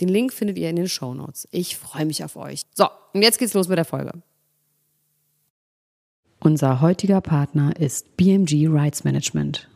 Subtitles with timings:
[0.00, 1.46] Den Link findet ihr in den Show Notes.
[1.50, 2.62] Ich freue mich auf euch.
[2.74, 4.12] So, und jetzt geht's los mit der Folge.
[6.40, 9.68] Unser heutiger Partner ist BMG Rights Management.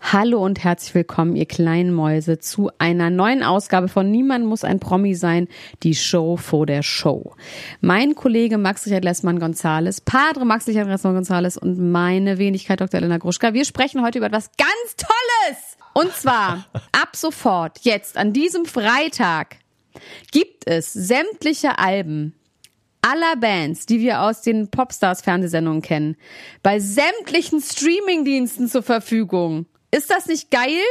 [0.00, 4.80] Hallo und herzlich willkommen, ihr kleinen Mäuse, zu einer neuen Ausgabe von Niemand muss ein
[4.80, 5.46] Promi sein,
[5.82, 7.34] die Show vor der Show.
[7.82, 12.98] Mein Kollege Max Richard Lessmann Gonzales, Padre Max Richard Lessmann Gonzales und meine Wenigkeit Dr.
[12.98, 13.52] Elena Gruschka.
[13.52, 15.69] Wir sprechen heute über etwas ganz Tolles!
[15.92, 19.56] Und zwar ab sofort, jetzt an diesem Freitag,
[20.30, 22.34] gibt es sämtliche Alben
[23.02, 26.16] aller Bands, die wir aus den Popstars Fernsehsendungen kennen,
[26.62, 29.66] bei sämtlichen Streamingdiensten zur Verfügung.
[29.90, 30.82] Ist das nicht geil?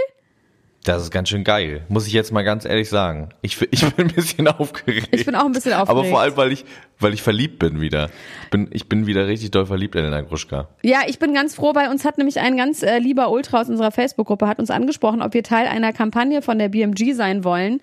[0.84, 3.30] Das ist ganz schön geil, muss ich jetzt mal ganz ehrlich sagen.
[3.42, 5.10] Ich, ich bin ein bisschen aufgeregt.
[5.12, 5.90] Ich bin auch ein bisschen aufgeregt.
[5.90, 6.64] Aber vor allem, weil ich,
[7.00, 8.10] weil ich verliebt bin wieder.
[8.46, 10.70] Ich bin, ich bin wieder richtig doll verliebt in Elena Gruschka.
[10.82, 11.74] Ja, ich bin ganz froh.
[11.74, 15.22] Bei uns hat nämlich ein ganz äh, lieber Ultra aus unserer Facebook-Gruppe hat uns angesprochen,
[15.22, 17.82] ob wir Teil einer Kampagne von der BMG sein wollen.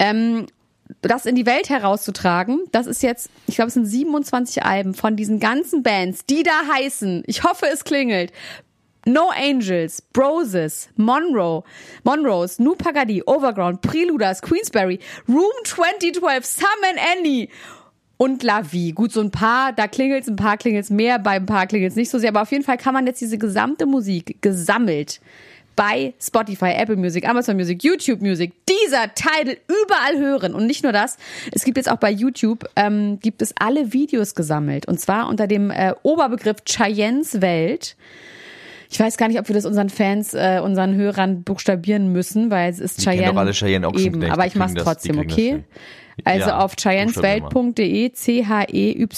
[0.00, 0.46] Ähm,
[1.00, 5.16] das in die Welt herauszutragen, das ist jetzt, ich glaube, es sind 27 Alben von
[5.16, 8.32] diesen ganzen Bands, die da heißen, ich hoffe, es klingelt,
[9.04, 11.64] No Angels, Broses, Monroe,
[12.04, 17.48] Monrose, New Pagadi, Overground, Preluders, Queensberry, Room 2012, Sam and Annie
[18.16, 18.92] und La Vie.
[18.92, 22.10] Gut, so ein paar, da klingelt's, ein paar klingelt's mehr, bei ein paar klingelt's nicht
[22.10, 25.20] so sehr, aber auf jeden Fall kann man jetzt diese gesamte Musik gesammelt
[25.74, 30.54] bei Spotify, Apple Music, Amazon Music, YouTube Music, dieser Titel überall hören.
[30.54, 31.16] Und nicht nur das,
[31.52, 34.86] es gibt jetzt auch bei YouTube, ähm, gibt es alle Videos gesammelt.
[34.86, 37.96] Und zwar unter dem äh, Oberbegriff Cheyennes Welt.
[38.92, 42.70] Ich weiß gar nicht, ob wir das unseren Fans, äh, unseren Hörern buchstabieren müssen, weil
[42.70, 43.32] es ist Cheyenne.
[43.32, 45.64] Doch alle Cheyenne eben, aber ich mach's trotzdem, okay?
[46.24, 49.10] Also ja, auf cheyenneswelt.de, C-H-E-Y-E-N-N-E-S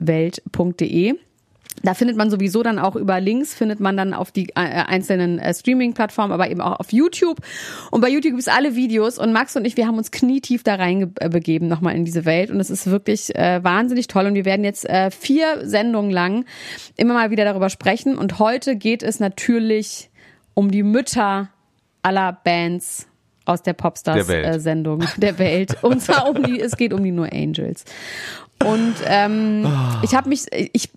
[0.00, 1.14] Welt.de.
[1.82, 5.38] Da findet man sowieso dann auch über Links, findet man dann auf die äh, einzelnen
[5.38, 7.38] äh, Streaming-Plattformen, aber eben auch auf YouTube.
[7.90, 10.62] Und bei YouTube gibt es alle Videos und Max und ich, wir haben uns knietief
[10.62, 14.34] da reinbegeben äh, nochmal in diese Welt und es ist wirklich äh, wahnsinnig toll und
[14.34, 16.44] wir werden jetzt äh, vier Sendungen lang
[16.96, 20.10] immer mal wieder darüber sprechen und heute geht es natürlich
[20.54, 21.48] um die Mütter
[22.02, 23.06] aller Bands
[23.44, 25.82] aus der Popstars-Sendung der, äh, der Welt.
[25.82, 27.84] Und zwar um die, es geht um die No Angels.
[28.64, 29.98] Und ähm, oh.
[30.02, 30.90] ich habe mich, ich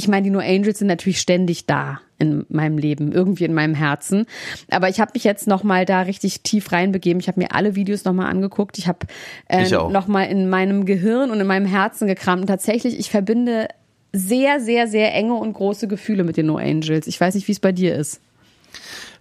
[0.00, 3.74] ich meine, die No Angels sind natürlich ständig da in meinem Leben, irgendwie in meinem
[3.74, 4.24] Herzen.
[4.70, 7.20] Aber ich habe mich jetzt noch mal da richtig tief reinbegeben.
[7.20, 8.78] Ich habe mir alle Videos noch mal angeguckt.
[8.78, 9.06] Ich habe
[9.48, 12.40] äh, noch mal in meinem Gehirn und in meinem Herzen gekramt.
[12.40, 13.68] Und tatsächlich, ich verbinde
[14.14, 17.06] sehr, sehr, sehr enge und große Gefühle mit den No Angels.
[17.06, 18.22] Ich weiß nicht, wie es bei dir ist.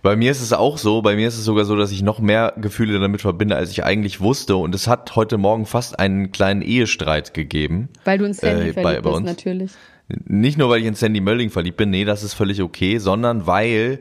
[0.02, 2.20] Bei mir ist es auch so, bei mir ist es sogar so, dass ich noch
[2.20, 4.56] mehr Gefühle damit verbinde, als ich eigentlich wusste.
[4.56, 7.90] Und es hat heute Morgen fast einen kleinen Ehestreit gegeben.
[8.06, 9.26] Weil du ins Handy äh, bei, bei uns.
[9.26, 9.72] natürlich.
[10.26, 13.46] Nicht nur, weil ich in Sandy Mölling verliebt bin, nee, das ist völlig okay, sondern
[13.46, 14.00] weil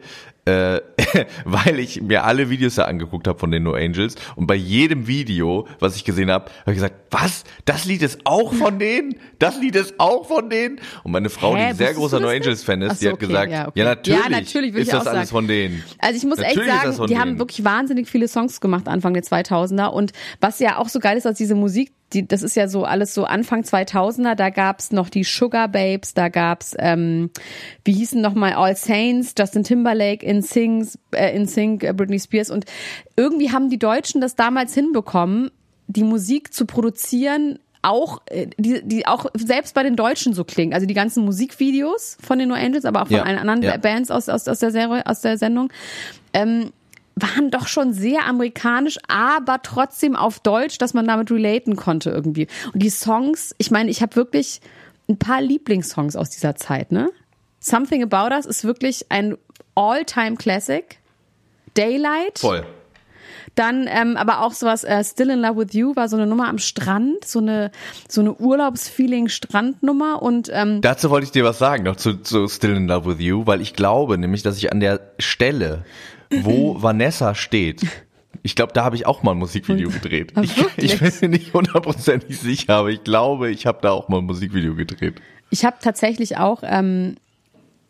[0.48, 0.80] äh,
[1.44, 5.06] weil ich mir alle Videos da angeguckt habe von den No Angels und bei jedem
[5.06, 7.44] Video, was ich gesehen habe, habe ich gesagt, was?
[7.64, 9.16] Das Lied ist auch von denen?
[9.38, 10.80] Das Lied ist auch von denen?
[11.02, 13.26] Und meine Frau, Hä, die sehr großer No Angels Fan ist, so, die hat okay,
[13.26, 13.78] gesagt, ja, okay.
[13.78, 15.82] ja, natürlich, ja, natürlich ist das alles von denen.
[15.98, 17.20] Also ich muss natürlich echt sagen, die denen.
[17.20, 21.16] haben wirklich wahnsinnig viele Songs gemacht Anfang der 2000er und was ja auch so geil
[21.16, 24.92] ist, dass diese Musik die, das ist ja so alles so Anfang 2000er, da gab's
[24.92, 27.30] noch die Sugar Babes, da gab's, ähm,
[27.84, 32.50] wie hießen nochmal All Saints, Justin Timberlake, In Sings, äh, In Sync, äh, Britney Spears
[32.50, 32.64] und
[33.16, 35.50] irgendwie haben die Deutschen das damals hinbekommen,
[35.86, 40.74] die Musik zu produzieren, auch äh, die, die auch selbst bei den Deutschen so klingen.
[40.74, 43.77] Also die ganzen Musikvideos von den No Angels, aber auch von ja, allen anderen ja.
[43.77, 45.72] Bands aus, aus, aus der Serie, aus der Sendung.
[46.33, 46.71] Ähm,
[47.22, 52.47] waren doch schon sehr amerikanisch, aber trotzdem auf Deutsch, dass man damit relaten konnte irgendwie.
[52.72, 54.60] Und die Songs, ich meine, ich habe wirklich
[55.09, 57.10] ein paar Lieblingssongs aus dieser Zeit, ne?
[57.60, 59.36] Something About Us ist wirklich ein
[59.74, 60.98] All-Time Classic.
[61.74, 62.38] Daylight.
[62.38, 62.65] Voll.
[63.54, 66.48] Dann ähm, aber auch sowas, äh, Still in Love with You war so eine Nummer
[66.48, 67.72] am Strand, so eine,
[68.09, 72.76] so eine Urlaubsfeeling-Strandnummer und ähm, Dazu wollte ich dir was sagen, noch zu, zu Still
[72.76, 75.84] in Love with You, weil ich glaube nämlich, dass ich an der Stelle,
[76.30, 77.83] wo Vanessa steht.
[78.42, 80.33] Ich glaube, da habe ich auch mal ein Musikvideo gedreht.
[80.42, 84.19] Ich, ich bin mir nicht hundertprozentig sicher, aber ich glaube, ich habe da auch mal
[84.19, 85.21] ein Musikvideo gedreht.
[85.51, 87.16] ich habe tatsächlich auch ähm,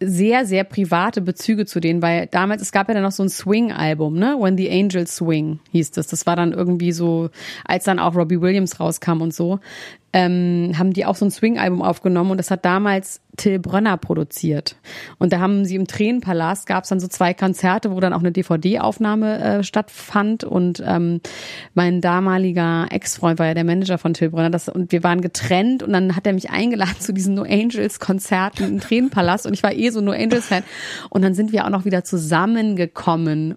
[0.01, 3.29] sehr, sehr private Bezüge zu denen, weil damals, es gab ja dann noch so ein
[3.29, 4.37] Swing-Album, ne?
[4.39, 6.07] When the Angels Swing hieß das.
[6.07, 7.31] Das war dann irgendwie so,
[7.65, 9.59] als dann auch Robbie Williams rauskam und so
[10.13, 14.77] ähm, haben die auch so ein Swing-Album aufgenommen und das hat damals Till Brönner produziert.
[15.19, 18.21] Und da haben sie im Tränenpalast gab es dann so zwei Konzerte, wo dann auch
[18.21, 20.45] eine DVD-Aufnahme äh, stattfand.
[20.45, 21.21] Und ähm,
[21.75, 24.51] mein damaliger Ex-Freund war ja der Manager von Till Brönner.
[24.51, 28.01] Das, und wir waren getrennt und dann hat er mich eingeladen zu diesen No Angels
[28.01, 29.47] Konzerten im Tränenpalast.
[29.47, 30.65] Und ich war eh so No Angels Fan
[31.11, 33.57] und dann sind wir auch noch wieder zusammengekommen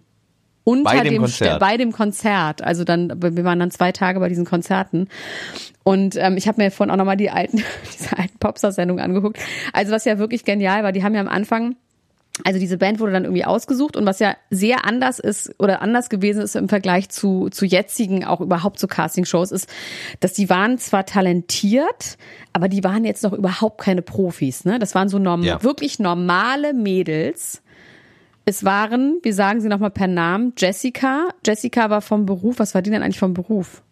[0.64, 1.60] unter Bei dem dem Konzert.
[1.60, 2.62] Bei dem Konzert.
[2.62, 5.08] Also dann, wir waren dann zwei Tage bei diesen Konzerten.
[5.84, 7.64] Und ähm, ich habe mir vorhin auch nochmal die alten,
[8.00, 9.40] diese alten Popstar-Sendungen angeguckt.
[9.74, 11.76] Also was ja wirklich genial war, die haben ja am Anfang
[12.46, 16.10] also diese Band wurde dann irgendwie ausgesucht und was ja sehr anders ist oder anders
[16.10, 19.70] gewesen ist im Vergleich zu, zu jetzigen, auch überhaupt zu Castingshows, ist,
[20.22, 22.18] dass die waren zwar talentiert,
[22.54, 24.66] aber die waren jetzt noch überhaupt keine Profis.
[24.66, 24.80] Ne?
[24.80, 25.62] Das waren so norm Ja.
[25.62, 27.62] wirklich normale Mädels.
[28.46, 31.30] Es waren, wir sagen sie nochmal per Namen, Jessica.
[31.46, 33.84] Jessica war vom Beruf, was war die denn eigentlich vom Beruf?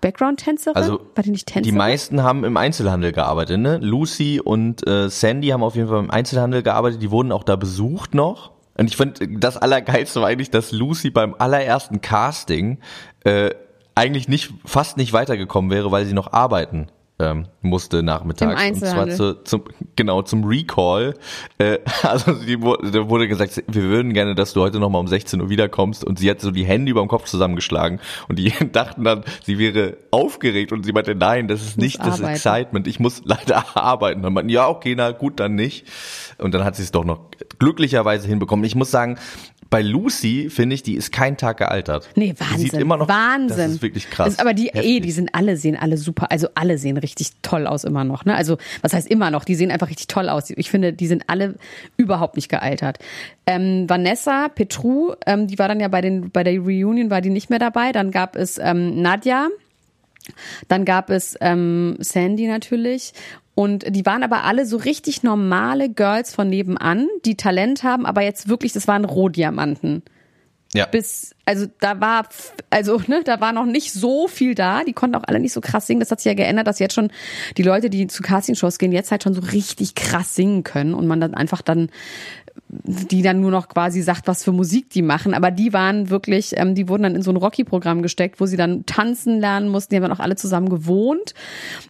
[0.00, 0.76] Background-Tänzerin?
[0.76, 1.78] Also war die nicht die Tänzerin?
[1.78, 3.78] meisten haben im Einzelhandel gearbeitet, ne?
[3.78, 7.56] Lucy und äh, Sandy haben auf jeden Fall im Einzelhandel gearbeitet, die wurden auch da
[7.56, 8.52] besucht noch.
[8.76, 12.78] Und ich finde, das Allergeilste war eigentlich, dass Lucy beim allerersten Casting
[13.24, 13.50] äh,
[13.94, 18.62] eigentlich nicht, fast nicht weitergekommen wäre, weil sie noch arbeiten ähm, musste nachmittags.
[18.62, 18.74] Im.
[18.74, 19.64] Und zwar zu, zum,
[19.96, 21.14] genau, zum Recall.
[21.58, 25.40] Äh, also die, da wurde gesagt, wir würden gerne, dass du heute nochmal um 16
[25.40, 26.04] Uhr wiederkommst.
[26.04, 28.00] Und sie hat so die Hände über dem Kopf zusammengeschlagen.
[28.28, 30.72] Und die dachten dann, sie wäre aufgeregt.
[30.72, 32.34] Und sie meinte, nein, das ist nicht das arbeiten.
[32.34, 32.86] Excitement.
[32.86, 34.18] Ich muss leider arbeiten.
[34.18, 35.86] Und dann meinten, ja, okay, na gut, dann nicht.
[36.38, 38.64] Und dann hat sie es doch noch glücklicherweise hinbekommen.
[38.66, 39.16] Ich muss sagen,
[39.70, 42.08] bei Lucy finde ich, die ist kein Tag gealtert.
[42.14, 42.58] Nee, Die Wahnsinn.
[42.58, 43.56] sieht immer noch, Wahnsinn.
[43.56, 44.36] Das ist wirklich krass.
[44.36, 47.66] Das, aber die, eh, die sind alle, sehen alle super, also alle sehen richtig toll
[47.66, 48.34] aus immer noch, ne?
[48.34, 49.44] Also, was heißt immer noch?
[49.44, 50.50] Die sehen einfach richtig toll aus.
[50.50, 51.54] Ich finde, die sind alle
[51.96, 52.98] überhaupt nicht gealtert.
[53.46, 57.30] Ähm, Vanessa Petru, ähm, die war dann ja bei den, bei der Reunion war die
[57.30, 57.92] nicht mehr dabei.
[57.92, 59.48] Dann gab es ähm, Nadja.
[60.68, 63.12] Dann gab es ähm, Sandy natürlich.
[63.56, 68.20] Und die waren aber alle so richtig normale Girls von nebenan, die Talent haben, aber
[68.22, 70.02] jetzt wirklich, das waren Rohdiamanten
[70.76, 70.86] ja.
[70.86, 72.28] bis, also da war,
[72.70, 74.84] also ne, da war noch nicht so viel da.
[74.84, 76.00] Die konnten auch alle nicht so krass singen.
[76.00, 77.10] Das hat sich ja geändert, dass jetzt schon
[77.56, 81.06] die Leute, die zu Castingshows gehen, jetzt halt schon so richtig krass singen können und
[81.06, 81.88] man dann einfach dann
[82.68, 85.34] die dann nur noch quasi sagt, was für Musik die machen.
[85.34, 88.56] Aber die waren wirklich, ähm, die wurden dann in so ein Rocky-Programm gesteckt, wo sie
[88.56, 89.90] dann tanzen lernen mussten.
[89.90, 91.34] Die haben dann auch alle zusammen gewohnt.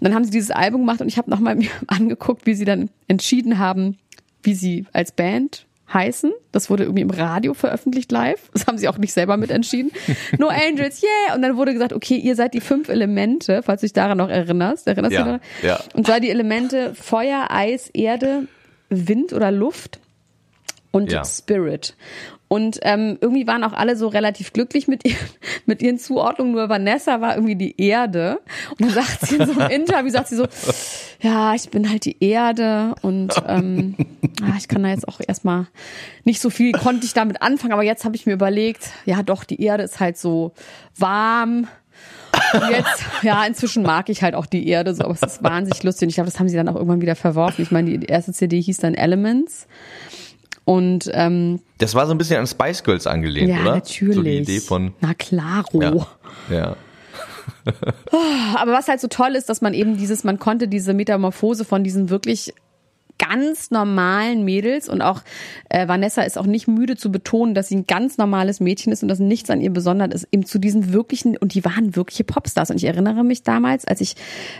[0.00, 2.64] Und dann haben sie dieses Album gemacht und ich habe nochmal mir angeguckt, wie sie
[2.67, 3.96] dann entschieden haben,
[4.43, 6.32] wie sie als Band heißen.
[6.52, 8.50] Das wurde irgendwie im Radio veröffentlicht live.
[8.52, 9.93] Das haben sie auch nicht selber mitentschieden.
[10.38, 11.34] No Angels, yeah!
[11.37, 14.28] Und dann wurde gesagt, okay, ihr seid die fünf Elemente, falls du dich daran noch
[14.28, 14.87] erinnerst.
[14.88, 15.40] Erinnerst Ja, du daran?
[15.62, 15.81] ja.
[15.94, 18.46] Und zwar die Elemente Feuer, Eis, Erde,
[18.90, 20.00] Wind oder Luft
[20.97, 21.25] und Ja.
[21.25, 21.95] Spirit.
[22.49, 25.17] Und ähm, irgendwie waren auch alle so relativ glücklich mit, ihr,
[25.67, 26.53] mit ihren Zuordnungen.
[26.53, 28.39] Nur Vanessa war irgendwie die Erde.
[28.71, 30.47] Und dann sagt sie in so einem Interview, sagt sie so,
[31.21, 33.97] ja, ich bin halt die Erde und ähm,
[34.43, 35.67] ah, ich kann da jetzt auch erstmal
[36.25, 37.73] nicht so viel, konnte ich damit anfangen.
[37.73, 40.53] Aber jetzt habe ich mir überlegt, ja doch, die Erde ist halt so
[40.97, 41.67] warm.
[42.53, 45.83] Und jetzt, ja, inzwischen mag ich halt auch die Erde so, aber es ist wahnsinnig
[45.83, 46.07] lustig.
[46.07, 47.63] Und ich glaube, das haben sie dann auch irgendwann wieder verworfen.
[47.63, 49.67] Ich meine, die erste CD hieß dann Elements.
[50.66, 53.76] Und ähm, Das war so ein bisschen an Spice Girls angelehnt, ja, oder?
[53.76, 54.16] natürlich.
[54.16, 55.80] So die Idee von, Na klaro.
[55.80, 56.06] ja.
[56.50, 56.76] ja.
[58.56, 61.85] Aber was halt so toll ist, dass man eben dieses, man konnte diese Metamorphose von
[61.85, 62.52] diesen wirklich
[63.18, 65.23] ganz normalen Mädels und auch
[65.68, 69.02] äh, Vanessa ist auch nicht müde zu betonen, dass sie ein ganz normales Mädchen ist
[69.02, 72.25] und dass nichts an ihr besonders ist, eben zu diesen wirklichen und die waren wirkliche
[72.25, 74.16] Popstars und ich erinnere mich damals, als ich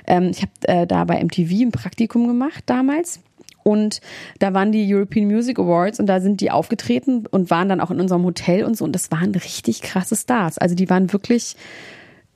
[0.07, 3.21] ähm, ich habe äh, da bei MTV ein Praktikum gemacht damals
[3.67, 4.01] und
[4.39, 7.91] da waren die European Music Awards und da sind die aufgetreten und waren dann auch
[7.91, 10.57] in unserem Hotel und so und das waren richtig krasse Stars.
[10.59, 11.57] Also die waren wirklich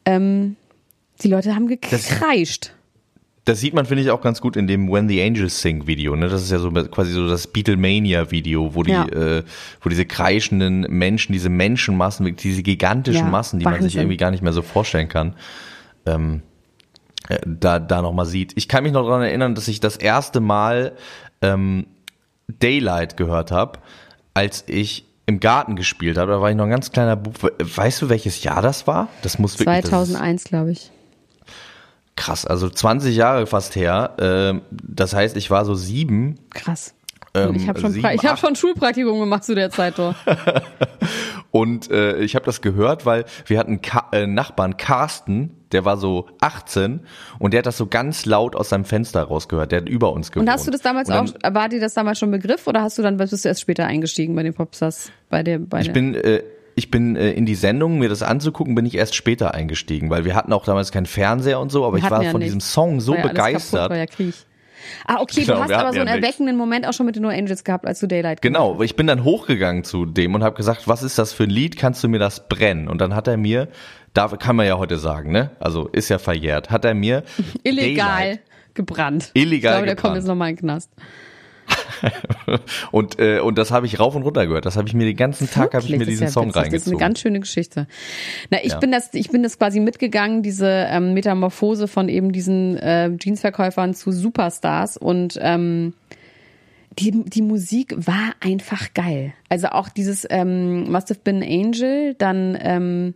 [0.04, 0.56] ähm,
[1.22, 2.72] die Leute haben gekreischt.
[3.44, 6.14] Das sieht man, finde ich, auch ganz gut in dem When the Angels Sing Video.
[6.14, 6.28] Ne?
[6.28, 9.06] Das ist ja so quasi so das Beatlemania Video, wo die, Ja.
[9.06, 9.42] äh,
[9.80, 14.00] wo diese kreischenden Menschen, diese Menschenmassen, diese gigantischen Ja, Massen, die man sich Wahnsinn.
[14.02, 15.34] irgendwie gar nicht mehr so vorstellen kann,
[16.06, 16.49] ähm, äh,
[17.46, 18.52] da, da nochmal sieht.
[18.56, 20.92] Ich kann mich noch daran erinnern, dass ich das erste Mal
[21.42, 21.86] ähm,
[22.48, 23.78] Daylight gehört habe,
[24.34, 26.32] als ich im Garten gespielt habe.
[26.32, 27.52] Da war ich noch ein ganz kleiner Bub.
[27.58, 29.08] Weißt du, welches Jahr das war?
[29.22, 29.66] Das muss wirklich.
[29.82, 30.90] das ist- 2001, glaube ich.
[32.16, 34.14] Krass, also 20 Jahre fast her.
[34.18, 36.38] Ähm, das heißt, ich war so sieben.
[36.50, 36.94] Krass.
[37.32, 40.14] Ähm, ich habe schon, sieben, ich hab schon Schulpraktikum gemacht zu der Zeit, doch.
[41.52, 45.96] Und äh, ich habe das gehört, weil wir hatten Ka äh, Nachbarn Carsten der war
[45.96, 47.00] so 18
[47.38, 49.72] und der hat das so ganz laut aus seinem Fenster rausgehört.
[49.72, 50.48] Der hat über uns gewohnt.
[50.48, 52.98] Und hast du das damals dann, auch, war dir das damals schon Begriff oder hast
[52.98, 55.10] du dann, bist du erst später eingestiegen bei den Popstars?
[55.28, 55.92] Bei der, bei ich der?
[55.92, 56.42] bin, äh,
[56.74, 60.24] ich bin äh, in die Sendung, mir das anzugucken, bin ich erst später eingestiegen, weil
[60.24, 62.46] wir hatten auch damals keinen Fernseher und so, aber Wir ich war ja von nicht.
[62.48, 63.80] diesem Song so war ja begeistert.
[63.80, 64.34] Kaputt, war ja Krieg.
[65.06, 67.22] Ah, okay, Genau, du hast aber so einen ja erweckenden Moment auch schon mit den
[67.22, 70.42] No Angels gehabt, als du Daylight Genau, weil ich bin dann hochgegangen zu dem und
[70.42, 71.76] habe gesagt, was ist das für ein Lied?
[71.76, 72.88] Kannst du mir das brennen?
[72.88, 73.68] Und dann hat er mir,
[74.14, 75.50] da kann man ja heute sagen, ne?
[75.60, 77.22] Also ist ja verjährt, hat er mir
[77.62, 78.40] Illegal Daylight
[78.74, 79.30] gebrannt.
[79.34, 80.00] Illegal Ich glaube, der gebrannt.
[80.00, 80.90] kommt jetzt nochmal in den Knast.
[82.90, 84.66] und äh, und das habe ich rauf und runter gehört.
[84.66, 86.54] Das habe ich mir den ganzen Tag habe ich mir diesen ja Song witzig.
[86.54, 86.96] Das ist reingezogen.
[86.98, 87.86] eine ganz schöne Geschichte.
[88.50, 88.78] Na, ich Ja.
[88.78, 93.94] bin das, ich bin das quasi mitgegangen, diese ähm, Metamorphose von eben diesen äh, Jeansverkäufern
[93.94, 95.94] zu Superstars und ähm,
[96.98, 99.32] die, die Musik war einfach geil.
[99.48, 103.14] Also auch dieses ähm, Must Have Been an Angel, dann ähm,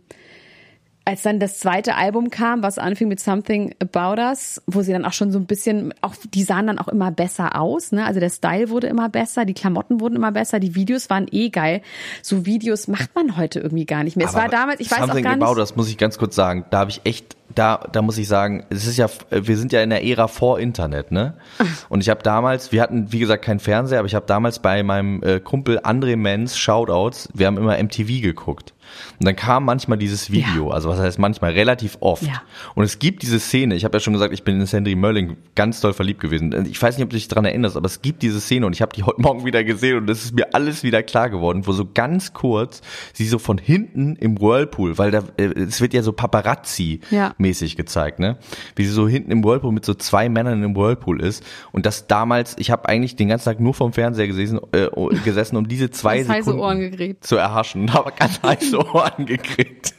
[1.05, 5.05] als dann das zweite Album kam, was anfing mit Something About Us, wo sie dann
[5.05, 8.05] auch schon so ein bisschen, auch die sahen dann auch immer besser aus, ne?
[8.05, 11.49] Also der Style wurde immer besser, die Klamotten wurden immer besser, die Videos waren eh
[11.49, 11.81] geil.
[12.23, 14.27] So Videos macht man heute irgendwie gar nicht mehr.
[14.27, 15.59] Es war damals, ich weiß auch Something gar About nicht.
[15.59, 16.65] Us muss ich ganz kurz sagen.
[16.71, 19.83] Da habe ich echt, da, da muss ich sagen, es ist ja, wir sind ja
[19.83, 21.35] in der Ära vor Internet, ne?
[21.89, 24.81] Und ich habe damals, wir hatten wie gesagt keinen Fernseher, aber ich habe damals bei
[24.81, 28.74] meinem äh, Kumpel André Menz Shoutouts, wir haben immer MTV geguckt.
[29.19, 32.23] Und dann kam manchmal dieses Video, also was heißt manchmal relativ oft.
[32.23, 32.41] Ja.
[32.75, 35.37] Und es gibt diese Szene, ich habe ja schon gesagt, ich bin in Sandy Mölling
[35.55, 36.53] ganz doll verliebt gewesen.
[36.69, 38.81] Ich weiß nicht, ob du dich daran erinnerst, aber es gibt diese Szene und ich
[38.81, 41.71] habe die heute Morgen wieder gesehen und es ist mir alles wieder klar geworden, wo
[41.71, 42.81] so ganz kurz
[43.13, 48.19] sie so von hinten im Whirlpool, weil da äh, es wird ja so Paparazzi-mäßig gezeigt,
[48.19, 48.37] ne?
[48.75, 52.07] Wie sie so hinten im Whirlpool mit so zwei Männern im Whirlpool ist und das
[52.07, 54.87] damals, ich habe eigentlich den ganzen Tag nur vom Fernseher gesessen, äh,
[55.23, 59.93] gesessen um diese zwei heiße Sekunden zu erhaschen habe ganz heiße Ohren gekriegt.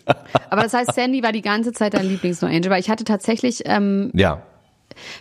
[0.50, 3.62] Aber das heißt, Sandy war die ganze Zeit dein Lieblings-No Angel, weil ich hatte tatsächlich,
[3.64, 4.42] ähm, ja.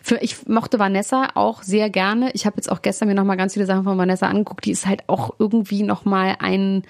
[0.02, 2.32] für, ich mochte Vanessa auch sehr gerne.
[2.34, 4.66] Ich habe jetzt auch gestern mir nochmal ganz viele Sachen von Vanessa angeguckt.
[4.66, 6.84] Die ist halt auch irgendwie nochmal ein,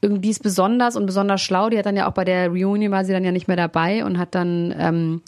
[0.00, 1.70] irgendwie ist besonders und besonders schlau.
[1.70, 4.04] Die hat dann ja auch bei der Reunion war sie dann ja nicht mehr dabei
[4.04, 5.22] und hat dann, ähm,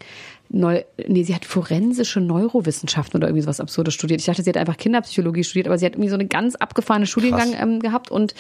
[0.51, 4.21] Neu, nee, sie hat forensische Neurowissenschaften oder irgendwie sowas Absurdes studiert.
[4.21, 7.07] Ich dachte, sie hat einfach Kinderpsychologie studiert, aber sie hat irgendwie so eine ganz abgefahrene
[7.07, 8.35] Studiengang ähm, gehabt und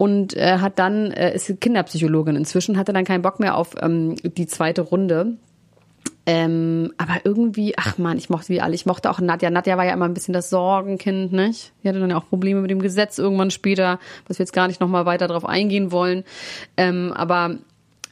[0.00, 4.16] und äh, hat dann äh, ist Kinderpsychologin inzwischen hatte dann keinen Bock mehr auf ähm,
[4.22, 5.36] die zweite Runde
[6.24, 8.74] ähm, aber irgendwie, ach man, ich mochte wie alle.
[8.74, 9.50] Ich mochte auch Nadja.
[9.50, 11.72] Nadja war ja immer ein bisschen das Sorgenkind, nicht?
[11.82, 14.68] Die hatte dann ja auch Probleme mit dem Gesetz irgendwann später, was wir jetzt gar
[14.68, 16.24] nicht nochmal weiter drauf eingehen wollen.
[16.76, 17.56] Ähm, aber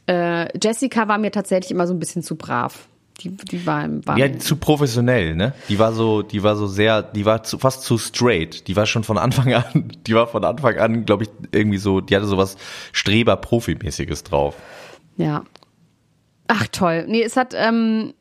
[0.07, 2.87] äh, Jessica war mir tatsächlich immer so ein bisschen zu brav.
[3.19, 5.53] Die, die war, war Ja, zu professionell, ne?
[5.67, 8.67] Die war so, die war so sehr, die war zu, fast zu straight.
[8.67, 12.01] Die war schon von Anfang an, die war von Anfang an, glaube ich, irgendwie so,
[12.01, 12.57] die hatte sowas
[12.93, 14.55] Streber-Profi-mäßiges drauf.
[15.17, 15.43] Ja.
[16.47, 17.05] Ach toll.
[17.07, 18.13] Nee, es hat, ähm,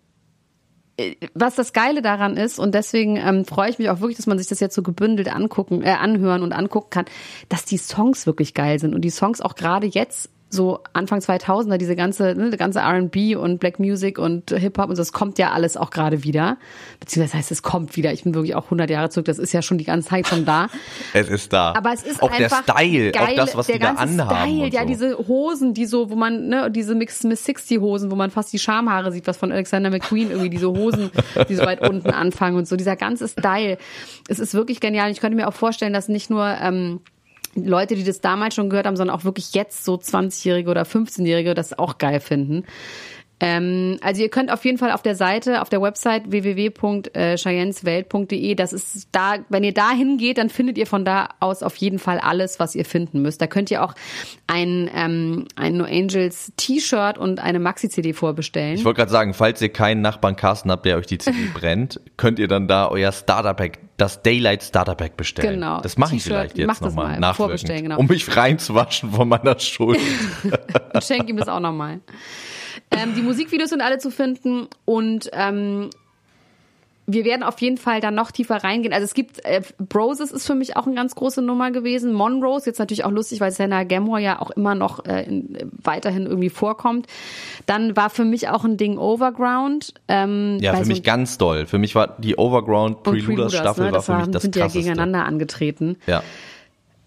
[0.98, 4.26] äh, was das Geile daran ist, und deswegen ähm, freue ich mich auch wirklich, dass
[4.26, 7.04] man sich das jetzt so gebündelt angucken, äh, anhören und angucken kann,
[7.48, 11.76] dass die Songs wirklich geil sind und die Songs auch gerade jetzt so Anfang 2000er
[11.76, 15.12] diese ganze ne, die ganze R&B und Black Music und Hip Hop und so, das
[15.12, 16.56] kommt ja alles auch gerade wieder
[17.00, 19.62] beziehungsweise heißt es kommt wieder ich bin wirklich auch 100 Jahre zurück das ist ja
[19.62, 20.68] schon die ganze Zeit schon da
[21.12, 21.74] Es ist da.
[21.76, 24.02] aber es ist auch einfach der Style, geil, auch das, was der die da ganze
[24.02, 24.50] anhaben.
[24.50, 24.86] Style, und ja, so.
[24.86, 28.52] diese Hosen, die so, wo man, ne, diese Mix Miss 60 Hosen, wo man fast
[28.52, 31.10] die Schamhaare sieht, was von Alexander McQueen irgendwie diese Hosen,
[31.48, 33.78] die so weit unten anfangen und so, dieser ganze Style.
[34.28, 35.10] Es ist wirklich genial.
[35.10, 37.00] Ich könnte mir auch vorstellen, dass nicht nur, ähm,
[37.54, 41.54] Leute, die das damals schon gehört haben, sondern auch wirklich jetzt so 20-Jährige oder 15-Jährige
[41.54, 42.64] das auch geil finden.
[43.40, 48.72] Ähm, also ihr könnt auf jeden Fall auf der Seite, auf der Website www.cheyenneswelt.de, das
[48.72, 52.18] ist da, wenn ihr da hingeht, dann findet ihr von da aus auf jeden Fall
[52.18, 53.40] alles, was ihr finden müsst.
[53.40, 53.94] Da könnt ihr auch
[54.46, 58.74] ein, ähm, ein No Angels T-Shirt und eine Maxi-CD vorbestellen.
[58.74, 62.00] Ich wollte gerade sagen, falls ihr keinen Nachbarn Carsten habt, der euch die CD brennt,
[62.16, 65.54] könnt ihr dann da euer Starter-Pack, das Daylight Starter-Pack bestellen.
[65.54, 65.80] Genau.
[65.80, 67.34] Das mache ich vielleicht jetzt nochmal mal.
[67.34, 67.98] Vorbestellen, genau.
[67.98, 70.00] um mich reinzuwaschen von meiner Schuld.
[70.98, 72.00] Ich schenke ihm das auch nochmal.
[72.90, 75.90] Ähm, die Musikvideos sind alle zu finden und ähm,
[77.10, 78.92] wir werden auf jeden Fall dann noch tiefer reingehen.
[78.92, 82.12] Also es gibt, äh, Broses ist für mich auch eine ganz große Nummer gewesen.
[82.12, 86.26] Monrose, jetzt natürlich auch lustig, weil Senna Gamora ja auch immer noch äh, in, weiterhin
[86.26, 87.06] irgendwie vorkommt.
[87.64, 89.94] Dann war für mich auch ein Ding Overground.
[90.06, 91.64] Ähm, Ja, für mich ganz doll.
[91.64, 93.92] Für mich war die Overground und Preluders Staffel ne?
[93.92, 94.80] war das für mich das sind ja krasseste.
[94.80, 95.96] gegeneinander angetreten.
[96.06, 96.22] Ja.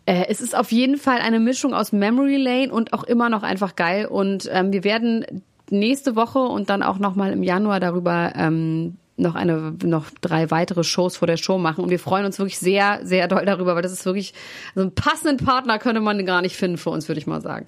[0.07, 3.43] Äh, es ist auf jeden Fall eine Mischung aus Memory Lane und auch immer noch
[3.43, 4.07] einfach geil.
[4.07, 9.35] Und ähm, wir werden nächste Woche und dann auch nochmal im Januar darüber ähm, noch
[9.35, 11.83] eine, noch drei weitere Shows vor der Show machen.
[11.83, 14.33] Und wir freuen uns wirklich sehr, sehr doll darüber, weil das ist wirklich,
[14.75, 17.65] so einen passenden Partner könnte man gar nicht finden für uns, würde ich mal sagen.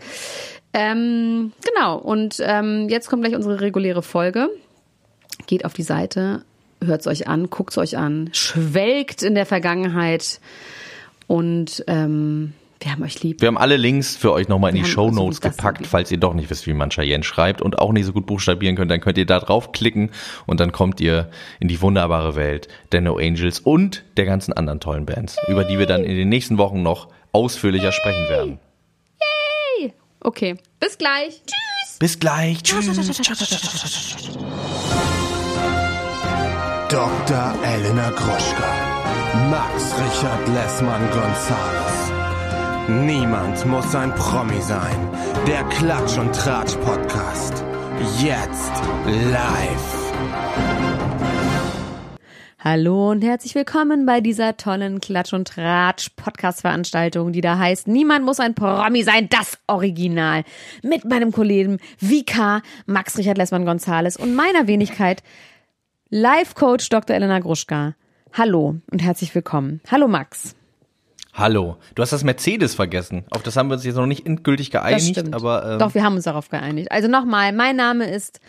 [0.74, 1.98] Ähm, genau.
[1.98, 4.50] Und ähm, jetzt kommt gleich unsere reguläre Folge.
[5.46, 6.44] Geht auf die Seite,
[6.84, 10.40] hört es euch an, guckt es euch an, schwelgt in der Vergangenheit
[11.28, 13.42] und ähm, wir haben euch lieb.
[13.42, 16.12] Wir haben alle Links für euch nochmal in Wir die Show also Notes gepackt, falls
[16.12, 18.92] ihr doch nicht wisst, wie man Cheyenne schreibt und auch nicht so gut buchstabieren könnt,
[18.92, 20.12] dann könnt ihr da draufklicken
[20.46, 24.80] und dann kommt ihr in die wunderbare Welt der No Angels und der ganzen anderen
[24.80, 28.60] tollen Bands, über die wir dann in den nächsten Wochen noch ausführlicher sprechen werden.
[30.24, 31.42] Okay, bis gleich.
[31.46, 32.00] Tschüss.
[32.00, 32.64] Bis gleich.
[32.64, 32.88] Tschüss.
[36.88, 37.56] Dr.
[37.66, 38.94] Elena Gruschka.
[39.50, 42.13] Max Richard Lessmann Gonzales.
[42.90, 45.10] Niemand muss ein Promi sein.
[45.48, 47.64] Der Klatsch und Tratsch Podcast.
[48.22, 48.74] Jetzt
[49.06, 50.14] live.
[52.60, 57.88] Hallo und herzlich willkommen bei dieser tollen Klatsch und Tratsch Podcast Veranstaltung, die da heißt
[57.88, 60.44] Niemand muss ein Promi sein, das Original.
[60.82, 65.24] Mit meinem Kollegen Vika, Max Richard Lessmann Gonzales und meiner Wenigkeit
[66.10, 67.16] Life Coach Dr.
[67.16, 67.96] Elena Gruschka.
[68.34, 69.80] Hallo und herzlich willkommen.
[69.90, 70.58] Hallo Max.
[71.34, 71.78] Hallo.
[71.96, 73.26] Du hast das Mercedes vergessen.
[73.32, 76.16] Auf das haben wir uns jetzt noch nicht endgültig geeinigt, aber ähm, Doch, wir haben
[76.16, 76.92] uns darauf geeinigt.
[76.92, 78.40] Also nochmal, mein Name ist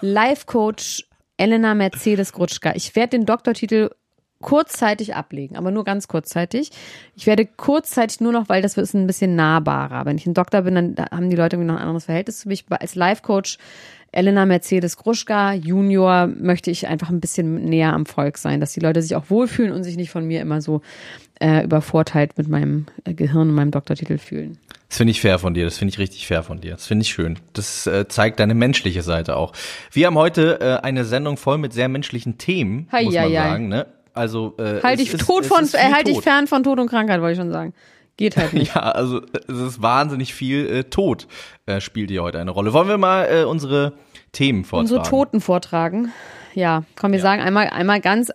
[0.00, 1.06] Life Coach
[1.36, 2.72] Elena Mercedes Grutschka.
[2.74, 3.90] Ich werde den Doktortitel
[4.42, 6.70] kurzzeitig ablegen, aber nur ganz kurzzeitig.
[7.16, 10.04] Ich werde kurzzeitig nur noch, weil das ist ein bisschen nahbarer.
[10.04, 12.48] Wenn ich ein Doktor bin, dann haben die Leute irgendwie noch ein anderes Verhältnis zu
[12.48, 12.64] mich.
[12.68, 13.58] Als Life Coach
[14.12, 18.80] Elena Mercedes Gruschka Junior möchte ich einfach ein bisschen näher am Volk sein, dass die
[18.80, 20.82] Leute sich auch wohlfühlen und sich nicht von mir immer so
[21.40, 24.58] äh, übervorteilt mit meinem äh, Gehirn und meinem Doktortitel fühlen.
[24.88, 26.72] Das finde ich fair von dir, das finde ich richtig fair von dir.
[26.72, 27.38] Das finde ich schön.
[27.54, 29.54] Das äh, zeigt deine menschliche Seite auch.
[29.90, 33.68] Wir haben heute äh, eine Sendung voll mit sehr menschlichen Themen, muss man sagen.
[33.68, 33.86] Ne?
[34.14, 36.24] Also äh, Halt es dich ist- tot es von, ist äh, halt dich Tod.
[36.24, 37.72] fern von Tod und Krankheit, wollte ich schon sagen.
[38.16, 38.74] Geht halt nicht.
[38.74, 41.26] Ja, also es ist wahnsinnig viel äh, Tod
[41.66, 42.72] äh, spielt hier heute eine Rolle.
[42.72, 43.94] Wollen wir mal äh, unsere
[44.32, 44.82] Themen vortragen?
[44.98, 46.12] Unsere Toten vortragen.
[46.54, 48.30] Ja, komm, wir sagen einmal, einmal ganz,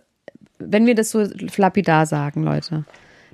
[0.58, 1.24] wenn wir das so
[1.58, 2.86] lapidar sagen, Leute,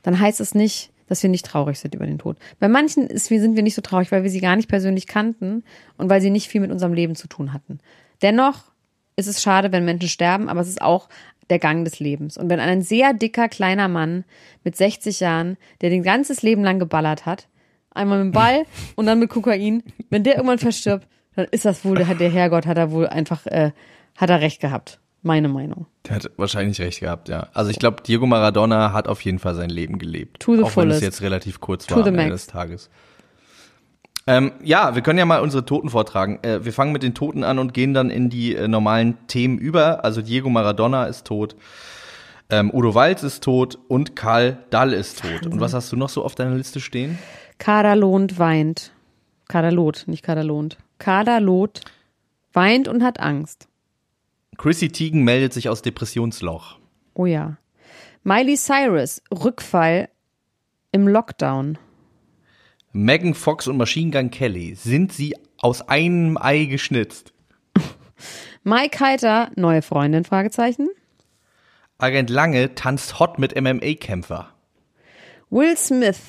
[0.01, 2.37] dann heißt es nicht, dass wir nicht traurig sind über den Tod.
[2.59, 5.63] Bei manchen ist, sind wir nicht so traurig, weil wir sie gar nicht persönlich kannten
[5.97, 7.79] und weil sie nicht viel mit unserem Leben zu tun hatten.
[8.21, 8.59] Dennoch
[9.15, 11.07] ist es schade, wenn Menschen sterben, aber es ist auch
[11.49, 12.37] der Gang des Lebens.
[12.37, 14.25] Und wenn ein sehr dicker, kleiner Mann
[14.63, 17.47] mit 60 Jahren, der den ganzes Leben lang geballert hat,
[17.91, 21.83] einmal mit dem Ball und dann mit Kokain, wenn der irgendwann verstirbt, dann ist das
[21.83, 23.71] wohl, der, der Herrgott hat er wohl einfach, äh,
[24.15, 24.99] hat er recht gehabt.
[25.25, 25.87] Meine Meinung.
[26.05, 27.47] Der hat wahrscheinlich recht gehabt, ja.
[27.53, 30.41] Also ich glaube, Diego Maradona hat auf jeden Fall sein Leben gelebt.
[30.41, 31.01] To the auch wenn es fullest.
[31.01, 32.89] jetzt relativ kurz To war am Ende des Tages.
[34.25, 36.39] Ähm, ja, wir können ja mal unsere Toten vortragen.
[36.43, 39.57] Äh, wir fangen mit den Toten an und gehen dann in die äh, normalen Themen
[39.57, 40.05] über.
[40.05, 41.55] Also Diego Maradona ist tot,
[42.49, 45.45] ähm, Udo Walz ist tot und Karl Dall ist tot.
[45.45, 47.17] Und was hast du noch so auf deiner Liste stehen?
[47.57, 48.91] Kaderlohnt weint.
[49.47, 50.77] Kaderlot, nicht Kaderlohnt.
[50.99, 51.81] Kaderlot
[52.53, 53.67] weint und hat Angst.
[54.57, 56.77] Chrissy Teigen meldet sich aus Depressionsloch.
[57.13, 57.57] Oh ja.
[58.23, 60.09] Miley Cyrus, Rückfall
[60.91, 61.77] im Lockdown.
[62.95, 67.33] Megan Fox und Machine Gun Kelly, sind sie aus einem Ei geschnitzt?
[68.63, 70.89] Mike Heiter, neue Freundin, Fragezeichen.
[71.97, 74.53] Agent Lange tanzt hot mit MMA-Kämpfer.
[75.49, 76.19] Will Smith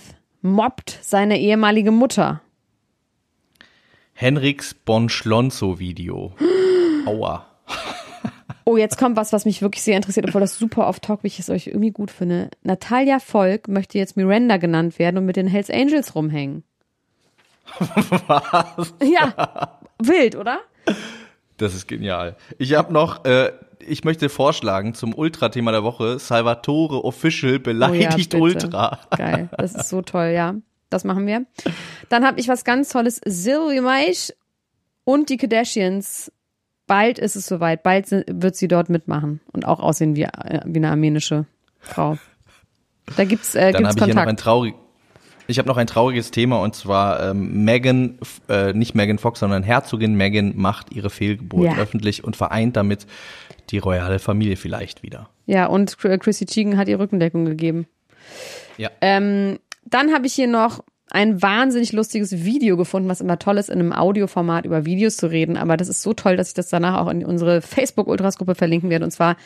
[0.41, 2.41] mobbt seine ehemalige Mutter.
[4.15, 6.35] Henriks Bonschlonzo-Video.
[7.07, 7.45] Aua.
[8.65, 11.57] Oh, jetzt kommt was, was mich wirklich sehr interessiert, obwohl das super off-topic ist, aber
[11.57, 12.51] ich irgendwie gut finde.
[12.63, 16.65] Natalia Volk möchte jetzt Miranda genannt werden und mit den Hells Angels rumhängen.
[18.27, 18.95] Was?
[19.03, 20.61] Ja, wild, oder?
[21.57, 22.37] Das ist genial.
[22.59, 28.39] Ich habe noch, äh, ich möchte vorschlagen zum Ultra-Thema der Woche, Salvatore Official beleidigt bitte.
[28.39, 28.99] Ultra.
[29.17, 30.55] Geil, das ist so toll, ja.
[30.91, 31.45] Das machen wir.
[32.09, 33.21] Dann habe ich was ganz Tolles.
[33.25, 34.33] Sylvie Maisch
[35.05, 36.31] und die Kardashians.
[36.87, 37.83] Bald ist es soweit.
[37.83, 41.47] Bald wird sie dort mitmachen und auch aussehen wie, äh, wie eine armenische
[41.81, 42.19] Frau.
[43.17, 44.41] Da gibt's, äh, Dann gibt's habe ich hier noch ein Kontakt.
[44.41, 44.75] traurig,
[45.47, 48.19] ich habe noch ein trauriges Thema und zwar ähm, Megan,
[48.49, 51.77] äh, nicht Megan Fox, sondern Herzogin Megan macht ihre Fehlgeburt Ja.
[51.77, 53.07] öffentlich und vereint damit
[53.71, 55.29] die royale Familie vielleicht wieder.
[55.47, 57.87] Ja, und Chr- Chrissy Teigen hat ihr Rückendeckung gegeben.
[58.79, 58.91] Ja.
[59.01, 60.83] Ähm, dann habe ich hier noch
[61.15, 65.31] ein wahnsinnig lustiges Video gefunden, was immer toll ist, in einem Audioformat über Videos zu
[65.31, 65.57] reden.
[65.57, 69.05] Aber das ist so toll, dass ich das danach auch in unsere Facebook-Ultras-Gruppe verlinken werde.
[69.05, 69.37] Und zwar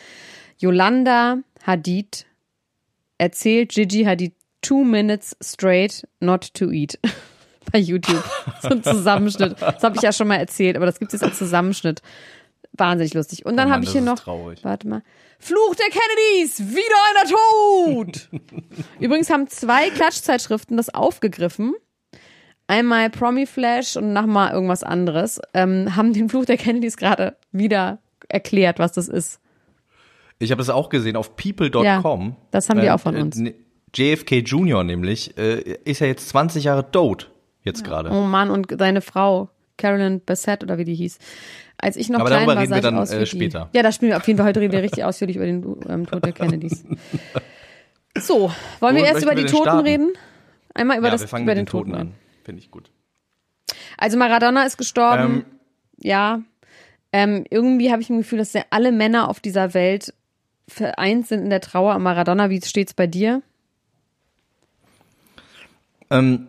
[0.57, 2.25] Yolanda Hadid
[3.19, 6.97] erzählt Gigi Hadid two minutes straight not to eat.
[7.71, 8.23] Bei YouTube.
[8.63, 9.61] So ein Zusammenschnitt.
[9.61, 12.01] Das habe ich ja schon mal erzählt, aber das gibt es jetzt als Zusammenschnitt.
[12.79, 13.45] Wahnsinnig lustig.
[13.45, 14.63] Und dann Oh habe ich das hier noch, traurig.
[14.63, 15.03] warte mal,
[15.39, 18.29] Fluch der Kennedys, wieder einer tot.
[18.99, 21.73] Übrigens haben zwei Klatschzeitschriften das aufgegriffen.
[22.67, 25.39] Einmal Promi Flash und nochmal irgendwas anderes.
[25.53, 29.39] Ähm, haben den Fluch der Kennedys gerade wieder erklärt, was das ist.
[30.37, 31.81] Ich habe es auch gesehen auf people.com.
[31.83, 33.35] Ja, das haben die auch von uns.
[33.37, 33.55] ne,
[33.95, 34.83] JFK Jr.
[34.83, 37.31] nämlich äh, ist ja jetzt 20 Jahre tot.
[37.63, 38.09] Jetzt gerade.
[38.11, 41.17] Oh Mann, und seine Frau, Carolyn Bassett oder wie die hieß.
[41.81, 43.69] Als ich noch Aber klein war, reden sah wir ich dann, aus äh, später.
[43.71, 43.77] Die.
[43.77, 46.05] Ja, da spielen wir auf jeden Fall heute reden wir richtig ausführlich über den ähm,
[46.05, 46.83] Tod der Kennedys.
[48.17, 49.87] So, wollen wir Wo erst über die Toten starten?
[49.87, 50.13] reden?
[50.73, 52.13] Einmal über ja, das wir fangen über mit den den Toten Toten an.
[52.43, 52.89] Finde ich gut.
[53.97, 55.45] Also Maradona ist gestorben.
[55.45, 55.45] Ähm,
[56.01, 56.41] ja.
[57.13, 60.13] Ähm, irgendwie habe ich ein Gefühl, dass alle Männer auf dieser Welt
[60.67, 62.49] vereint sind in der Trauer um Maradona.
[62.49, 63.41] Wie steht's bei dir?
[66.09, 66.47] Ähm,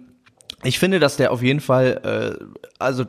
[0.63, 2.45] ich finde, dass der auf jeden Fall, äh,
[2.79, 3.05] also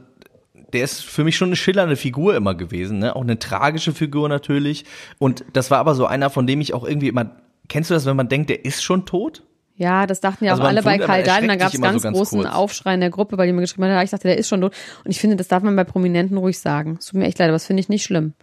[0.74, 3.16] der ist für mich schon eine schillernde Figur immer gewesen, ne?
[3.16, 4.86] Auch eine tragische Figur natürlich.
[5.20, 7.32] Und das war aber so einer, von dem ich auch irgendwie immer.
[7.68, 9.44] Kennst du das, wenn man denkt, der ist schon tot?
[9.76, 11.44] Ja, das dachten ja Also auch alle bei Karl Dahl.
[11.44, 12.54] Erschreckt gab es ganz so ganz großen kurz.
[12.54, 14.74] Aufschrei in der Gruppe, weil die mir geschrieben haben, ich dachte, der ist schon tot.
[15.04, 16.98] Und ich finde, das darf man bei Prominenten ruhig sagen.
[17.00, 18.34] Es tut mir echt leid, aber das finde ich nicht schlimm.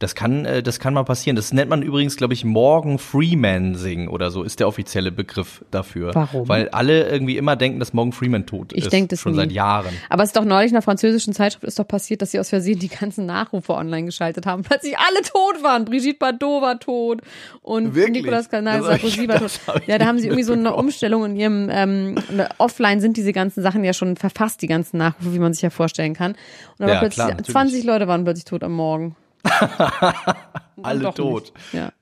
[0.00, 1.36] Das kann, äh, das kann mal passieren.
[1.36, 5.64] Das nennt man übrigens, glaube ich, Morgan Freeman singen oder so, ist der offizielle Begriff
[5.70, 6.10] dafür.
[6.14, 6.48] Warum?
[6.48, 8.92] Weil alle irgendwie immer denken, dass Morgan Freeman tot Ich ist.
[8.92, 9.38] denk das Schon nie.
[9.38, 9.94] seit Jahren.
[10.10, 12.48] Aber es ist doch neulich in einer französischen Zeitschrift ist doch passiert, dass sie aus
[12.48, 14.62] Versehen die ganzen Nachrufe online geschaltet haben.
[14.64, 15.84] Plötzlich alle tot waren.
[15.84, 17.22] Brigitte Bardot war tot
[17.62, 18.24] und Wirklich?
[18.24, 19.52] Nicolas Canal ich- Sarkozy war tot.
[19.80, 20.74] ich Ja, da haben sie irgendwie so eine.
[20.74, 24.98] Umstellung in ihrem ähm, ne, Offline sind diese ganzen Sachen ja schon verfasst, die ganzen
[24.98, 26.32] Nachrufe, wie man sich ja vorstellen kann.
[26.78, 27.52] Und aber Ja, plötzlich klar, natürlich.
[27.52, 29.14] 20 Leute waren plötzlich tot am Morgen.
[30.82, 31.52] Alle tot.
[31.72, 31.92] Ja.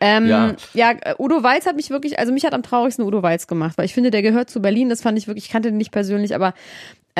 [0.00, 0.54] Ähm, ja.
[0.74, 0.94] Ja.
[1.18, 3.94] Udo Walz hat mich wirklich, also mich hat am traurigsten Udo Walz gemacht, weil ich
[3.94, 6.54] finde, der gehört zu Berlin, das fand ich wirklich, ich kannte den nicht persönlich, aber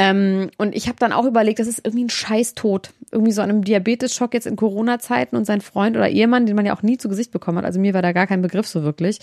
[0.00, 2.90] ähm, und ich habe dann auch überlegt, das ist irgendwie ein Scheiß-Tod.
[3.10, 6.64] Irgendwie so an einem Diabetes-Schock jetzt in Corona-Zeiten und sein Freund oder Ehemann, den man
[6.64, 8.84] ja auch nie zu Gesicht bekommen hat, also mir war da gar kein Begriff so
[8.84, 9.18] wirklich,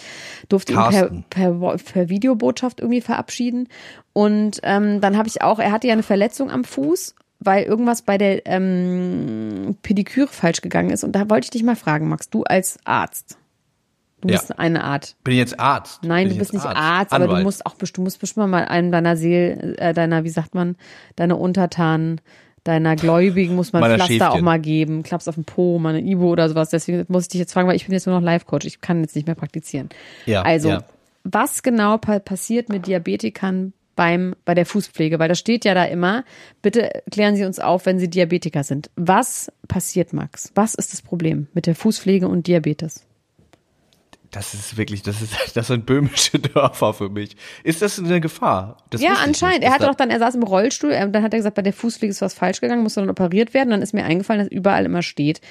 [0.49, 1.25] durfte ihn per, Carsten.
[1.29, 3.69] per, per Videobotschaft irgendwie verabschieden.
[4.11, 7.15] Und ähm, dann habe ich auch, er hatte ja eine Verletzung am Fuß,
[7.45, 11.03] weil irgendwas bei der ähm, Pediküre falsch gegangen ist.
[11.03, 13.37] Und da wollte ich dich mal fragen, Max, du als Arzt.
[14.21, 14.37] Du Ja.
[14.39, 15.15] bist eine Art.
[15.23, 15.99] Bin ich jetzt Arzt?
[16.03, 18.91] Nein, Bin du bist nicht Arzt, aber du musst auch du musst bestimmt mal einem
[18.91, 20.77] deiner Seel, äh, deiner, wie sagt man,
[21.15, 22.21] deiner Untertanen,
[22.63, 24.45] deiner Gläubigen muss man Meiner Pflaster auch Schäfchen.
[24.45, 26.69] mal geben, klappst auf den Po, mal eine Ibo oder sowas.
[26.71, 29.01] Deswegen muss ich dich jetzt fragen, weil ich bin jetzt nur noch Life-Coach, ich kann
[29.01, 29.89] jetzt nicht mehr praktizieren.
[30.25, 30.83] Ja, also, ja.
[31.23, 35.19] was genau pa passiert mit Diabetikern beim, bei der Fußpflege?
[35.19, 36.23] Weil das steht ja da immer,
[36.61, 38.89] bitte klären Sie uns auf, wenn Sie Diabetiker sind.
[38.95, 40.51] Was passiert, Max?
[40.55, 43.05] Was ist das Problem mit der Fußpflege und Diabetes?
[44.31, 47.37] Das ist wirklich, das ist, das sind böhmische Dörfer für mich.
[47.63, 48.77] Ist das eine Gefahr?
[48.89, 49.63] Das ja, anscheinend.
[49.63, 52.11] Er da- doch dann, er saß im Rollstuhl, dann hat er gesagt, bei der Fußpflege
[52.11, 53.69] ist was falsch gegangen, musste dann operiert werden.
[53.69, 55.41] Dann ist mir eingefallen, dass überall immer steht.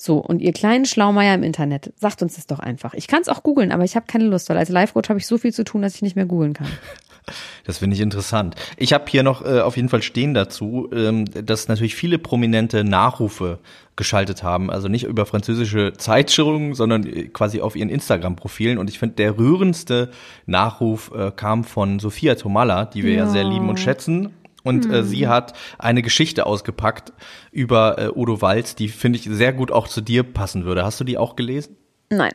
[0.00, 2.94] So, und ihr kleinen Schlaumeier im Internet, sagt uns das doch einfach.
[2.94, 5.26] Ich kann es auch googeln, aber ich habe keine Lust, weil als Live-Coach habe ich
[5.26, 6.68] so viel zu tun, dass ich nicht mehr googeln kann.
[7.64, 8.54] Das finde ich interessant.
[8.76, 12.84] Ich habe hier noch äh, auf jeden Fall stehen dazu, ähm, dass natürlich viele prominente
[12.84, 13.58] Nachrufe
[13.96, 14.70] geschaltet haben.
[14.70, 18.78] Also nicht über französische Zeitschriften, sondern äh, quasi auf ihren Instagram-Profilen.
[18.78, 20.10] Und ich finde, der rührendste
[20.46, 24.30] Nachruf äh, kam von Sophia Tomalla, die wir ja, sehr lieben und schätzen.
[24.64, 27.12] Und äh, sie hat eine Geschichte ausgepackt
[27.52, 30.84] über äh, Udo Walz, die finde ich sehr gut auch zu dir passen würde.
[30.84, 31.76] Hast du die auch gelesen?
[32.10, 32.32] Nein.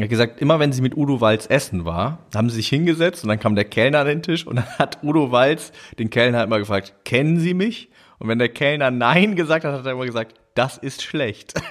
[0.00, 3.22] Er hat gesagt, immer wenn sie mit Udo Walz essen war, haben sie sich hingesetzt
[3.22, 6.42] und dann kam der Kellner an den Tisch und dann hat Udo Walz den Kellner
[6.42, 7.90] immer gefragt, kennen Sie mich?
[8.18, 11.54] Und wenn der Kellner Nein gesagt hat, hat er immer gesagt, das ist schlecht.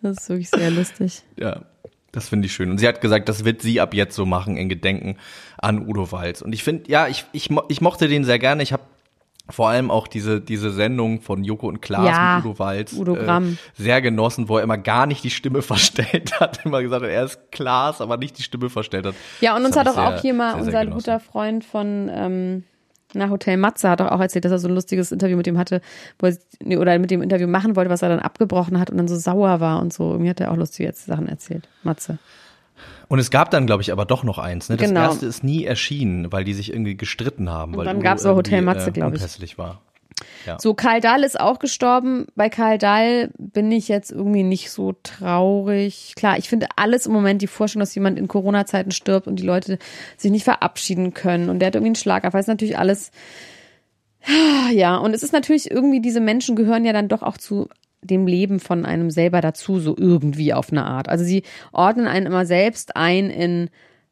[0.00, 1.22] Das ist wirklich sehr lustig.
[1.38, 1.62] ja,
[2.12, 2.70] das finde ich schön.
[2.70, 5.16] Und sie hat gesagt, das wird sie ab jetzt so machen in Gedenken
[5.56, 6.42] an Udo Walz.
[6.42, 8.62] Und ich finde, ja, ich, ich, ich mochte den sehr gerne.
[8.62, 8.82] Ich habe
[9.50, 13.14] vor allem auch diese, diese Sendung von Joko und Klaas Ja, mit Udo Walz Udo
[13.14, 13.58] Gramm.
[13.76, 16.64] Äh, sehr genossen, wo er immer gar nicht die Stimme verstellt hat.
[16.64, 19.14] Immer gesagt hat, er ist Klaas, aber nicht die Stimme verstellt hat.
[19.40, 20.92] Ja, und uns Das hat hab doch auch hier mal unser genossen.
[20.92, 22.64] guter Freund von ähm,
[23.14, 25.58] na, Hotel Matze hat doch auch erzählt, dass er so ein lustiges Interview mit dem
[25.58, 25.80] hatte,
[26.18, 28.96] wo er, nee, oder mit dem Interview machen wollte, was er dann abgebrochen hat und
[28.96, 30.12] dann so sauer war und so.
[30.12, 31.68] Irgendwie hat er auch lustige Sachen erzählt.
[31.82, 32.18] Matze.
[33.08, 34.68] Und es gab dann, glaube ich, aber doch noch eins.
[34.68, 34.76] Ne?
[34.76, 35.00] Das Genau.
[35.02, 37.76] erste ist nie erschienen, weil die sich irgendwie gestritten haben.
[37.76, 39.20] weil dann gab's aber Hotel Matze, glaub ich.
[39.20, 39.80] unpässlich war.
[40.46, 40.58] Ja.
[40.60, 42.26] So, Karl Dahl ist auch gestorben.
[42.36, 46.12] Bei Karl Dahl bin ich jetzt irgendwie nicht so traurig.
[46.16, 49.44] Klar, ich finde alles im Moment die Vorstellung, dass jemand in Corona-Zeiten stirbt und die
[49.46, 49.78] Leute
[50.16, 52.40] sich nicht verabschieden können und der hat irgendwie einen Schlaganfall.
[52.40, 53.10] ist natürlich alles,
[54.72, 54.96] ja.
[54.96, 57.68] Und es ist natürlich irgendwie, diese Menschen gehören ja dann doch auch zu
[58.04, 61.08] dem Leben von einem selber dazu, so irgendwie auf eine Art.
[61.08, 63.70] Also sie ordnen einen immer selbst ein in,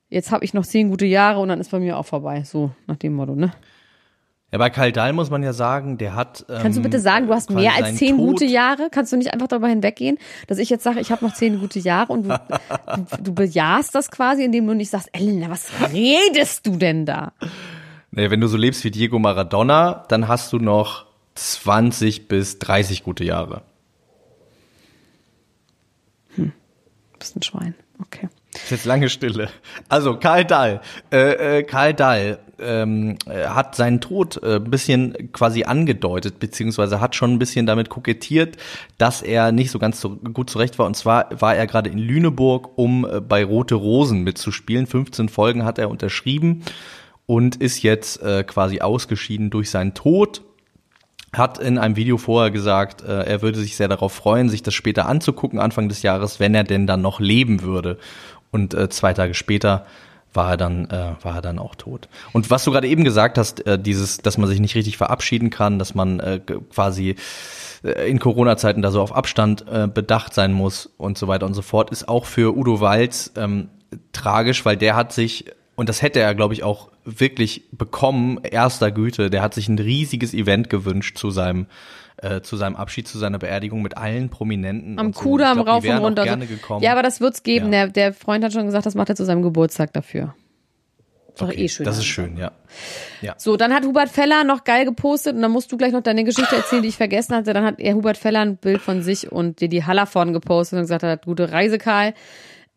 [0.08, 2.42] jetzt habe ich noch zehn gute Jahre und dann ist bei mir auch vorbei.
[2.44, 3.52] So nach dem Motto, ne?
[4.50, 6.44] Ja, bei Karl Dahl muss man ja sagen, der hat.
[6.50, 8.88] Ähm, Kannst du bitte sagen, du hast mehr als zehn Tod- gute Jahre?
[8.90, 11.78] Kannst du nicht einfach darüber hinweggehen, dass ich jetzt sage, ich habe noch zehn gute
[11.78, 16.66] Jahre und du, du, du bejahst das quasi, indem du nicht sagst, Elena, was redest
[16.66, 17.32] du denn da?
[18.10, 23.04] Nee, wenn du so lebst wie Diego Maradona, dann hast du noch 20 bis 30
[23.04, 23.62] gute Jahre.
[27.22, 27.74] Bist ein Schwein.
[28.00, 28.28] Okay.
[28.52, 29.48] Ist jetzt lange Stille.
[29.88, 30.80] Also Karl Dahl,
[31.12, 37.00] äh, äh, Karl Dahl ähm, äh, hat seinen Tod äh, ein bisschen quasi angedeutet, beziehungsweise
[37.00, 38.56] hat schon ein bisschen damit kokettiert,
[38.98, 40.86] dass er nicht so ganz so gut zurecht war.
[40.86, 44.86] Und zwar war er gerade in Lüneburg, um äh, bei Rote Rosen mitzuspielen.
[44.86, 46.64] 15 Folgen hat er unterschrieben
[47.26, 50.42] und ist jetzt äh, quasi ausgeschieden durch seinen Tod
[51.32, 54.74] hat in einem Video vorher gesagt, äh, er würde sich sehr darauf freuen, sich das
[54.74, 57.98] später anzugucken, Anfang des Jahres, wenn er denn dann noch leben würde.
[58.50, 59.86] Und äh, zwei Tage später
[60.34, 62.08] war er dann äh, war er dann auch tot.
[62.32, 65.50] Und was du gerade eben gesagt hast, äh, dieses, dass man sich nicht richtig verabschieden
[65.50, 66.40] kann, dass man äh,
[66.72, 67.16] quasi
[67.82, 71.54] äh, in Corona-Zeiten da so auf Abstand äh, bedacht sein muss und so weiter und
[71.54, 73.68] so fort, ist auch für Udo Walz ähm,
[74.12, 75.46] tragisch, weil der hat sich
[75.82, 79.30] und das hätte er, glaube ich, auch wirklich bekommen, erster Güte.
[79.30, 81.66] Der hat sich ein riesiges Event gewünscht zu seinem,
[82.18, 84.96] äh, zu seinem Abschied, zu seiner Beerdigung mit allen Prominenten.
[85.00, 85.18] Am so.
[85.18, 86.22] Kudamm glaub, rauf die und runter.
[86.22, 86.84] Gerne gekommen.
[86.84, 87.72] Ja, aber das wird's geben.
[87.72, 87.86] Ja.
[87.86, 90.36] Der, der Freund hat schon gesagt, das macht er zu seinem Geburtstag dafür.
[91.30, 91.84] Ist doch okay, eh schön.
[91.84, 92.52] Das ist schön, ja.
[93.20, 93.34] ja.
[93.38, 96.22] So, dann hat Hubert Feller noch geil gepostet und dann musst du gleich noch deine
[96.22, 97.52] Geschichte erzählen, die ich vergessen hatte.
[97.52, 101.02] Dann hat er Hubert Feller ein Bild von sich und Didi Hallervorden gepostet und gesagt,
[101.02, 102.14] er hat gute Reise, Karl.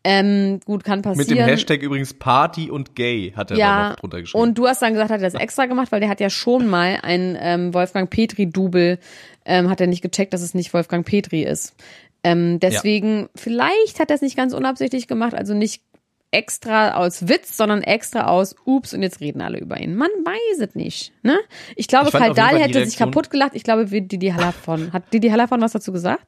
[0.08, 1.28] Ähm, gut, kann passieren.
[1.28, 4.40] Mit dem Hashtag übrigens Party und Gay hat er da ja, noch drunter geschrieben.
[4.40, 6.68] und du hast dann gesagt, hat er das extra gemacht, weil der hat ja schon
[6.68, 9.00] mal ein ähm, Wolfgang Petri-Double,
[9.44, 11.74] ähm, hat er nicht gecheckt, dass es nicht Wolfgang Petri ist.
[12.22, 15.82] Ähm, deswegen, vielleicht hat er es nicht ganz unabsichtlich gemacht, also nicht
[16.30, 19.96] extra aus Witz, sondern extra aus Ups und jetzt reden alle über ihn.
[19.96, 21.12] Man weiß es nicht.
[21.24, 21.36] Ne?
[21.74, 23.52] Ich glaube, Ich die hätte sich kaputt gelacht.
[23.54, 24.92] Ich glaube, wie Didi Hallervon.
[24.92, 26.26] Hat Didi Hallervon was dazu gesagt?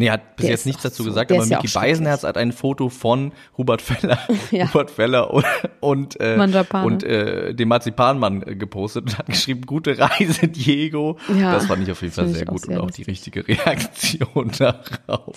[0.00, 2.22] Nee, er hat bis Der jetzt nichts dazu so- gesagt, der aber ist ja Beisenherz
[2.24, 4.18] hat ein Foto von Hubert Feller,
[4.50, 4.66] Ja.
[4.72, 5.44] Hubert Feller und,
[5.80, 6.38] und, äh,
[6.82, 11.18] und äh, dem Marzipanmann äh, gepostet und hat geschrieben, gute Reise, Diego.
[11.38, 14.50] Ja, das fand ich auf jeden Fall sehr gut sehr und auch die richtige Reaktion
[14.56, 15.36] darauf.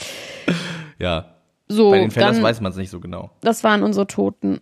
[0.97, 1.35] Ja,
[1.67, 3.31] So, bei den Fellers dann, weiß man es nicht so genau.
[3.41, 4.61] das waren unsere Toten.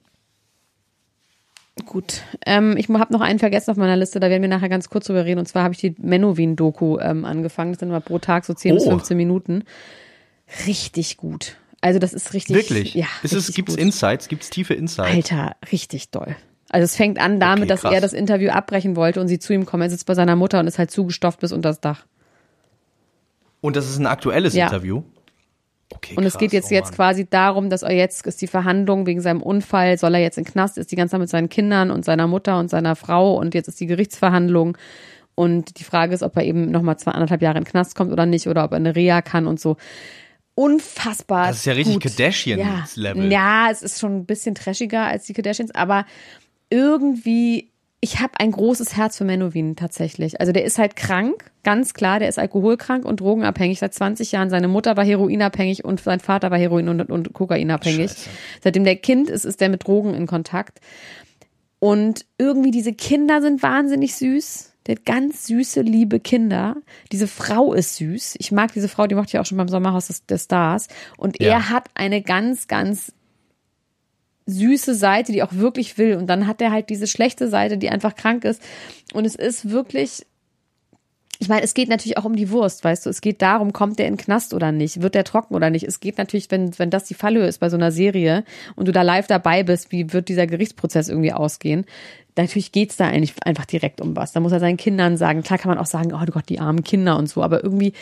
[1.86, 4.90] Gut, ähm, ich habe noch einen vergessen auf meiner Liste, da werden wir nachher ganz
[4.90, 5.40] kurz drüber reden.
[5.40, 7.72] Und zwar habe ich die Menowin-Doku ähm, angefangen.
[7.74, 8.90] Das sind immer pro Tag so 10 bis Oh.
[8.92, 9.64] 15 Minuten.
[10.68, 11.58] Richtig gut.
[11.82, 12.56] Also das ist richtig.
[12.56, 12.94] Wirklich?
[12.94, 13.08] Ja.
[13.24, 13.82] Ist es, gibt's gut.
[13.82, 14.28] Insights?
[14.28, 15.32] Gibt's tiefe Insights?
[15.32, 16.36] Alter, richtig doll.
[16.70, 19.52] Also es fängt an damit, Okay, dass er das Interview abbrechen wollte und sie zu
[19.54, 19.84] ihm kommen.
[19.84, 22.06] Er sitzt bei seiner Mutter und ist halt zugestopft bis unter das Dach.
[23.60, 24.66] Und das ist ein aktuelles Ja.
[24.68, 25.04] Interview?
[25.94, 28.48] Okay, Und es krass, geht jetzt, oh jetzt quasi darum, dass er jetzt ist die
[28.48, 31.50] Verhandlung wegen seinem Unfall, soll er jetzt in Knast, ist die ganze Zeit mit seinen
[31.50, 34.78] Kindern und seiner Mutter und seiner Frau und jetzt ist die Gerichtsverhandlung.
[35.36, 38.26] Und die Frage ist, ob er eben nochmal zwei, anderthalb Jahre in Knast kommt oder
[38.26, 39.78] nicht oder ob er eine Reha kann und so.
[40.56, 41.48] Unfassbar.
[41.48, 42.04] Das ist ja richtig gut.
[42.04, 43.32] Kardashians-Level.
[43.32, 46.06] Ja, es ist schon ein bisschen trashiger als die Kardashians, aber
[46.70, 47.71] irgendwie,
[48.04, 50.40] ich habe ein großes Herz für Menowin tatsächlich.
[50.42, 54.50] Also der ist halt krank, ganz klar, der ist alkoholkrank und drogenabhängig seit 20 Jahren.
[54.50, 58.10] Seine Mutter war heroinabhängig und sein Vater war heroin- und, und kokainabhängig.
[58.10, 58.30] Scheiße.
[58.64, 60.80] Seitdem der Kind ist, ist der mit Drogen in Kontakt.
[61.78, 64.74] Und irgendwie diese Kinder sind wahnsinnig süß.
[64.88, 66.78] Der hat ganz süße, liebe Kinder.
[67.12, 68.36] Diese Frau ist süß.
[68.40, 70.88] Ich mag diese Frau, die macht ja auch schon beim Sommerhaus des, des Stars.
[71.18, 71.50] Und Ja.
[71.50, 73.14] er hat eine ganz, ganz
[74.52, 76.16] süße Seite, die auch wirklich will.
[76.16, 78.62] Und dann hat er halt diese schlechte Seite, die einfach krank ist.
[79.14, 80.26] Und es ist wirklich,
[81.40, 83.10] ich meine, es geht natürlich auch um die Wurst, weißt du.
[83.10, 85.02] Es geht darum, kommt der in den Knast oder nicht?
[85.02, 85.84] Wird der trocken oder nicht?
[85.88, 88.44] Es geht natürlich, wenn, wenn das die Fallhöhe ist bei so einer Serie
[88.76, 91.86] und du da live dabei bist, wie wird dieser Gerichtsprozess irgendwie ausgehen?
[92.38, 94.34] Natürlich geht's da eigentlich einfach direkt um was.
[94.34, 95.42] Da muss er seinen Kindern sagen.
[95.42, 97.94] Klar kann man auch sagen, oh Gott, die armen Kinder und so, aber irgendwie,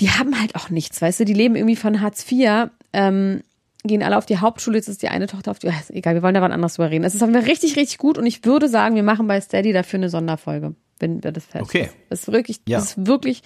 [0.00, 3.42] die haben halt auch nichts, weißt du, die leben irgendwie von Hartz IV, ähm,
[3.84, 6.22] gehen alle auf die Hauptschule, jetzt ist die eine Tochter auf die, ist egal, wir
[6.22, 7.04] wollen da wann anders drüber reden.
[7.04, 9.98] Es ist aber richtig, richtig gut und ich würde sagen, wir machen bei Steady dafür
[9.98, 11.88] eine Sonderfolge, wenn wir das fest Okay.
[12.08, 12.78] Das ist wirklich, Ja.
[12.78, 13.42] das ist wirklich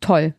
[0.00, 0.34] toll.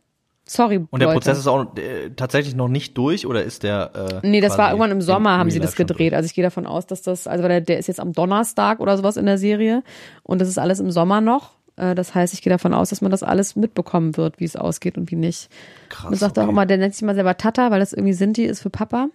[0.45, 1.19] Sorry, Und der Leute.
[1.19, 4.19] Prozess ist auch äh, tatsächlich noch nicht durch oder ist der?
[4.23, 6.15] Äh, Nee, das war irgendwann im Sommer, haben sie das gedreht.
[6.15, 8.97] Also ich gehe davon aus, dass das, also der, der ist jetzt am Donnerstag oder
[8.97, 9.83] sowas in der Serie
[10.23, 11.51] und das ist alles im Sommer noch.
[11.75, 14.55] Äh, Das heißt, ich gehe davon aus, dass man das alles mitbekommen wird, wie es
[14.55, 15.49] ausgeht und wie nicht.
[15.89, 16.51] Krass, Man sagt auch okay.
[16.51, 19.09] immer, der nennt sich mal selber Tata, weil das irgendwie Sinti ist für Papa.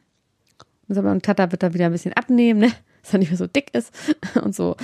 [0.88, 2.73] Und Tata wird da wieder ein bisschen abnehmen, ne?
[3.03, 3.92] Dass er nicht mehr so dick ist
[4.42, 4.77] und so.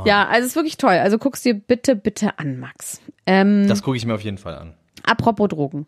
[0.00, 0.94] Oh ja, also es ist wirklich toll.
[0.94, 3.00] Also guck's dir bitte, bitte an, Max.
[3.26, 4.74] Ähm, Das gucke ich mir auf jeden Fall an.
[5.04, 5.86] Apropos Drogen.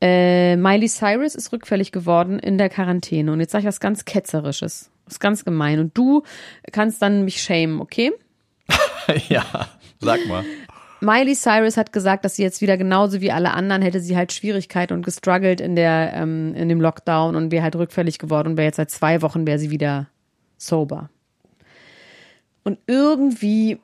[0.00, 3.32] Äh, Miley Cyrus ist rückfällig geworden in der Quarantäne.
[3.32, 4.90] Und jetzt sage ich was ganz Ketzerisches.
[5.06, 5.80] Was ganz gemein.
[5.80, 6.22] Und du
[6.70, 8.12] kannst dann mich shamen, okay?
[9.28, 9.44] ja,
[10.00, 10.44] sag mal.
[11.00, 14.32] Miley Cyrus hat gesagt, dass sie jetzt wieder genauso wie alle anderen hätte sie halt
[14.32, 18.56] Schwierigkeiten und gestruggelt in der ähm, in dem Lockdown und wäre halt rückfällig geworden und
[18.56, 20.08] wäre jetzt seit zwei Wochen wäre sie wieder
[20.56, 21.10] sober.
[22.64, 23.78] Und irgendwie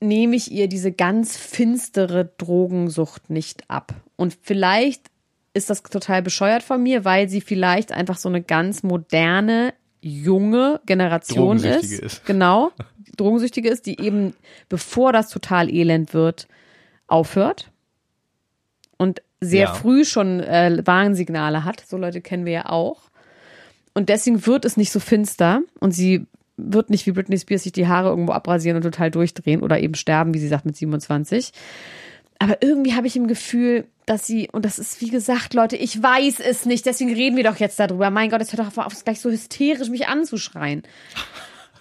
[0.00, 3.94] nehme ich ihr diese ganz finstere Drogensucht nicht ab.
[4.16, 5.10] Und vielleicht
[5.54, 9.74] ist das total bescheuert von mir, weil sie vielleicht einfach so eine ganz moderne,
[10.06, 11.92] junge Generation ist.
[11.92, 12.26] ist.
[12.26, 12.70] Genau.
[13.16, 14.34] Drogensüchtige ist, die eben,
[14.68, 16.48] bevor das total elend wird,
[17.06, 17.70] aufhört.
[18.98, 19.74] Und sehr Ja.
[19.74, 21.82] früh schon äh, Warnsignale hat.
[21.86, 23.02] So Leute kennen wir ja auch.
[23.94, 26.26] Und deswegen wird es nicht so finster und sie
[26.58, 29.94] wird nicht wie Britney Spears sich die Haare irgendwo abrasieren und total durchdrehen oder eben
[29.94, 31.52] sterben, wie sie sagt, mit 27.
[32.38, 36.00] Aber irgendwie habe ich im Gefühl, dass sie, und das ist wie gesagt, Leute, ich
[36.00, 38.10] weiß es nicht, deswegen reden wir doch jetzt darüber.
[38.10, 40.82] Mein Gott, jetzt hört doch auf, gleich so hysterisch mich anzuschreien.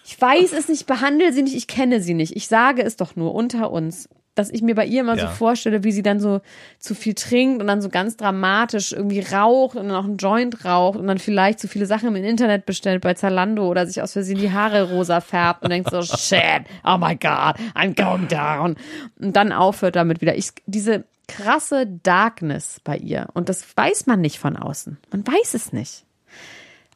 [0.06, 2.36] Ich weiß es nicht, behandle sie nicht, ich kenne sie nicht.
[2.36, 5.32] Ich sage es doch nur unter uns, dass ich mir bei ihr immer so Ja.
[5.32, 6.41] vorstelle, wie sie dann so
[6.78, 10.65] zu viel trinkt und dann so ganz dramatisch irgendwie raucht und dann auch einen Joint
[10.65, 14.13] raucht und dann vielleicht zu viele Sachen im Internet bestellt bei Zalando oder sich aus
[14.13, 18.76] Versehen die Haare rosa färbt und denkt so, shit, oh my God, I'm going down.
[19.19, 20.36] Und dann aufhört damit wieder.
[20.36, 24.98] Ich, diese krasse Darkness bei ihr und das weiß man nicht von außen.
[25.12, 26.04] Man weiß es nicht.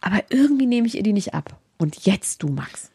[0.01, 1.57] Aber irgendwie nehme ich ihr die nicht ab.
[1.77, 2.88] Und jetzt du, Max.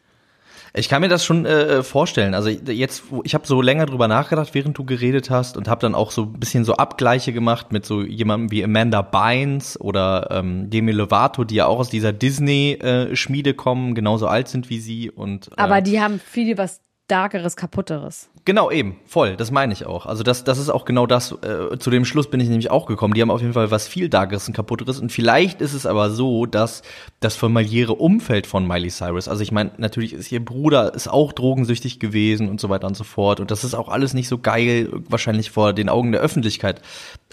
[0.76, 2.34] Ich kann mir das schon äh, vorstellen.
[2.34, 5.94] Also jetzt, ich habe so länger drüber nachgedacht, während du geredet hast und habe dann
[5.94, 10.70] auch so ein bisschen so Abgleiche gemacht mit so jemandem wie Amanda Bynes oder ähm,
[10.70, 15.46] Demi Lovato, die ja auch aus dieser Disney-Schmiede kommen, genauso alt sind wie sie und
[15.48, 18.30] äh, Aber die haben viel was Darkeres, Kaputteres.
[18.46, 20.06] Genau, eben, voll, das meine ich auch.
[20.06, 22.86] Also das, das ist auch genau das, äh, zu dem Schluss bin ich nämlich auch
[22.86, 23.12] gekommen.
[23.12, 26.10] Die haben auf jeden Fall was viel Darkeres und Kaputteres und vielleicht ist es aber
[26.10, 26.80] so, dass
[27.20, 31.34] das familiäre Umfeld von Miley Cyrus, also ich meine, natürlich ist ihr Bruder ist auch
[31.34, 34.38] drogensüchtig gewesen und so weiter und so fort und das ist auch alles nicht so
[34.38, 36.80] geil, wahrscheinlich vor den Augen der Öffentlichkeit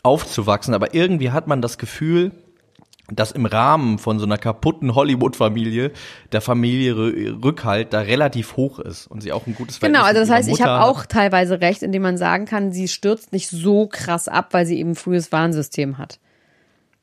[0.03, 2.31] aufzuwachsen, aber irgendwie hat man das Gefühl,
[3.11, 5.91] dass im Rahmen von so einer kaputten Hollywood-Familie
[6.31, 10.31] der familiäre Rückhalt da relativ hoch ist und sie auch ein gutes Genau, Verhältnis also
[10.31, 13.87] das heißt, ich habe auch teilweise recht, indem man sagen kann, sie stürzt nicht so
[13.87, 16.19] krass ab, weil sie eben ein frühes Warnsystem hat.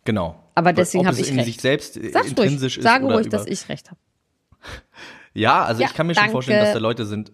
[0.05, 0.42] Genau.
[0.55, 1.47] Aber deswegen Ob hab es ich in recht.
[1.47, 4.01] sich selbst äh, Sag's intrinsisch ruhig, ist sage ruhig, dass ich recht habe.
[5.35, 6.33] Ja, also Ja, ich kann mir schon danke.
[6.33, 7.31] vorstellen, dass da Leute sind,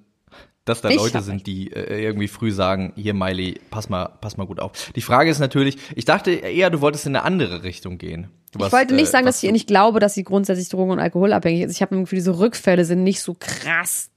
[0.67, 4.37] dass da Ich Leute sind, die äh, irgendwie früh sagen, hier Miley, pass mal, pass
[4.37, 4.93] mal gut auf.
[4.95, 8.29] Die Frage ist natürlich, ich dachte eher, du wolltest in eine andere Richtung gehen.
[8.55, 10.99] Ich wollte nicht äh, sagen, dass ich ihr nicht glaube, dass sie grundsätzlich drogen- und
[11.01, 11.73] alkoholabhängig ist.
[11.73, 14.11] Ich habe irgendwie diese Rückfälle sind nicht so krass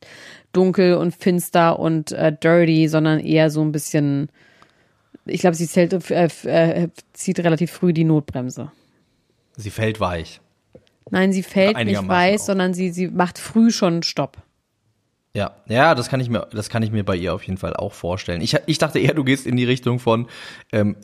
[0.53, 4.29] dunkel und finster und äh, dirty, sondern eher so ein bisschen.
[5.25, 8.71] Ich glaube, sie zählt, äh, äh, zieht relativ früh die Notbremse.
[9.55, 10.39] Sie fällt weich.
[11.09, 12.45] Nein, sie fällt nicht weiß, auch.
[12.47, 14.37] sondern sie, sie macht früh schon Stopp.
[15.33, 17.75] Ja, ja, das kann ich mir, das kann ich mir bei ihr auf jeden Fall
[17.75, 18.41] auch vorstellen.
[18.41, 20.27] Ich, ich dachte eher, du gehst in die Richtung von,
[20.71, 20.95] ähm,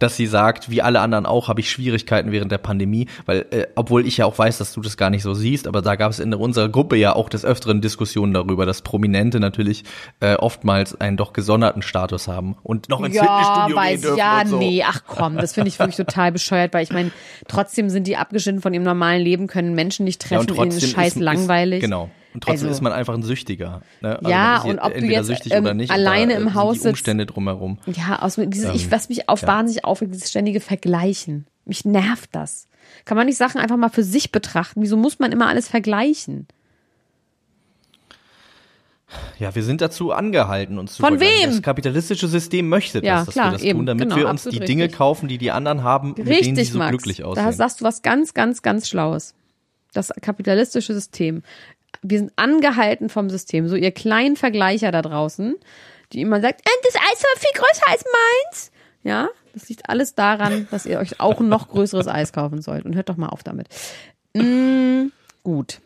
[0.00, 3.66] dass sie sagt, wie alle anderen auch, habe ich Schwierigkeiten während der Pandemie, weil, äh,
[3.76, 6.10] obwohl ich ja auch weiß, dass du das gar nicht so siehst, aber da gab
[6.10, 9.84] es in unserer Gruppe ja auch des Öfteren Diskussionen darüber, dass Prominente natürlich
[10.20, 14.42] äh, oftmals einen doch gesonderten Status haben und noch ins Ja, Fitnessstudio weiß gehen ja,
[14.46, 14.58] so.
[14.58, 17.10] nee, ach komm, das finde ich wirklich total bescheuert, weil ich meine,
[17.46, 20.70] trotzdem sind die abgeschnitten von ihrem normalen Leben, können Menschen nicht Ja, treffen, und ihnen
[20.78, 21.78] ist scheiß ist, langweilig.
[21.78, 22.10] Ist, genau.
[22.32, 23.82] Und trotzdem Also- ist man einfach ein Süchtiger.
[24.00, 24.16] Ne?
[24.18, 25.90] Also Ja, und ob du jetzt, süchtig ähm, oder nicht.
[25.90, 27.78] alleine da, im Haus die sitzt- Umstände drumherum.
[27.86, 29.48] Ja, aus dieses, ich, was mich auf ja.
[29.48, 31.46] wahnsinnig aufregt, dieses ständige Vergleichen.
[31.64, 32.68] Mich nervt das.
[33.04, 34.82] Kann man nicht Sachen einfach mal für sich betrachten?
[34.82, 36.46] Wieso muss man immer alles vergleichen?
[39.40, 41.42] Ja, wir sind dazu angehalten, uns zu Von vergleichen.
[41.42, 41.50] wem?
[41.50, 44.28] Das kapitalistische System möchte das, Ja, dass klar, wir das eben, tun, damit genau, wir
[44.28, 44.98] uns die Dinge richtig.
[44.98, 46.90] kaufen, die die anderen haben, mit denen sie Richtig, so Max.
[46.90, 47.44] glücklich aussehen.
[47.44, 49.34] Da sagst du was ganz, ganz, ganz Schlaues.
[49.92, 51.42] Das kapitalistische System.
[52.02, 53.68] Wir sind angehalten vom System.
[53.68, 55.56] So ihr kleinen Vergleicher da draußen,
[56.12, 58.72] die immer sagt, "Äh, das Eis war viel größer als meins.
[59.02, 62.84] Ja, das liegt alles daran, dass ihr euch auch ein noch größeres Eis kaufen sollt.
[62.84, 63.68] Und hört doch mal auf damit.
[64.34, 65.06] Mm,
[65.42, 65.80] gut.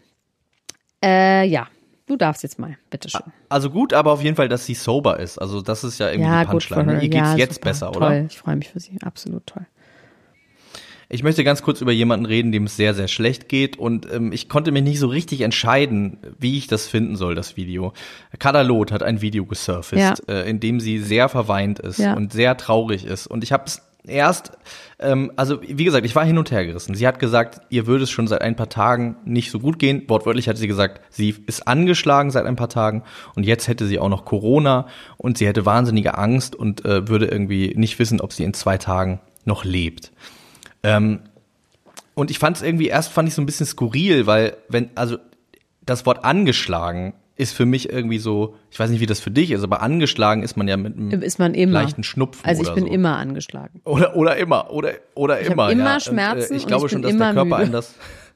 [1.03, 1.69] Äh, ja,
[2.07, 3.21] du darfst jetzt mal, bitteschön.
[3.49, 5.39] also gut, aber auf jeden Fall, dass sie sober ist.
[5.39, 6.95] Also das ist ja irgendwie Ja, die Punchline.
[6.95, 7.71] Ihr geht's ja, jetzt super.
[7.71, 8.03] besser, toll.
[8.03, 8.25] oder?
[8.25, 8.99] Ich freue mich für sie.
[9.05, 9.67] Absolut toll.
[11.09, 14.33] Ich möchte ganz kurz über jemanden reden, dem es sehr, sehr schlecht geht und ähm,
[14.33, 17.93] ich konnte mich nicht so richtig entscheiden, wie ich das finden soll, das Video.
[18.39, 20.35] Kadalot hat ein Video gesurfaced, Ja.
[20.35, 22.15] äh, in dem sie sehr verweint ist Ja.
[22.15, 24.53] und sehr traurig ist und ich habe es erst,
[24.99, 26.95] ähm, also wie gesagt, ich war hin und her gerissen.
[26.95, 30.03] Sie hat gesagt, ihr würde es schon seit ein paar Tagen nicht so gut gehen.
[30.09, 33.03] Wortwörtlich hat sie gesagt, sie ist angeschlagen seit ein paar Tagen
[33.35, 37.27] und jetzt hätte sie auch noch Corona und sie hätte wahnsinnige Angst und äh, würde
[37.27, 40.13] irgendwie nicht wissen, ob sie in zwei Tagen noch lebt.
[40.85, 41.21] Ähm,
[42.15, 45.17] und ich fand es irgendwie, erst fand ich so ein bisschen skurril, weil wenn, also
[45.85, 49.51] das Wort angeschlagen ist für mich irgendwie so, ich weiß nicht, wie das für dich
[49.51, 51.73] ist, aber angeschlagen ist man ja mit einem Ist man immer.
[51.73, 52.91] leichten Schnupfen Also ich bin so.
[52.93, 53.81] immer angeschlagen.
[53.85, 55.71] Oder, oder immer, oder, oder Ich immer.
[55.71, 55.95] immer ja.
[55.95, 57.57] Und, Schmerzen ich glaube ich schon, dass der Körper müde.
[57.57, 57.95] einem das,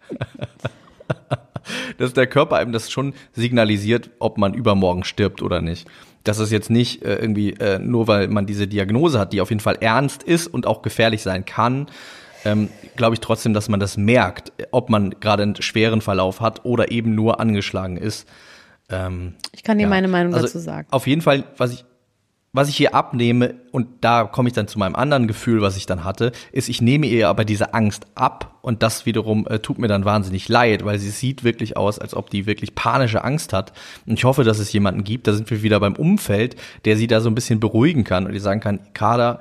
[1.99, 5.87] dass der Körper einem das schon signalisiert, ob man übermorgen stirbt oder nicht.
[6.25, 9.51] Das ist jetzt nicht äh, irgendwie äh, nur, weil man diese Diagnose hat, die auf
[9.51, 11.87] jeden Fall ernst ist und auch gefährlich sein kann.
[12.49, 16.65] Ähm, glaube ich trotzdem, dass man das merkt, ob man gerade einen schweren Verlauf hat
[16.65, 18.27] oder eben nur angeschlagen ist.
[18.89, 19.89] Ähm, Ich kann dir ja.
[19.89, 20.89] meine Meinung Also, dazu sagen.
[20.91, 21.85] Auf jeden Fall, was ich,
[22.53, 25.85] was ich hier abnehme, und da komme ich dann zu meinem anderen Gefühl, was ich
[25.85, 29.79] dann hatte, ist, ich nehme ihr aber diese Angst ab und das wiederum äh, tut
[29.79, 33.53] mir dann wahnsinnig leid, weil sie sieht wirklich aus, als ob die wirklich panische Angst
[33.53, 33.73] hat.
[34.07, 37.07] Und ich hoffe, dass es jemanden gibt, da sind wir wieder beim Umfeld, der sie
[37.07, 39.41] da so ein bisschen beruhigen kann und die sagen kann, Kader,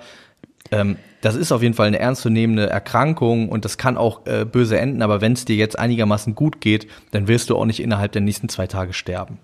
[0.71, 0.97] ähm,
[1.27, 5.01] das ist auf jeden Fall eine ernstzunehmende Erkrankung und das kann auch äh, böse enden,
[5.01, 8.21] aber wenn es dir jetzt einigermaßen gut geht, dann wirst du auch nicht innerhalb der
[8.21, 9.37] nächsten zwei Tage sterben.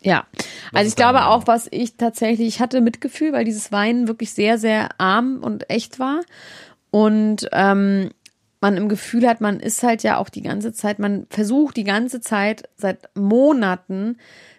[0.00, 0.26] Ja,
[0.72, 4.58] also ich glaube auch, was ich tatsächlich, ich hatte Mitgefühl, weil dieses Weinen wirklich sehr,
[4.58, 6.22] sehr arm und echt war.
[6.90, 8.10] Und ähm,
[8.60, 11.84] man im Gefühl hat, man ist halt ja auch die ganze Zeit, man versucht die
[11.84, 14.16] ganze Zeit seit Monaten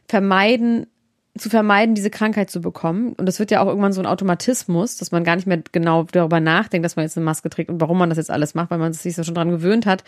[0.07, 0.87] vermeiden,
[1.35, 3.13] zu vermeiden, diese Krankheit zu bekommen.
[3.13, 6.03] Und das wird ja auch irgendwann so ein Automatismus, dass man gar nicht mehr genau
[6.03, 8.69] darüber nachdenkt, dass man jetzt eine Maske trägt und warum man das jetzt alles macht,
[8.69, 10.03] weil man sich so schon dran gewöhnt hat.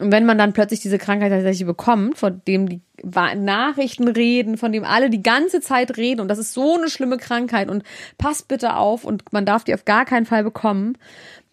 [0.00, 4.70] Und wenn man dann plötzlich diese Krankheit tatsächlich bekommt, von dem die Nachrichten reden, von
[4.70, 7.82] dem alle die ganze Zeit reden und das ist so eine schlimme Krankheit und
[8.16, 10.96] passt bitte auf und man darf die auf gar keinen Fall bekommen,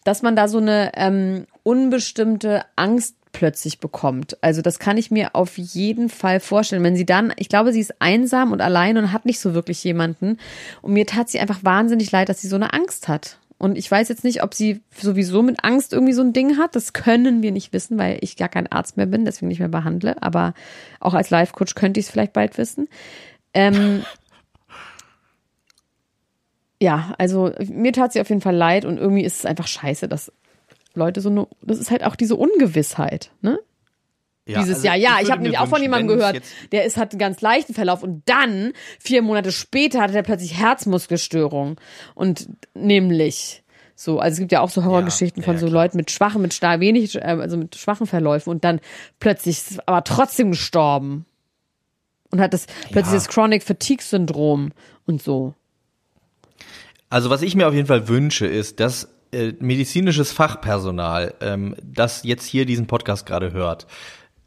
[0.04, 4.36] dass man da so eine ähm, unbestimmte Angst plötzlich bekommt.
[4.42, 6.82] Also das kann ich mir auf jeden Fall vorstellen.
[6.82, 9.82] Wenn sie dann, ich glaube, sie ist einsam und allein und hat nicht so wirklich
[9.84, 10.38] jemanden.
[10.82, 13.38] Und mir tat sie einfach wahnsinnig leid, dass sie so eine Angst hat.
[13.58, 16.74] Und ich weiß jetzt nicht, ob sie sowieso mit Angst irgendwie so ein Ding hat.
[16.74, 19.68] Das können wir nicht wissen, weil ich gar kein Arzt mehr bin, deswegen nicht mehr
[19.68, 20.22] behandle.
[20.22, 20.54] Aber
[20.98, 22.88] auch als Life-Coach könnte ich es vielleicht bald wissen.
[23.52, 24.02] Ähm,
[26.80, 30.08] ja, also mir tat sie auf jeden Fall leid und irgendwie ist es einfach scheiße,
[30.08, 30.32] dass
[30.94, 33.58] Leute so eine, das ist halt auch diese Ungewissheit, ne?
[34.46, 37.12] Dieses also Jahr, ja, ich, würde habe nämlich auch von jemandem gehört, der ist, hat
[37.12, 41.76] einen ganz leichten Verlauf und dann, vier Monate später, hatte er plötzlich Herzmuskelstörungen.
[42.14, 43.62] Und nämlich
[43.94, 45.84] so, also es gibt ja auch so Horrorgeschichten Ja, von ja, so klar.
[45.84, 48.80] Leuten mit schwachen, mit stark wenig, äh, also mit schwachen Verläufen und dann
[49.20, 51.26] plötzlich aber trotzdem gestorben.
[52.30, 54.72] Und hat das plötzlich das Chronic Fatigue Syndrom
[55.04, 55.54] und so.
[57.08, 62.22] Also was ich mir auf jeden Fall wünsche, ist, dass äh, medizinisches Fachpersonal, ähm, das
[62.24, 63.86] jetzt hier diesen Podcast gerade hört,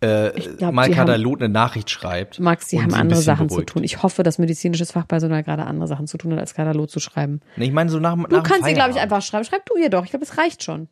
[0.01, 2.39] äh, glaub, haben- Kadalot eine Nachricht schreibt.
[2.39, 3.69] Max, sie haben andere Sachen beruhigt.
[3.69, 3.83] zu tun.
[3.85, 7.39] Ich hoffe, dass medizinisches Fachpersonal gerade andere Sachen zu tun hat, als Katalog zu schreiben.
[7.55, 9.45] Nee, ich meine so nach, nach Du kannst sie, glaube ich, einfach schreiben.
[9.45, 10.03] Schreib du ihr doch.
[10.03, 10.89] Ich glaube, es reicht schon.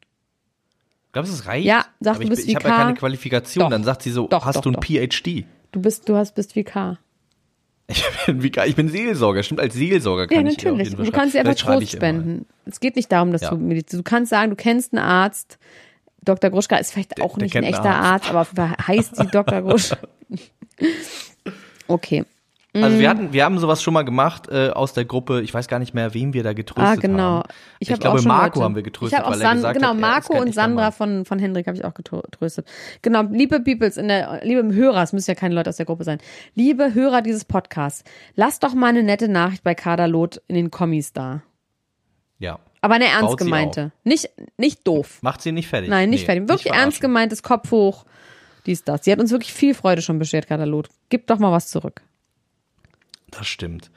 [1.12, 1.66] Glaubst du, es reicht?
[1.68, 3.64] Ja, sag, Aber du ich, bist bin- ich habe ja keine Qualifikation.
[3.64, 3.70] Doch.
[3.70, 4.82] Dann sagt sie so, Doch, hast doch, du ein.
[4.82, 5.46] PhD?
[5.74, 6.98] Du bist, du hast, bist VK.
[7.92, 10.96] Ich bin, wie- ich bin Seelsorger, stimmt, als Seelsorger kann Ja, ich natürlich.
[10.96, 11.56] du kannst dir einfach.
[11.56, 12.46] Trost spenden.
[12.66, 13.50] Es geht nicht darum, dass Ja.
[13.50, 14.00] du Medizin.
[14.00, 15.58] Du kannst sagen, du kennst einen Arzt.
[16.24, 16.50] Dr.
[16.52, 18.48] Gruschka ist vielleicht auch der nicht ein echter einen Arzt, aber
[18.88, 19.62] heißt sie Dr.
[19.62, 19.98] Gruschka.
[21.88, 22.24] Okay.
[22.74, 23.00] Also Mhm.
[23.02, 25.42] wir hatten, wir haben sowas schon mal gemacht äh, aus der Gruppe.
[25.42, 27.24] Ich weiß gar nicht mehr, wen wir da getröstet Ah, genau.
[27.40, 27.50] haben.
[27.80, 28.64] Ich, Ich, hab glaube, Marco Leute.
[28.64, 30.92] haben wir getröstet, Ich habe auch weil er San gesagt genau, hat, Marco und Sandra
[30.92, 32.66] von, von Hendrik habe ich auch getröstet.
[33.02, 36.06] Genau, liebe Peoples, in der, liebe Hörer, es müssen ja keine Leute aus der Gruppe
[36.06, 36.20] sein.
[36.56, 38.06] Liebe Hörer dieses Podcasts,
[38.36, 41.42] lasst doch mal eine nette Nachricht bei Kaderlot in den Kommis da.
[42.40, 42.60] Ja.
[42.80, 43.92] Aber eine ernst Baut gemeinte.
[44.06, 45.20] Nicht, nicht doof.
[45.22, 45.90] Macht sie nicht fertig.
[45.90, 46.44] Nein, nicht Nee, fertig.
[46.48, 46.84] Wirklich verarschen.
[46.84, 48.06] ernst gemeintes Kopf hoch.
[48.66, 49.04] Dies, das.
[49.04, 50.88] Sie hat uns wirklich viel Freude schon beschert, Katalot.
[51.10, 52.02] Gib doch mal was zurück.
[53.32, 53.90] Das stimmt.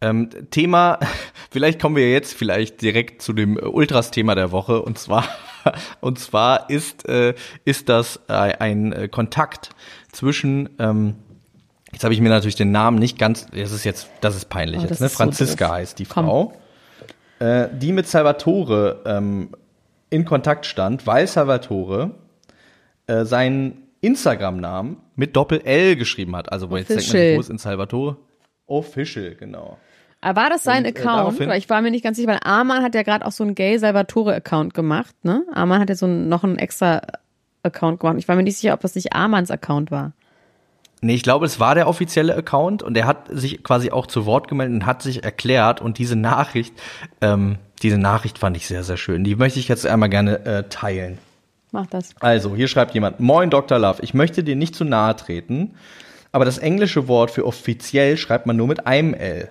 [0.00, 0.98] Ähm, Thema,
[1.50, 5.24] vielleicht kommen wir jetzt vielleicht direkt zu dem äh, Ultras-Thema der Woche und zwar
[6.00, 7.34] und zwar ist äh,
[7.64, 9.70] ist das äh, ein äh, Kontakt
[10.12, 11.16] zwischen ähm,
[11.92, 14.78] jetzt habe ich mir natürlich den Namen nicht ganz das ist jetzt das ist peinlich
[14.78, 15.74] Oh, jetzt das ne ist so Franziska doof.
[15.74, 16.26] heißt die Komm.
[16.26, 16.52] Frau
[17.40, 19.50] äh, die mit Salvatore ähm,
[20.10, 22.12] in Kontakt stand weil Salvatore
[23.08, 27.50] äh, seinen Instagram-Namen mit Doppel L geschrieben hat also wo jetzt denkt man wo ist
[27.50, 28.16] in Salvatore
[28.68, 29.78] Official genau
[30.20, 31.40] Aber war das sein Und, äh, Account?
[31.40, 33.54] Weil ich war mir nicht ganz sicher, weil Arman hat ja gerade auch so einen
[33.54, 35.44] Gay Salvatore Account gemacht, ne?
[35.52, 37.02] Arman hat ja so einen, noch einen extra
[37.62, 38.16] Account gemacht.
[38.18, 40.12] Ich war mir nicht sicher, ob das nicht Armans Account war.
[41.00, 44.26] Nee, ich glaube, es war der offizielle Account und er hat sich quasi auch zu
[44.26, 46.74] Wort gemeldet und hat sich erklärt und diese Nachricht,
[47.20, 49.22] ähm, diese Nachricht fand ich sehr, sehr schön.
[49.22, 51.18] Die möchte ich jetzt einmal gerne äh, teilen.
[51.70, 52.16] Mach das.
[52.20, 53.78] Also, hier schreibt jemand, Moin Dr.
[53.78, 55.74] Love, ich möchte dir nicht zu nahe treten,
[56.32, 59.50] aber das englische Wort für offiziell schreibt man nur mit einem L.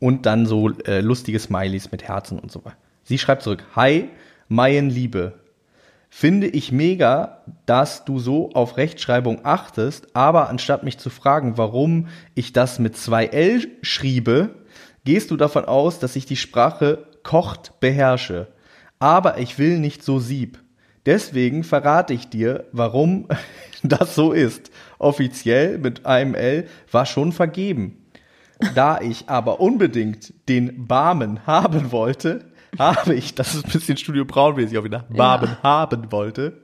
[0.00, 2.76] Und dann so äh, lustige Smileys mit Herzen und so weiter.
[3.02, 4.08] Sie schreibt zurück, Hi,
[4.48, 5.40] Mayen Liebe.
[6.10, 12.08] Finde ich mega, dass du so auf Rechtschreibung achtest, aber anstatt mich zu fragen, warum
[12.34, 14.50] ich das mit zwei L schriebe,
[15.04, 18.48] gehst du davon aus, dass ich die Sprache kocht beherrsche.
[18.98, 20.58] Aber ich will nicht so sieb.
[21.06, 23.28] Deswegen verrate ich dir, warum
[23.82, 24.70] das so ist.
[24.98, 28.04] Offiziell mit einem L war schon vergeben.
[28.74, 32.46] Da ich aber unbedingt den Barmen haben wollte,
[32.78, 35.62] habe ich, das ist ein bisschen Studio Braunmäßig auch wieder, Barmen Ja.
[35.62, 36.60] haben wollte,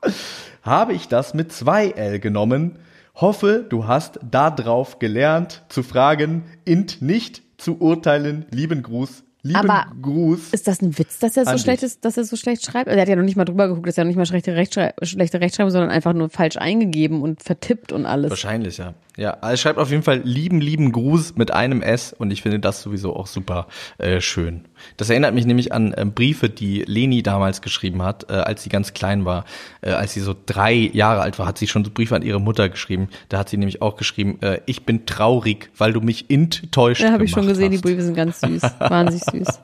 [0.62, 2.78] habe ich das mit zwei L genommen.
[3.14, 8.44] Hoffe, du hast darauf gelernt zu fragen, int nicht zu urteilen.
[8.50, 10.52] Lieben Gruß, lieben Aber Gruß.
[10.52, 11.88] Ist das ein Witz, dass er so schlecht dich.
[11.88, 12.88] ist, dass er so schlecht schreibt?
[12.88, 14.26] Also er hat ja noch nicht mal drüber geguckt, das ist ja noch nicht mal
[14.26, 18.30] schlechte, Rechtschrei schlechte Rechtschreibung, sondern einfach nur falsch eingegeben und vertippt und alles.
[18.30, 18.94] Wahrscheinlich, ja.
[19.16, 22.58] Ja, also schreibt auf jeden Fall lieben, lieben Gruß mit einem S und ich finde
[22.58, 24.66] das sowieso auch super äh, schön.
[24.98, 28.68] Das erinnert mich nämlich an äh, Briefe, die Leni damals geschrieben hat, äh, als sie
[28.68, 29.46] ganz klein war.
[29.80, 32.40] Äh, als sie so drei Jahre alt war, hat sie schon so Briefe an ihre
[32.40, 33.08] Mutter geschrieben.
[33.30, 37.12] Da hat sie nämlich auch geschrieben, äh, ich bin traurig, weil du mich enttäuscht Ja,
[37.12, 37.84] habe ich schon gesehen, die hast.
[37.84, 39.60] Briefe sind ganz süß, wahnsinnig süß.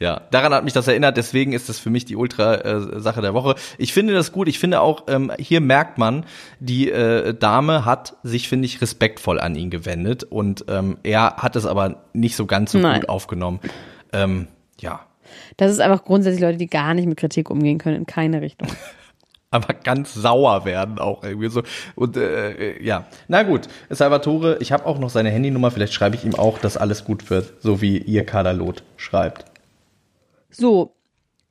[0.00, 3.56] Ja, daran hat mich das erinnert, deswegen ist das für mich die Ultra-Sache der Woche.
[3.78, 6.24] Ich finde das gut, ich finde auch, ähm, hier merkt man,
[6.60, 11.56] die äh, Dame hat sich, finde ich, respektvoll an ihn gewendet und ähm, er hat
[11.56, 13.00] es aber nicht so ganz so Nein.
[13.00, 13.58] gut aufgenommen.
[14.12, 14.46] Ähm,
[14.80, 15.00] ja,
[15.56, 18.68] Das ist einfach grundsätzlich Leute, die gar nicht mit Kritik umgehen können, in keine Richtung.
[19.50, 21.62] aber ganz sauer werden auch irgendwie so.
[21.96, 26.24] Und äh, ja, na gut, Salvatore, ich habe auch noch seine Handynummer, vielleicht schreibe ich
[26.24, 29.44] ihm auch, dass alles gut wird, so wie ihr Kadalot schreibt.
[30.50, 30.94] So,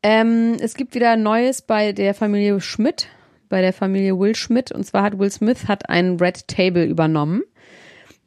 [0.04, 3.08] ähm, es gibt wieder Neues bei der Familie Schmidt,
[3.50, 4.72] bei der Familie Will Schmidt.
[4.72, 7.44] Und zwar hat Will Smith hat einen Red Table übernommen,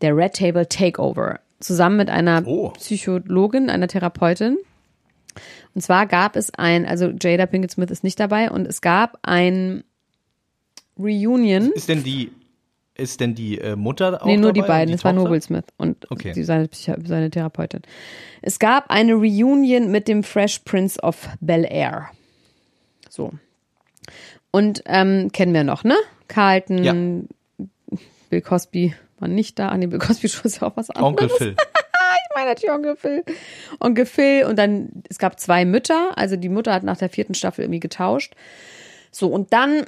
[0.01, 2.71] der Red Table Takeover, zusammen mit einer Oh.
[2.71, 4.59] Psychologin, einer Therapeutin.
[5.75, 9.19] Und zwar gab es ein, also Jada Pinkett Smith ist nicht dabei, und es gab
[9.23, 9.85] ein
[10.99, 11.71] Reunion.
[11.73, 12.33] Ist denn die,
[13.01, 14.95] ist denn die äh, Mutter auch Nee, nur die dabei und beiden.
[14.95, 15.33] es war nur Tochter?
[15.35, 16.33] Will Smith und Okay.
[16.33, 17.83] die, seine, seine Therapeutin.
[18.43, 22.11] Es gab eine Reunion mit dem Fresh Prince of Bel Air.
[23.09, 23.33] So.
[24.51, 25.97] Und ähm, kennen wir noch, ne?
[26.29, 26.95] Carlton, Ja.
[28.31, 29.69] Bill Cosby war nicht da.
[29.71, 31.09] Ah, nee, Bill Cosby Show ist ja auch was anderes.
[31.09, 31.57] Onkel Phil.
[32.33, 33.25] Ich meine natürlich Onkel Phil.
[33.81, 36.13] Onkel Phil und dann, es gab zwei Mütter.
[36.17, 38.35] Also die Mutter hat nach der vierten Staffel irgendwie getauscht.
[39.11, 39.85] So, und dann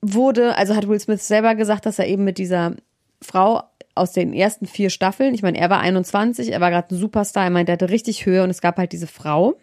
[0.00, 2.74] wurde, also hat Will Smith selber gesagt, dass er eben mit dieser
[3.20, 3.62] Frau
[3.94, 7.44] aus den ersten vier Staffeln, ich meine, er war 21, er war gerade ein Superstar,
[7.44, 9.56] er meinte, er hatte richtig Höhe und es gab halt diese Frau.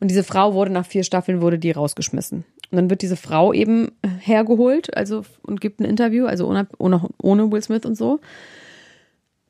[0.00, 2.44] Und diese Frau wurde nach vier Staffeln, wurde die rausgeschmissen.
[2.70, 7.08] Und dann wird diese Frau eben hergeholt, also und gibt ein Interview, also ohne, ohne,
[7.22, 8.20] ohne Will Smith und so.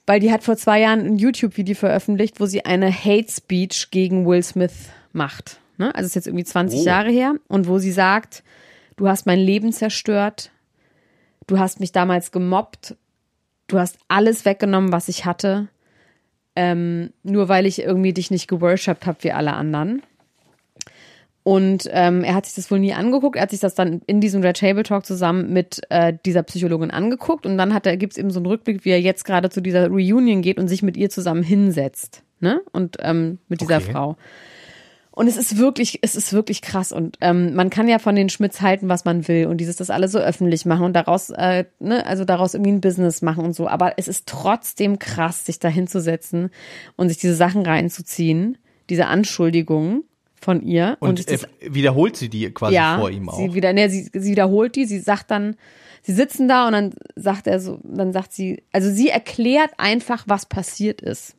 [0.07, 4.27] Weil die hat vor zwei Jahren ein YouTube-Video veröffentlicht, wo sie eine Hate Speech gegen
[4.27, 5.61] Will Smith macht.
[5.79, 5.95] Ne?
[5.95, 6.85] Also ist jetzt irgendwie 20 Oh.
[6.85, 7.35] Jahre her.
[7.49, 8.45] Und wo sie sagt,
[8.97, 10.51] du hast mein Leben zerstört,
[11.47, 12.97] du hast mich damals gemobbt,
[13.69, 15.69] du hast alles weggenommen, was ich hatte,
[16.55, 20.03] ähm, nur weil ich irgendwie dich nicht geworshipped habe wie alle anderen.
[21.47, 23.37] Und ähm, er hat sich das wohl nie angeguckt.
[23.37, 26.91] Er hat sich das dann in diesem Red Table Talk zusammen mit äh, dieser Psychologin
[26.91, 27.47] angeguckt.
[27.47, 29.87] Und dann hat er, gibt's eben so einen Rückblick, wie er jetzt gerade zu dieser
[29.87, 32.25] Reunion geht und sich mit ihr zusammen hinsetzt.
[32.41, 32.63] Ne?
[32.73, 33.93] Und ähm, mit dieser Okay.
[33.93, 34.17] Frau.
[35.17, 36.93] Und es ist wirklich, es ist wirklich krass.
[36.93, 39.47] Und ähm, man kann ja von den Schmidts halten, was man will.
[39.47, 42.83] Und dieses das alles so öffentlich machen und daraus, äh, ne, also daraus irgendwie ein
[42.83, 43.67] Business machen und so.
[43.67, 46.51] Aber es ist trotzdem krass, sich da hinzusetzen
[46.97, 48.59] und sich diese Sachen reinzuziehen,
[48.91, 50.05] diese Anschuldigungen
[50.39, 50.99] von ihr.
[51.01, 53.39] Und, sich das äh, wiederholt sie die quasi ja, vor ihm auch.
[53.39, 55.57] Sie, wieder, ne, sie, sie wiederholt die, sie sagt dann,
[56.03, 60.25] sie sitzen da und dann sagt er so, dann sagt sie, also sie erklärt einfach,
[60.27, 61.37] was passiert ist.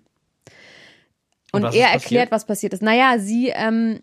[1.51, 2.81] Und, was er erklärt, was passiert ist.
[2.81, 4.01] Naja, sie, ähm,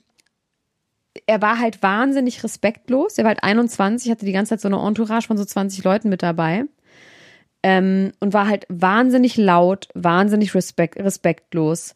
[1.27, 3.19] er war halt wahnsinnig respektlos.
[3.19, 6.09] Er war halt 21, hatte die ganze Zeit so eine Entourage von so 20 Leuten
[6.09, 6.65] mit dabei.
[7.63, 11.95] Ähm, und war halt wahnsinnig laut, wahnsinnig respekt, respektlos.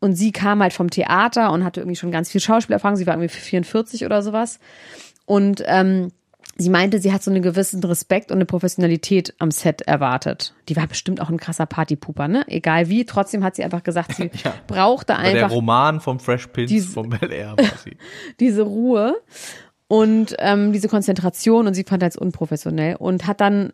[0.00, 2.96] Und sie kam halt vom Theater und hatte irgendwie schon ganz viel Schauspielerfahrung.
[2.96, 4.58] Sie war irgendwie 44 oder sowas.
[5.24, 6.12] Und ähm,
[6.56, 10.54] sie meinte, sie hat so einen gewissen Respekt und eine Professionalität am Set erwartet.
[10.68, 12.44] Die war bestimmt auch ein krasser Partypuper, ne?
[12.48, 13.04] Egal wie.
[13.04, 14.30] Trotzdem hat sie einfach gesagt, sie
[14.66, 17.96] brauchte War der einfach Roman vom Fresh Prince Diese- vom Bel Air quasi.
[18.40, 19.16] diese Ruhe
[19.88, 23.72] und ähm, diese Konzentration und sie fand als unprofessionell und hat dann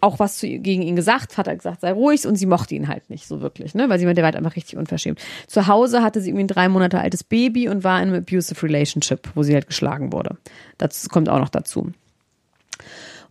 [0.00, 2.88] auch was zu, gegen ihn gesagt, hat er gesagt, sei ruhig und sie mochte ihn
[2.88, 5.20] halt nicht so wirklich, ne, weil sie meinte, der war halt einfach richtig unverschämt.
[5.46, 8.62] Zu Hause hatte sie irgendwie ein drei Monate altes Baby und war in einem abusive
[8.62, 10.36] relationship, wo sie halt geschlagen wurde.
[10.78, 11.92] Das kommt auch noch dazu.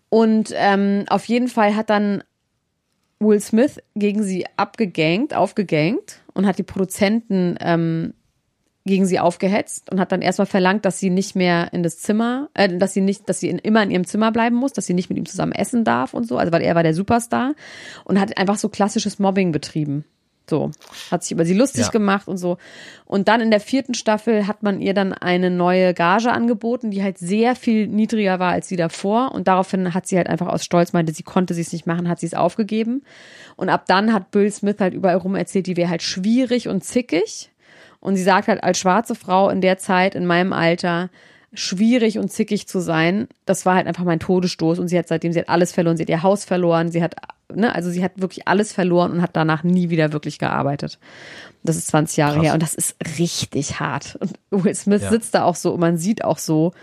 [0.10, 2.24] Und ähm, auf jeden Fall hat dann
[3.20, 8.14] Will Smith gegen sie abgegangt, aufgegangt und hat die Produzenten ähm,
[8.86, 12.50] gegen sie aufgehetzt und hat dann erstmal verlangt, dass sie nicht mehr in das Zimmer,
[12.54, 14.94] äh, dass sie nicht, dass sie in, immer in ihrem Zimmer bleiben muss, dass sie
[14.94, 17.54] nicht mit ihm zusammen essen darf und so, also weil er war der Superstar
[18.04, 20.06] und hat einfach so klassisches Mobbing betrieben.
[20.48, 20.70] So,
[21.10, 21.90] hat sich über sie lustig Ja.
[21.90, 22.58] gemacht und so.
[23.06, 27.02] Und dann in der vierten Staffel hat man ihr dann eine neue Gage angeboten, die
[27.02, 29.32] halt sehr viel niedriger war als sie davor.
[29.34, 32.08] Und daraufhin hat sie halt einfach aus Stolz meinte, sie konnte sie es nicht machen,
[32.08, 33.02] hat sie es aufgegeben.
[33.56, 36.84] Und ab dann hat Bill Smith halt überall rum erzählt, die wäre halt schwierig und
[36.84, 37.50] zickig.
[38.06, 41.10] Und sie sagt halt, als schwarze Frau in der Zeit, in meinem Alter,
[41.54, 44.80] schwierig und zickig zu sein, das war halt einfach mein Todesstoß.
[44.80, 47.16] Und sie hat seitdem, sie hat alles verloren, sie hat ihr Haus verloren, sie hat,
[47.54, 51.00] ne, also sie hat wirklich alles verloren und hat danach nie wieder wirklich gearbeitet.
[51.64, 52.46] Das ist 20 Jahre Krass.
[52.46, 54.18] her und das ist richtig hart.
[54.20, 55.10] Und Will Smith Ja.
[55.10, 56.74] sitzt da auch so und man sieht auch so,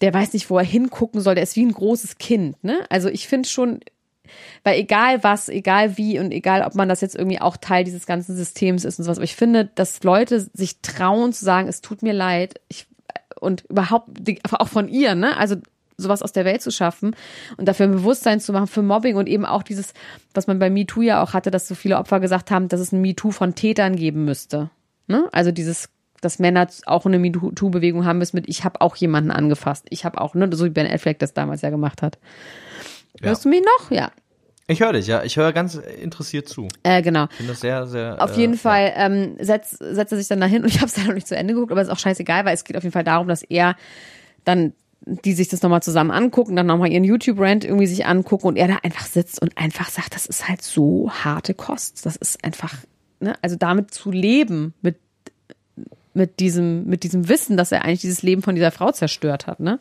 [0.00, 2.80] der weiß nicht, wo er hingucken soll, der ist wie ein großes Kind, ne?
[2.90, 3.80] Also ich finde schon,
[4.62, 8.06] weil egal was, egal wie und egal, ob man das jetzt irgendwie auch Teil dieses
[8.06, 11.80] ganzen Systems ist und sowas, aber ich finde, dass Leute sich trauen zu sagen, es
[11.80, 12.86] tut mir leid, ich,
[13.40, 14.08] und überhaupt,
[14.52, 15.36] auch von ihr, ne?
[15.36, 15.56] Also
[15.96, 17.14] sowas aus der Welt zu schaffen
[17.56, 19.94] und dafür ein Bewusstsein zu machen für Mobbing und eben auch dieses,
[20.32, 22.92] was man bei MeToo ja auch hatte, dass so viele Opfer gesagt haben, dass es
[22.92, 24.70] ein MeToo von Tätern geben müsste.
[25.06, 25.28] Ne?
[25.32, 25.88] Also dieses,
[26.20, 29.86] dass Männer auch eine MeToo-Bewegung haben müssen mit, ich habe auch jemanden angefasst.
[29.90, 32.18] Ich habe auch, ne, so wie Ben Affleck das damals ja gemacht hat.
[33.20, 33.28] Ja.
[33.28, 33.90] Hörst du mich noch?
[33.90, 34.10] Ja.
[34.66, 35.22] Ich höre dich, ja.
[35.22, 36.68] Ich höre ganz interessiert zu.
[36.82, 37.24] Äh, genau.
[37.30, 38.22] Ich finde das sehr, sehr.
[38.22, 40.94] Auf äh, jeden Fall ähm, setzt, setzt er sich dann dahin und ich habe es
[40.94, 42.92] dann noch nicht zu Ende geguckt, aber ist auch scheißegal, weil es geht auf jeden
[42.92, 43.76] Fall darum, dass er
[44.44, 44.72] dann
[45.06, 48.68] die sich das nochmal zusammen angucken, dann nochmal ihren YouTube-Rant irgendwie sich angucken und er
[48.68, 52.06] da einfach sitzt und einfach sagt, das ist halt so harte Kost.
[52.06, 52.74] Das ist einfach,
[53.20, 54.96] ne, also damit zu leben, mit,
[56.14, 59.60] mit diesem, mit diesem Wissen, dass er eigentlich dieses Leben von dieser Frau zerstört hat,
[59.60, 59.78] ne?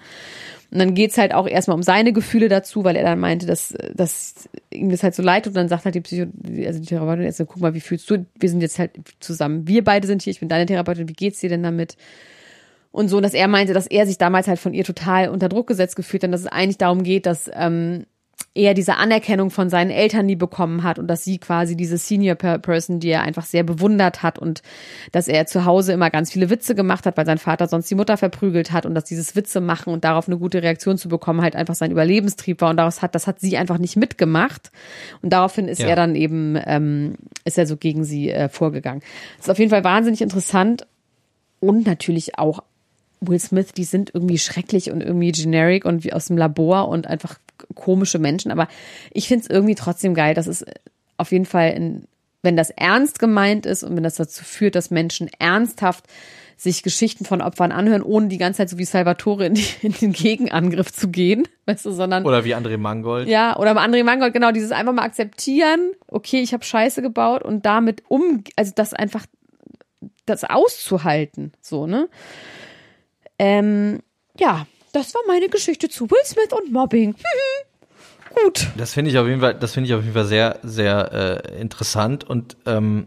[0.73, 3.75] Und dann geht's halt auch erstmal um seine Gefühle dazu, weil er dann meinte, dass,
[3.93, 5.45] dass ihm das halt so leid.
[5.45, 6.31] Und dann sagt halt die Psycho,
[6.65, 8.25] also die Therapeutin jetzt, guck mal, wie fühlst du?
[8.39, 9.67] Wir sind jetzt halt zusammen.
[9.67, 11.95] Wir beide sind hier, ich bin deine Therapeutin, wie geht's dir denn damit?
[12.91, 15.67] Und so, dass er meinte, dass er sich damals halt von ihr total unter Druck
[15.67, 18.07] gesetzt gefühlt hat, dass es eigentlich darum geht, dass ähm,
[18.55, 22.35] er diese Anerkennung von seinen Eltern nie bekommen hat und dass sie quasi diese Senior
[22.35, 24.61] Per- Person, die er einfach sehr bewundert hat und
[25.11, 27.95] dass er zu Hause immer ganz viele Witze gemacht hat, weil sein Vater sonst die
[27.95, 31.41] Mutter verprügelt hat und dass dieses Witze machen und darauf eine gute Reaktion zu bekommen
[31.41, 34.69] halt einfach sein Überlebenstrieb war und daraus hat, das hat sie einfach nicht mitgemacht
[35.23, 35.87] und daraufhin ist Ja.
[35.87, 39.01] er dann eben, ähm, ist er so gegen sie äh, vorgegangen.
[39.37, 40.85] Das ist auf jeden Fall wahnsinnig interessant
[41.59, 42.61] und natürlich auch
[43.25, 47.07] Will Smith, die sind irgendwie schrecklich und irgendwie generic und wie aus dem Labor und
[47.07, 47.39] einfach
[47.75, 48.51] komische Menschen.
[48.51, 48.67] Aber
[49.11, 50.65] ich finde es irgendwie trotzdem geil, dass es
[51.17, 52.03] auf jeden Fall, in,
[52.41, 56.05] wenn das ernst gemeint ist und wenn das dazu führt, dass Menschen ernsthaft
[56.57, 59.93] sich Geschichten von Opfern anhören, ohne die ganze Zeit so wie Salvatore in, die, in
[59.93, 63.27] den Gegenangriff zu gehen, weißt du, sondern Oder wie André Mangold.
[63.27, 67.65] ja, oder André Mangold, genau, dieses einfach mal akzeptieren, okay, ich habe Scheiße gebaut und
[67.65, 69.25] damit um, also das einfach,
[70.25, 72.07] das auszuhalten, so, ne?
[73.39, 73.99] Ähm,
[74.37, 77.15] ja, das war meine Geschichte zu Will Smith und Mobbing.
[78.43, 78.67] Gut.
[78.77, 81.61] Das finde ich auf jeden Fall, das finde ich auf jeden Fall sehr, sehr äh,
[81.61, 83.05] interessant und ähm,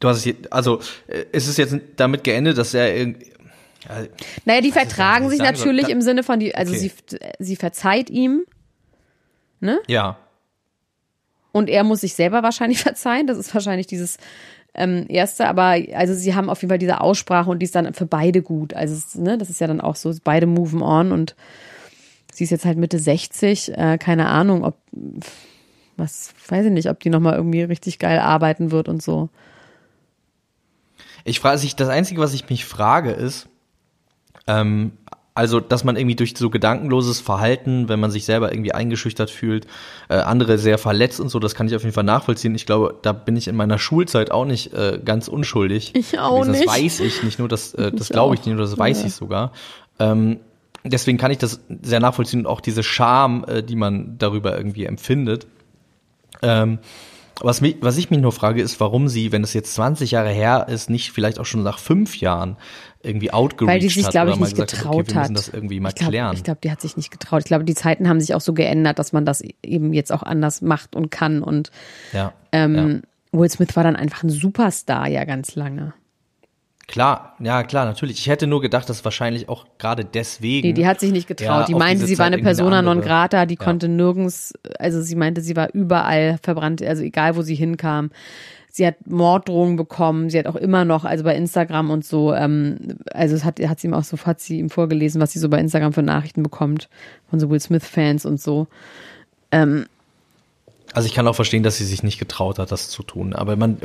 [0.00, 3.32] du hast es, je- also äh, ist es jetzt damit geendet, dass er irgendwie,
[3.88, 4.06] ja,
[4.44, 6.90] Naja, die vertragen sich natürlich Ka- im Sinne von, die, also Okay.
[7.08, 8.44] sie, sie verzeiht ihm
[9.88, 10.18] ja,
[11.52, 13.26] und er muss sich selber wahrscheinlich verzeihen.
[13.26, 14.18] Das ist wahrscheinlich dieses
[14.76, 17.94] ähm, erste, aber also sie haben auf jeden Fall diese Aussprache und die ist dann
[17.94, 18.74] für beide gut.
[18.74, 21.34] Also ne, das ist ja dann auch so, beide moven on und
[22.32, 24.76] sie ist jetzt halt Mitte 60, äh, keine Ahnung, ob
[25.96, 29.30] was weiß ich nicht, ob die noch mal irgendwie richtig geil arbeiten wird und so.
[31.24, 33.48] Ich frage sich, das Einzige, was ich mich frage, ist,
[34.46, 34.92] ähm,
[35.36, 39.66] also, dass man irgendwie durch so gedankenloses Verhalten, wenn man sich selber irgendwie eingeschüchtert fühlt,
[40.08, 42.54] äh, andere sehr verletzt und so, das kann ich auf jeden Fall nachvollziehen.
[42.54, 45.92] Ich glaube, da bin ich in meiner Schulzeit auch nicht äh, ganz unschuldig.
[45.94, 46.66] Ich auch das nicht.
[46.68, 49.06] weiß ich nicht nur, das, äh, das glaube ich nicht nur, das weiß Ja.
[49.06, 49.52] ich sogar.
[49.98, 50.40] Ähm,
[50.84, 54.84] deswegen kann ich das sehr nachvollziehen und auch diese Scham, äh, die man darüber irgendwie
[54.86, 55.46] empfindet.
[56.42, 56.78] Ähm,
[57.40, 60.30] was, mich, was ich mich nur frage, ist, warum sie, wenn es jetzt 20 Jahre
[60.30, 62.56] her ist, nicht vielleicht auch schon nach fünf Jahren
[63.06, 65.36] irgendwie outgereached Weil die sich, glaube ich, nicht hat, getraut okay, hat.
[65.36, 66.34] das irgendwie mal ich klären.
[66.36, 67.40] ich glaube, die hat sich nicht getraut.
[67.40, 70.22] Ich glaube, die Zeiten haben sich auch so geändert, dass man das eben jetzt auch
[70.22, 71.42] anders macht und kann.
[71.42, 71.70] Und
[72.12, 73.02] ja, ähm,
[73.32, 75.94] Will Smith war dann einfach ein Superstar ja ganz lange.
[76.88, 78.18] klar, ja klar, natürlich.
[78.18, 80.68] Ich hätte nur gedacht, dass wahrscheinlich auch gerade deswegen.
[80.68, 81.46] Nee, die hat sich nicht getraut.
[81.60, 83.64] Ja, die meinte, sie war eine irgendwie eine Persona non grata, die Ja.
[83.64, 88.10] konnte nirgends, also sie meinte, sie war überall verbrannt, also egal wo sie hinkam.
[88.76, 92.98] Sie hat Morddrohungen bekommen, sie hat auch immer noch, also bei Instagram und so, ähm,
[93.10, 95.48] also es hat, hat sie ihm auch so, hat sie ihm vorgelesen, was sie so
[95.48, 96.90] bei Instagram für Nachrichten bekommt,
[97.30, 98.66] von so Will Smith-Fans und so.
[99.50, 99.86] Ähm,
[100.92, 103.32] Also ich kann auch verstehen, dass sie sich nicht getraut hat, das zu tun.
[103.32, 103.78] Aber man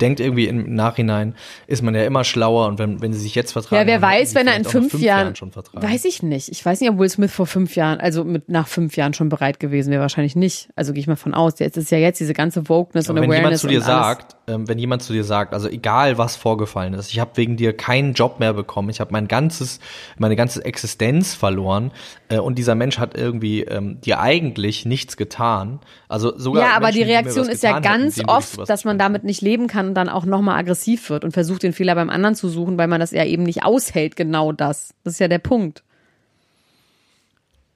[0.00, 1.34] denkt irgendwie im Nachhinein,
[1.66, 3.80] ist man ja immer schlauer und wenn, wenn sie sich jetzt vertragen.
[3.80, 5.86] Ja, wer weiß, wenn er in nach fünf, Jahren, schon vertragen.
[5.86, 6.50] weiß ich nicht.
[6.50, 9.28] Ich weiß nicht, ob Will Smith vor fünf Jahren, also mit nach fünf Jahren schon
[9.28, 10.68] bereit gewesen wäre, wahrscheinlich nicht.
[10.76, 11.58] Also gehe ich mal von aus.
[11.58, 14.35] Jetzt ist ja jetzt diese ganze Wokeness und Aber wenn jemand Awareness zu dir sagt,
[14.46, 18.12] wenn jemand zu dir sagt, also egal was vorgefallen ist, ich habe wegen dir keinen
[18.12, 19.80] Job mehr bekommen, ich habe mein ganzes,
[20.18, 21.90] meine ganze Existenz verloren
[22.28, 25.80] äh, und dieser Mensch hat irgendwie ähm, dir eigentlich nichts getan.
[26.08, 28.98] Also sogar Ja, aber Menschen, die Reaktion ist ja hätten, ganz ich oft, dass man
[28.98, 32.10] damit nicht leben kann und dann auch nochmal aggressiv wird und versucht, den Fehler beim
[32.10, 34.94] anderen zu suchen, weil man das ja eben nicht aushält, genau das.
[35.02, 35.82] Das ist ja der Punkt.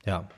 [0.07, 0.29] Ja.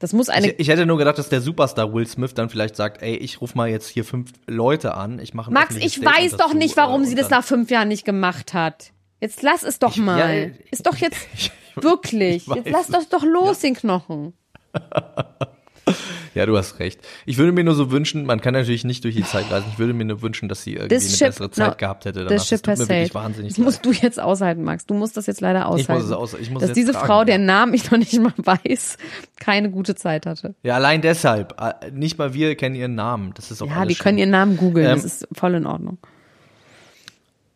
[0.00, 0.52] Das muss eine.
[0.52, 3.40] Ich, ich hätte nur gedacht, dass der Superstar Will Smith dann vielleicht sagt, ey, ich
[3.42, 6.76] rufe mal jetzt hier fünf Leute an, ich mache Max, ich Statement weiß doch nicht,
[6.78, 8.92] warum äh, sie das nach fünf Jahren nicht gemacht hat.
[9.20, 10.54] Jetzt lass es doch ja, mal.
[10.70, 11.28] ist doch jetzt
[11.76, 12.48] wirklich.
[12.48, 13.08] ich Jetzt weiß lass es.
[13.10, 14.32] doch doch los den Knochen.
[16.32, 17.00] Ja, du hast recht.
[17.26, 19.80] Ich würde mir nur so wünschen, man kann natürlich nicht durch die Zeit reisen, ich
[19.80, 22.24] würde mir nur wünschen, dass sie irgendwie This eine ship, bessere Zeit no, gehabt hätte.
[22.24, 23.64] das has tut mir wirklich wahnsinnig Das leid.
[23.64, 24.86] musst du jetzt aushalten, Max.
[24.86, 26.04] Du musst das jetzt leider aushalten.
[26.04, 27.24] es aus- ich muss dass diese tragen, Frau, ja.
[27.24, 28.96] deren Namen ich noch nicht mal weiß,
[29.40, 30.54] keine gute Zeit hatte.
[30.62, 31.60] Ja, allein deshalb.
[31.60, 33.32] Äh, Nicht mal wir kennen ihren Namen.
[33.34, 34.86] Das ist auch Ja, wir können ihren Namen googeln.
[34.86, 35.98] Ähm, das ist voll in Ordnung.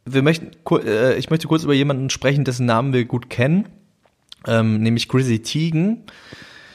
[0.05, 0.51] wir möchten,
[0.85, 3.66] äh, ich möchte kurz über jemanden sprechen, dessen Namen wir gut kennen,
[4.49, 6.03] ähm, nämlich Chrissy Teigen.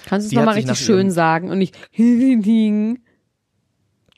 [0.10, 3.04] Kannst du es nochmal richtig schön sagen und nicht liegen.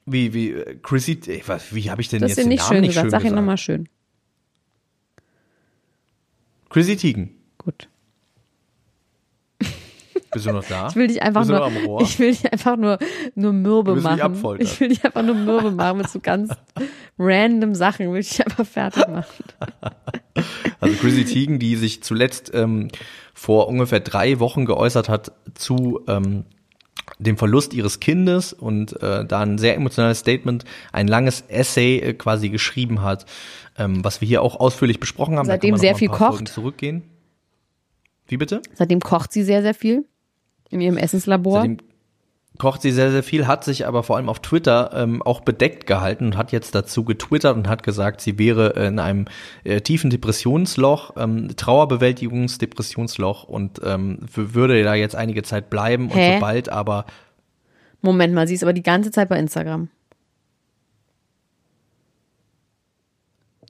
[0.06, 2.50] Wie, wie, äh, Chrissy, ey, was, wie habe ich denn Du hast jetzt ihn den
[2.50, 3.04] nicht Namen schön nicht gesagt.
[3.04, 3.36] schön Sag ihn gesagt?
[3.36, 3.90] nochmal schön.
[6.70, 7.32] Chrissy Teigen.
[7.58, 7.90] Gut.
[10.32, 10.88] Bist du noch da?
[10.88, 12.98] Ich will dich einfach nur, ich will dich einfach nur,
[13.36, 14.58] nur mürbe machen.
[14.60, 16.54] Ich will dich einfach nur mürbe machen mit so ganz
[17.20, 18.14] random Sachen.
[18.14, 19.44] Will ich dich einfach fertig machen.
[20.80, 22.88] Also Chrissy Teigen, die sich zuletzt ähm,
[23.42, 26.46] vor ungefähr drei Wochen geäußert hat zu ähm,
[27.18, 32.14] dem Verlust ihres Kindes und äh, da ein sehr emotionales Statement, ein langes Essay äh,
[32.14, 33.26] quasi geschrieben hat,
[33.80, 35.48] ähm, was wir hier auch ausführlich besprochen haben.
[35.48, 36.20] Seitdem sehr viel kocht.
[36.20, 37.02] Folgen Zurückgehen.
[38.28, 38.62] Wie bitte?
[38.76, 40.06] Seitdem kocht sie sehr, sehr viel
[40.70, 41.62] in ihrem Essenslabor.
[41.62, 41.78] Seitdem
[42.62, 45.88] kocht sie sehr, sehr viel, hat sich aber vor allem auf Twitter ähm, auch bedeckt
[45.88, 49.26] gehalten und hat jetzt dazu getwittert und hat gesagt, sie wäre in einem
[49.64, 56.14] äh, tiefen Depressionsloch, ähm, Trauerbewältigungsdepressionsloch und ähm, würde da jetzt einige Zeit bleiben Hä?
[56.14, 57.08] und sobald aber
[58.04, 59.90] Moment mal, sie ist aber die ganze Zeit bei Instagram.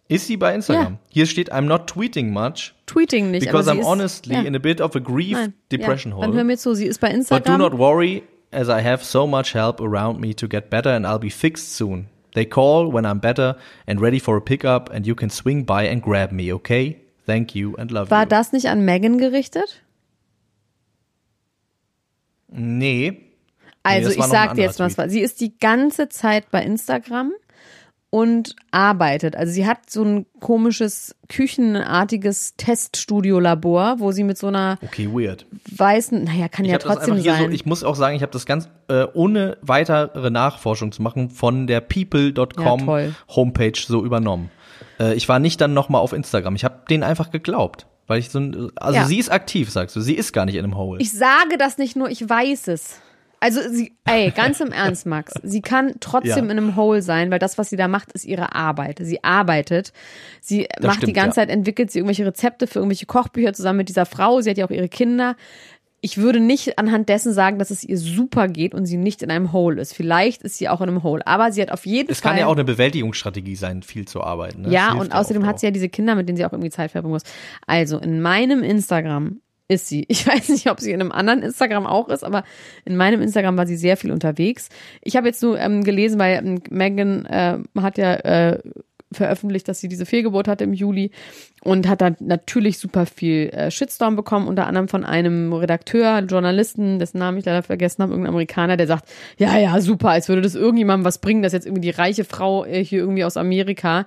[0.10, 0.94] ist sie bei Instagram.
[0.94, 1.00] Ja.
[1.08, 3.46] Hier steht, I'm not tweeting much Tweeting nicht.
[3.46, 6.18] because aber sie I'm honestly ja, in a bit of a grief nein, depression ja.
[6.18, 6.28] hole.
[6.28, 7.58] Dann hör mir zu, sie ist bei But do Instagram.
[7.58, 11.20] not worry, as I have so much help around me to get better and I'll
[11.20, 12.08] be fixed soon.
[12.34, 13.56] They call when I'm better
[13.88, 17.02] and ready for a pickup and you can swing by and grab me, okay?
[17.26, 18.30] Thank you and love War you.
[18.30, 19.82] das nicht an Megan gerichtet?
[22.50, 23.32] Nee.
[23.84, 24.96] Also war ich sag dir jetzt was.
[25.12, 27.34] Sie ist die ganze Zeit bei Instagram
[28.12, 29.36] und arbeitet.
[29.36, 35.46] Also sie hat so ein komisches küchenartiges Teststudio-Labor, wo sie mit so einer Okay, weird.
[35.76, 37.46] weißen, naja, kann Ich ja trotzdem sein.
[37.46, 41.30] so, ich muss auch sagen, ich habe das ganz äh, ohne weitere Nachforschung zu machen
[41.30, 43.16] von der Ja, people.com toll.
[43.30, 44.52] Homepage so übernommen.
[45.00, 46.56] Äh, ich war nicht dann noch mal auf Instagram.
[46.56, 49.06] Ich habe denen einfach geglaubt, weil ich so ein, also Ja.
[49.06, 50.02] sie ist aktiv, sagst du.
[50.02, 51.00] Sie ist gar nicht in einem Hole.
[51.02, 53.00] Ich sage das nicht nur, ich weiß es.
[53.44, 55.34] Also sie, ey, ganz im Ernst, Max.
[55.42, 56.52] Sie kann trotzdem Ja.
[56.52, 59.00] in einem Hole sein, weil das, was sie da macht, ist ihre Arbeit.
[59.02, 59.92] Sie arbeitet.
[60.42, 61.48] Sie macht die stimmt, ganze ja.
[61.48, 64.42] Zeit, entwickelt sie irgendwelche Rezepte für irgendwelche Kochbücher zusammen mit dieser Frau.
[64.42, 65.36] Sie hat ja auch ihre Kinder.
[66.04, 69.30] Ich würde nicht anhand dessen sagen, dass es ihr super geht und sie nicht in
[69.32, 69.94] einem Hole ist.
[69.94, 71.26] Vielleicht ist sie auch in einem Hole.
[71.28, 72.32] Aber sie hat auf jeden Es Fall.
[72.32, 74.62] kann ja auch eine Bewältigungsstrategie sein, viel zu arbeiten.
[74.62, 74.66] Ne?
[74.66, 76.92] Das Ja, und außerdem hat sie ja diese Kinder, mit denen sie auch irgendwie Zeit
[76.92, 77.24] verbringen muss.
[77.68, 80.06] Also in meinem Instagram ist sie.
[80.08, 82.44] Ich weiß nicht, ob sie in einem anderen Instagram auch ist, aber
[82.86, 84.70] in meinem Instagram war sie sehr viel unterwegs.
[85.02, 88.60] Ich habe jetzt nur ähm, gelesen, weil ähm, Megan äh, hat ja äh,
[89.12, 91.12] veröffentlicht, dass sie diese Fehlgeburt hatte im Juli
[91.64, 97.00] und hat dann natürlich super viel äh, Shitstorm bekommen, unter anderem von einem Redakteur, Journalisten,
[97.00, 100.42] dessen Namen ich leider vergessen habe, irgendein Amerikaner, der sagt, ja, ja, super, als würde
[100.42, 104.06] das irgendjemandem was bringen, dass jetzt irgendwie die reiche Frau äh, hier irgendwie aus Amerika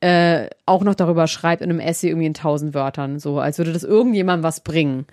[0.00, 3.72] äh, auch noch darüber schreibt in einem Essay irgendwie in tausend Wörtern, so, als würde
[3.72, 5.06] das irgendjemandem was bringen.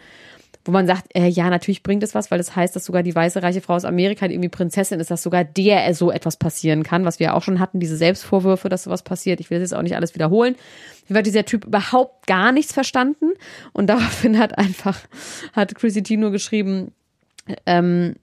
[0.70, 3.16] Wo man sagt, äh, ja, natürlich bringt es was, weil das heißt, dass sogar die
[3.16, 6.84] weiße reiche Frau aus Amerika, die irgendwie Prinzessin ist, dass sogar der so etwas passieren
[6.84, 9.40] kann, was wir ja auch schon hatten, diese Selbstvorwürfe, dass sowas passiert.
[9.40, 10.56] Ich will das jetzt auch nicht alles wiederholen.
[11.08, 13.32] Wie hat dieser Typ überhaupt gar nichts verstanden
[13.74, 15.00] und daraufhin hat einfach,
[15.54, 16.92] hat Chrissy Tino geschrieben,
[17.66, 18.18] ähm,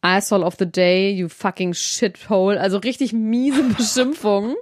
[0.00, 2.58] Asshole of the day, you fucking shithole.
[2.58, 4.56] Also richtig miese Beschimpfungen.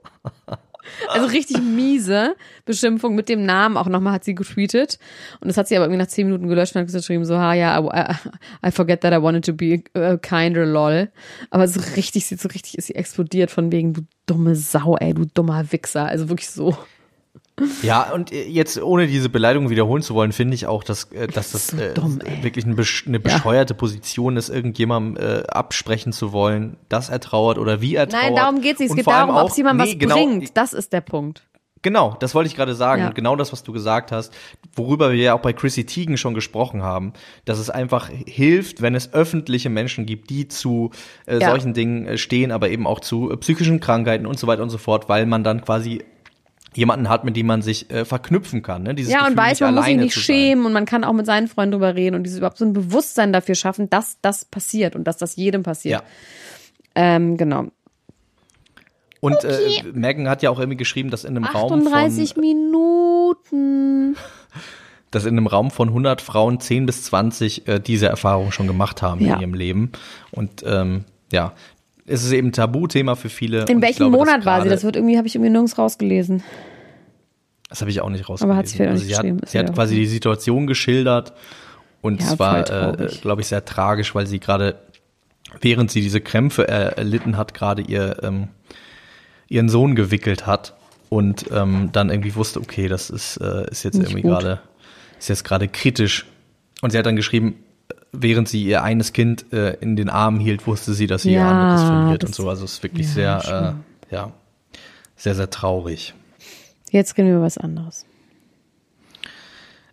[1.08, 4.98] Also richtig miese Beschimpfung mit dem Namen auch nochmal hat sie getweetet.
[5.40, 7.54] Und das hat sie aber irgendwie nach zehn Minuten gelöscht und hat geschrieben so, ha
[7.54, 11.10] ja, I, I forget that I wanted to be a kinder lol.
[11.50, 15.14] Aber so richtig, sie so richtig ist sie explodiert von wegen, du dumme Sau, ey,
[15.14, 16.06] du dummer Wichser.
[16.06, 16.76] Also wirklich so.
[17.82, 21.26] Ja, und äh, jetzt ohne diese Beleidigung wiederholen zu wollen, finde ich auch, dass, äh,
[21.26, 22.42] dass das so äh, dumm, ey.
[22.42, 27.58] wirklich eine, besch eine bescheuerte Position ist, irgendjemandem äh, absprechen zu wollen, dass er trauert
[27.58, 28.24] oder wie er trauert.
[28.24, 28.90] Nein, darum geht's nicht.
[28.90, 30.56] Es geht darum, ob es jemandem nee, was genau, bringt.
[30.56, 31.42] Das ist der Punkt.
[31.82, 33.02] Genau, das wollte ich gerade sagen.
[33.02, 33.08] Ja.
[33.08, 34.34] Und genau das, was du gesagt hast,
[34.74, 37.12] worüber wir ja auch bei Chrissy Teigen schon gesprochen haben,
[37.44, 40.90] dass es einfach hilft, wenn es öffentliche Menschen gibt, die zu
[41.26, 41.50] äh, Ja.
[41.50, 44.70] solchen Dingen äh, stehen, aber eben auch zu äh, psychischen Krankheiten und so weiter und
[44.70, 46.04] so fort, weil man dann quasi
[46.74, 48.82] jemanden hat, mit dem man sich äh, verknüpfen kann.
[48.82, 48.94] Ne?
[48.94, 51.12] Dieses Ja, und Gefühl, weiß, nicht man muss sich nicht schämen und man kann auch
[51.12, 54.44] mit seinen Freunden drüber reden und dieses überhaupt so ein Bewusstsein dafür schaffen, dass das
[54.44, 56.02] passiert und dass das jedem passiert.
[56.02, 56.06] Ja.
[56.94, 57.66] Ähm, genau.
[59.20, 64.16] Und äh, Megan hat ja auch irgendwie geschrieben, dass in einem Raum 38 von, Minuten.
[65.10, 69.02] dass in einem Raum von 100 Frauen 10 bis 20 äh, diese Erfahrung schon gemacht
[69.02, 69.34] haben Ja.
[69.34, 69.92] in ihrem Leben.
[70.30, 71.52] Und ähm, ja,
[72.08, 73.64] es ist eben ein Tabuthema für viele.
[73.66, 74.68] In welchem glaube, Monat war sie?
[74.68, 76.42] Das wird irgendwie, habe ich irgendwie nirgends rausgelesen.
[77.68, 78.50] Das habe ich auch nicht rausgelesen.
[78.50, 81.34] Aber hat sie also nicht sie hat, sie hat quasi die Situation geschildert
[82.00, 84.76] und Ja, es war, voll äh, glaube ich, sehr tragisch, weil sie gerade,
[85.60, 88.48] während sie diese Krämpfe er, erlitten hat, gerade ihr ähm,
[89.48, 90.74] ihren Sohn gewickelt hat
[91.08, 94.60] und ähm, dann irgendwie wusste, okay, das ist, äh, ist jetzt Nicht irgendwie gerade,
[95.18, 96.26] ist jetzt gerade kritisch.
[96.80, 97.56] Und sie hat dann geschrieben,
[98.12, 101.40] während sie ihr eines Kind äh, in den Armen hielt, wusste sie, dass sie ihr
[101.40, 102.48] Ja, anderes verliert und so.
[102.48, 103.76] Also es ist wirklich ja, sehr,
[104.10, 104.32] äh, ja,
[105.16, 106.14] sehr, sehr traurig.
[106.90, 108.06] Jetzt reden wir über was anderes.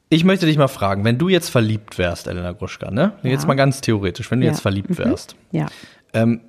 [0.09, 3.13] Ich möchte dich mal fragen, wenn du jetzt verliebt wärst, Elena Gruschka, ne?
[3.23, 4.51] Jetzt mal ganz theoretisch, wenn du Ja.
[4.51, 5.35] jetzt verliebt wärst.
[5.51, 5.65] Ja.
[6.13, 6.41] Ähm,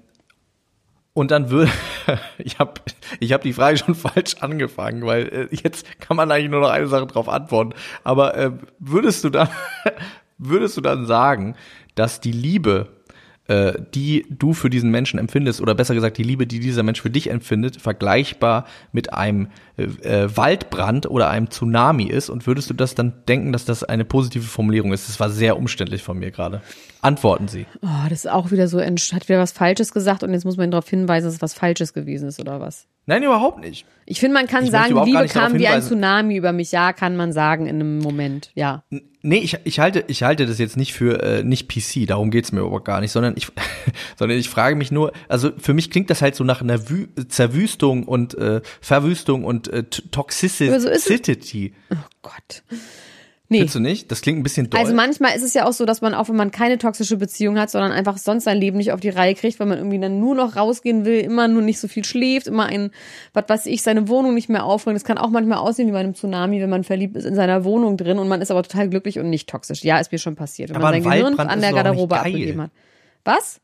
[1.15, 1.73] und dann würde,
[2.39, 2.75] ich habe
[3.19, 6.69] ich hab die Frage schon falsch angefangen, weil äh, jetzt kann man eigentlich nur noch
[6.71, 7.73] eine Sache drauf antworten.
[8.05, 9.49] Aber äh, würdest du dann,
[10.39, 11.55] würdest du dann sagen,
[11.95, 12.89] dass die Liebe,
[13.49, 17.01] äh, die du für diesen Menschen empfindest, oder besser gesagt die Liebe, die dieser Mensch
[17.01, 22.29] für dich empfindet, vergleichbar mit einem äh, äh, Waldbrand oder einem Tsunami ist?
[22.29, 25.09] Und würdest du das dann denken, dass das eine positive Formulierung ist?
[25.09, 26.63] Das war sehr umständlich von mir gerade.
[27.07, 27.67] Antworten Sie.
[27.83, 30.71] Oh, das ist auch wieder so, hat wieder was Falsches gesagt und jetzt muss man
[30.71, 32.87] darauf hinweisen, dass es was Falsches gewesen ist oder was.
[33.07, 33.87] Nein, überhaupt nicht.
[34.05, 35.81] Ich finde, man kann Ich sagen, überhaupt Liebe kam wie ein.
[35.81, 36.73] Tsunami über mich.
[36.73, 38.51] Ja, kann man sagen in einem Moment.
[38.55, 38.83] Ja.
[39.23, 42.51] Nee, ich, ich, halte, ich halte das jetzt nicht für äh, nicht PC, darum geht's
[42.51, 43.47] mir aber gar nicht, sondern ich,
[44.17, 47.07] sondern ich frage mich nur, also für mich klingt das halt so nach einer Wü
[47.29, 51.05] Zerwüstung und äh, Verwüstung und äh, T- Aber so es.
[51.05, 51.75] Toxicity.
[51.93, 52.65] Oh Gott.
[53.49, 53.59] Nee.
[53.59, 54.11] Findest du nicht?
[54.11, 54.81] Das klingt ein bisschen doll.
[54.81, 57.59] Also manchmal ist es ja auch so, dass man auch, wenn man keine toxische Beziehung
[57.59, 60.19] hat, sondern einfach sonst sein Leben nicht auf die Reihe kriegt, weil man irgendwie dann
[60.19, 62.91] nur noch rausgehen will, immer nur nicht so viel schläft, immer ein,
[63.35, 64.97] was weiß ich, seine Wohnung nicht mehr aufräumt.
[64.97, 67.63] Das kann auch manchmal aussehen wie bei einem Tsunami, wenn man verliebt ist in seiner
[67.65, 69.85] Wohnung drin und man ist aber total glücklich und nicht toxisch.
[69.85, 72.63] Ja, ist mir schon passiert, wenn Aber man ein sein Gehirn an der Garderobe abgegeben
[72.63, 72.71] hat.
[73.25, 73.61] Was?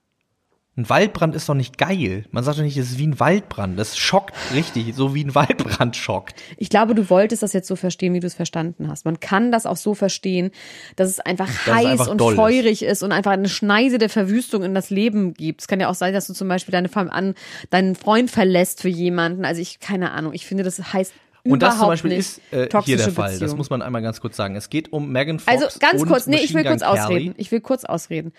[0.75, 2.25] Ein Waldbrand ist doch nicht geil.
[2.31, 3.79] Man sagt doch nicht, es ist wie ein Waldbrand.
[3.79, 6.41] Das schockt richtig, so wie ein Waldbrand schockt.
[6.57, 9.05] Ich glaube, du wolltest das jetzt so verstehen, wie du es verstanden hast.
[9.05, 10.51] Man kann das auch so verstehen,
[10.97, 12.37] dass es einfach es heiß einfach und doll ist.
[12.37, 13.03] feurig ist.
[13.03, 15.61] und einfach eine Schneise der Verwüstung in das Leben gibt.
[15.61, 17.35] Es kann ja auch sein, dass du zum Beispiel deine an
[17.69, 19.45] deinen Freund verlässt für jemanden.
[19.45, 20.33] Also ich keine Ahnung.
[20.33, 21.13] Ich finde, das heißt
[21.45, 23.33] Und das überhaupt zum Beispiel nicht ist äh, hier der Fall.
[23.33, 23.59] Das Beziehung.
[23.59, 24.57] muss man einmal ganz kurz sagen.
[24.57, 27.33] Es geht um Megan Fox also ganz kurz, nee, ich will kurz Gun ausreden.
[27.33, 27.35] Kelly.
[27.37, 28.33] Ich will kurz ausreden.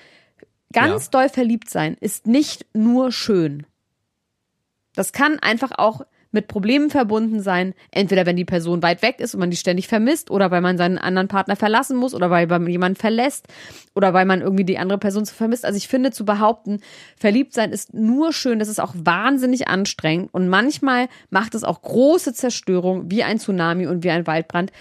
[0.74, 1.12] Ganz Ja.
[1.12, 3.66] doll verliebt sein ist nicht nur schön.
[4.96, 6.02] Das kann einfach auch
[6.36, 7.76] mit Problemen verbunden sein.
[7.92, 10.78] Entweder wenn die Person weit weg ist und man die ständig vermisst oder weil man
[10.80, 13.48] seinen anderen Partner verlassen muss oder weil man jemanden verlässt
[13.94, 15.64] oder weil man irgendwie die andere Person so vermisst.
[15.64, 16.80] Also ich finde zu behaupten,
[17.18, 21.84] verliebt sein ist nur schön, das ist auch wahnsinnig anstrengend und manchmal macht es auch
[21.84, 24.72] große Zerstörung wie ein Tsunami und wie ein Waldbrand.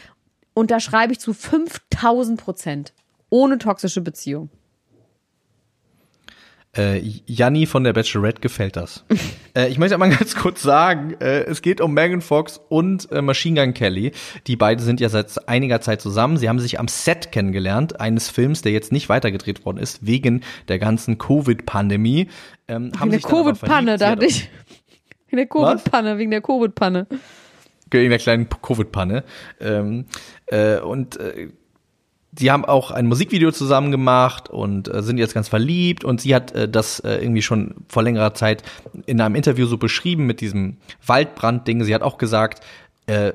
[0.55, 2.95] Und da schreibe ich zu 5000 Prozent.
[3.28, 4.49] Ohne toxische Beziehung.
[6.75, 9.05] Äh, Janni von der Bachelorette gefällt das.
[9.55, 13.20] äh, ich möchte mal ganz kurz sagen, äh, es geht um Megan Fox und äh,
[13.20, 14.12] Machine Gun Kelly.
[14.47, 16.39] Die beiden sind ja seit einiger Zeit zusammen.
[16.39, 20.43] Sie haben sich am Set kennengelernt, eines Films, der jetzt nicht weitergedreht worden ist, wegen
[20.68, 22.29] der ganzen Covid-Pandemie.
[22.68, 24.49] Ähm, haben Wegen der dann aber Covid-Panne, dachte ich.
[25.29, 27.07] Wegen der Covid-Panne, wegen der Covid-Panne.
[27.91, 29.25] wegen der kleinen Covid-Panne.
[29.61, 30.05] Ähm,
[30.47, 31.49] äh, und äh,
[32.37, 36.35] sie haben auch ein Musikvideo zusammen gemacht und äh, sind jetzt ganz verliebt und sie
[36.35, 38.62] hat äh, das äh, irgendwie schon vor längerer Zeit
[39.07, 41.85] in einem Interview so beschrieben mit diesem Waldbrand-Ding.
[41.85, 42.64] Sie hat auch gesagt,
[43.07, 43.33] äh,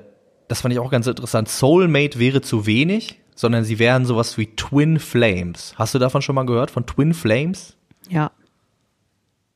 [0.47, 4.47] das fand ich auch ganz interessant, Soulmate wäre zu wenig, sondern sie wären sowas wie
[4.55, 5.73] Twin Flames.
[5.77, 7.75] Hast du davon schon mal gehört, von Twin Flames?
[8.09, 8.31] Ja,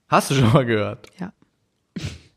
[0.07, 1.07] Hast du schon mal gehört?
[1.19, 1.31] ja.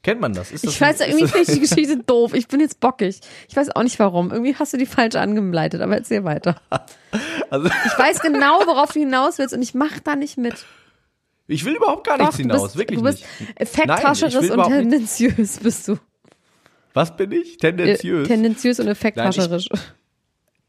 [0.05, 0.51] Kennt man das?
[0.53, 2.35] Das Ich weiß, ist irgendwie finde ich die Geschichte doof.
[2.35, 3.19] Ich bin jetzt bockig.
[3.49, 4.31] Ich weiß auch nicht warum.
[4.31, 6.61] Irgendwie hast du die falsch angeleitet, aber erzähl weiter.
[7.51, 10.67] Also, Ich weiß genau, worauf du hinaus willst und ich mach da nicht mit.
[11.49, 13.31] ich will überhaupt gar nichts du hinaus, bist, wirklich du bist nicht.
[13.41, 15.99] Nein, ich effekthascheres will und tendenziös bist du.
[16.93, 17.55] Was bin ich?
[17.55, 18.29] Äh, Tendenziös.
[18.29, 19.69] Tendenziös und effekthascherisch.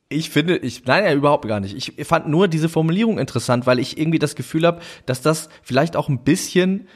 [0.08, 1.76] Ich finde, ich, nein, ja, überhaupt gar nicht.
[1.98, 5.96] Ich fand nur diese Formulierung interessant, weil ich irgendwie das Gefühl habe, dass das vielleicht
[5.96, 6.88] auch ein bisschen,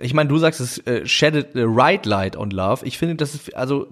[0.00, 2.86] ich meine, du sagst es äh, shedded the right light on love.
[2.86, 3.88] Ich finde, dass es also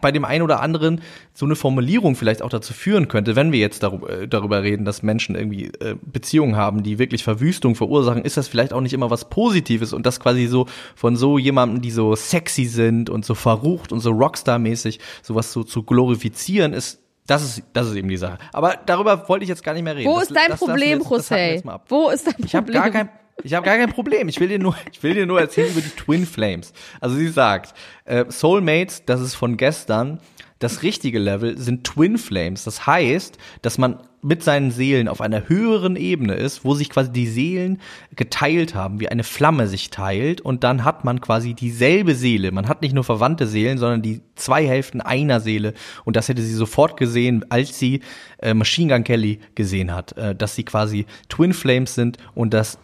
[0.00, 1.00] bei dem einen oder anderen
[1.32, 4.84] so eine Formulierung vielleicht auch dazu führen könnte, wenn wir jetzt darüber, äh, darüber reden,
[4.84, 8.92] dass Menschen irgendwie äh, Beziehungen haben, die wirklich Verwüstung verursachen, ist das vielleicht auch nicht
[8.92, 13.24] immer was Positives und das quasi so von so jemandem, die so sexy sind und
[13.24, 18.08] so verrucht und so Rockstar-mäßig sowas so zu glorifizieren, ist das ist, das ist eben
[18.08, 18.36] die Sache.
[18.52, 20.10] Aber darüber wollte ich jetzt gar nicht mehr reden.
[20.10, 21.62] Wo Das- ist dein das Problem, José?
[21.88, 22.82] Wo ist dein Ich habe Problem?
[22.82, 23.08] gar kein,
[23.42, 24.28] ich habe gar kein Problem.
[24.28, 26.72] Ich will dir nur, ich will dir nur erzählen über die Twin Flames.
[27.00, 27.74] Also sie sagt,
[28.04, 30.20] äh, Soulmates, das ist von gestern.
[30.60, 32.64] Das richtige Level sind Twin Flames.
[32.64, 37.12] Das heißt, dass man mit seinen Seelen auf einer höheren Ebene ist, wo sich quasi
[37.12, 37.80] die Seelen
[38.16, 42.50] geteilt haben, wie eine Flamme sich teilt und dann hat man quasi dieselbe Seele.
[42.50, 45.74] Man hat nicht nur verwandte Seelen, sondern die zwei Hälften einer Seele
[46.04, 48.00] und das hätte sie sofort gesehen, als sie
[48.38, 52.78] äh, Machine Gun Kelly gesehen hat, äh, dass sie quasi Twin Flames sind und dass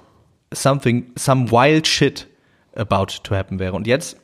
[0.53, 2.26] something, some wild shit
[2.74, 3.74] about to happen wäre.
[3.74, 4.16] Und jetzt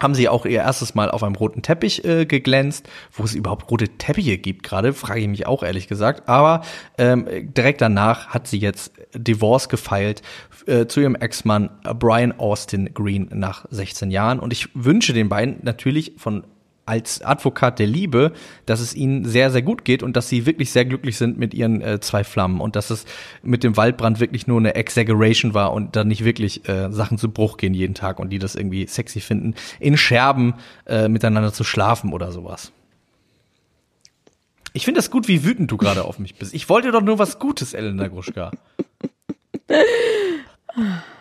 [0.00, 2.88] haben sie auch ihr erstes Mal auf einem roten Teppich äh, geglänzt.
[3.12, 6.28] Wo es überhaupt rote Teppiche gibt gerade, frage ich mich auch ehrlich gesagt.
[6.28, 6.62] Aber
[6.96, 10.22] ähm, direkt danach hat sie jetzt Divorce gefeilt
[10.66, 14.38] äh, zu ihrem Ex-Mann Brian Austin Green nach 16 Jahren.
[14.38, 16.44] Und ich wünsche den beiden natürlich von
[16.88, 18.32] als Advokat der Liebe,
[18.66, 21.54] dass es ihnen sehr, sehr gut geht und dass sie wirklich sehr glücklich sind mit
[21.54, 23.04] ihren äh, zwei Flammen und dass es
[23.42, 27.30] mit dem Waldbrand wirklich nur eine Exaggeration war und da nicht wirklich äh, Sachen zu
[27.30, 30.54] Bruch gehen jeden Tag und die das irgendwie sexy finden, in Scherben
[30.86, 32.72] äh, miteinander zu schlafen oder sowas.
[34.72, 36.54] Ich finde das gut, wie wütend du gerade auf mich bist.
[36.54, 38.50] Ich wollte doch nur was Gutes, Elena Gruschka.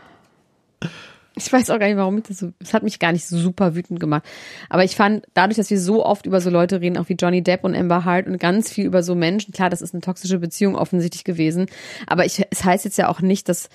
[1.38, 2.51] Ich weiß auch gar nicht, warum mich das so.
[2.59, 4.23] Es hat mich gar nicht super wütend gemacht.
[4.69, 7.43] Aber ich fand, dadurch, dass wir so oft über so Leute reden, auch wie Johnny
[7.43, 10.39] Depp und Amber Hart und ganz viel über so Menschen, klar, das ist eine toxische
[10.39, 11.67] Beziehung offensichtlich gewesen.
[12.07, 13.69] Aber ich, es heißt jetzt ja auch nicht, dass.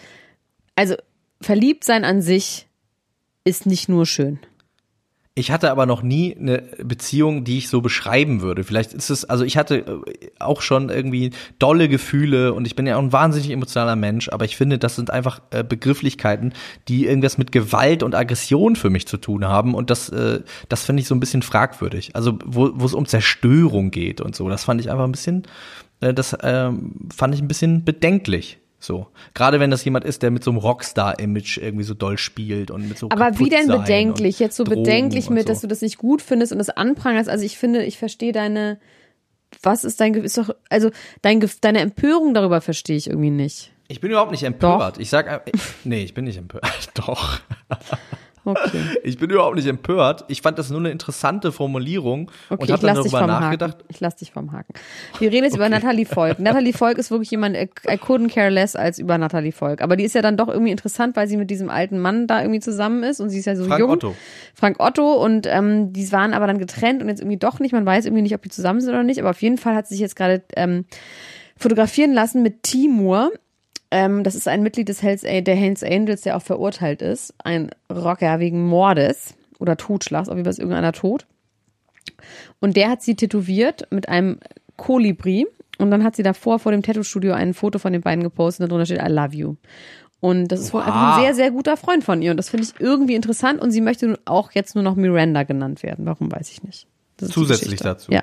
[0.75, 0.97] Also,
[1.41, 2.67] verliebt sein an sich
[3.45, 4.39] ist nicht nur schön.
[5.35, 8.65] Ich hatte aber noch nie eine Beziehung, die ich so beschreiben würde.
[8.65, 12.87] Vielleicht ist es, also ich hatte äh, auch schon irgendwie dolle Gefühle und ich bin
[12.87, 16.53] ja auch ein wahnsinnig emotionaler Mensch, aber ich finde, das sind einfach äh, Begrifflichkeiten,
[16.89, 20.85] die irgendwas mit Gewalt und Aggression für mich zu tun haben und das, äh, das
[20.85, 22.15] finde ich so ein bisschen fragwürdig.
[22.15, 25.45] Also wo, wo es um Zerstörung geht und so, das fand ich einfach ein bisschen,
[26.01, 28.59] das ähm, fand ich ein bisschen bedenklich.
[28.83, 29.07] So.
[29.35, 32.89] Gerade wenn das jemand ist, der mit so einem Rockstar-Image irgendwie so doll spielt und
[32.89, 34.41] mit so Aber wie denn bedenklich?
[34.41, 35.53] Jetzt so Drogen bedenklich mit, so.
[35.53, 37.31] dass du das nicht gut findest und das anprangerst.
[37.31, 38.81] Also ich finde, ich verstehe deine.
[39.63, 43.71] Was ist dein ist doch also dein deine Empörung darüber verstehe ich irgendwie nicht.
[43.87, 44.99] Ich bin überhaupt nicht empört.
[44.99, 45.41] Ich sag, äh,
[45.85, 46.65] nee, ich bin nicht empört.
[46.95, 47.41] Doch.
[48.45, 48.81] Okay.
[49.05, 50.25] Ich bin überhaupt nicht empört.
[50.29, 53.79] Ich fand das nur eine interessante Formulierung Okay, und ich habe dann darüber vom nachgedacht.
[53.79, 53.85] Haken.
[53.89, 54.73] Ich lass dich vom Haken.
[55.19, 56.39] Wir reden jetzt über Natalie Volk.
[56.41, 59.83] Natalie Volk ist wirklich jemand, I couldn't care less als über Natalie Volk.
[59.83, 62.41] Aber die ist ja dann doch irgendwie interessant, weil sie mit diesem alten Mann da
[62.41, 63.91] irgendwie zusammen ist und sie ist ja so Frank jung.
[63.91, 64.15] Otto.
[64.55, 67.73] Frank Otto und ähm, die waren aber dann getrennt und jetzt irgendwie doch nicht.
[67.73, 69.21] Man weiß irgendwie nicht, ob die zusammen sind oder nicht.
[69.21, 70.85] Aber auf jeden Fall hat sie sich jetzt gerade ähm,
[71.57, 73.31] fotografieren lassen mit Timur.
[73.93, 77.35] Ähm, das ist ein Mitglied des Hells, der Hells Angels, der auch verurteilt ist.
[77.45, 81.27] Ein Rocker wegen Mordes oder Totschlags, auf jeden Fall ist irgendeiner tot.
[82.59, 84.39] Und der hat sie tätowiert mit einem
[84.79, 85.47] Kolibri.
[85.77, 88.71] Und dann hat sie davor vor dem Tattoo-Studio ein Foto von den beiden gepostet und
[88.71, 89.57] darunter steht I love you.
[90.21, 92.31] Und das ist wohl einfach ein sehr, sehr guter Freund von ihr.
[92.31, 93.61] Und das finde ich irgendwie interessant.
[93.61, 96.07] Und sie möchte nun auch jetzt nur noch Miranda genannt werden.
[96.07, 96.87] Warum weiß ich nicht.
[97.19, 98.11] Das ist die Zusätzlich dazu.
[98.11, 98.23] Ja.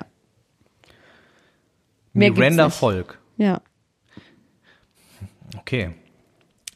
[2.12, 2.70] Miranda.
[2.70, 3.18] Volk.
[3.36, 3.60] Ja.
[5.60, 5.90] Okay.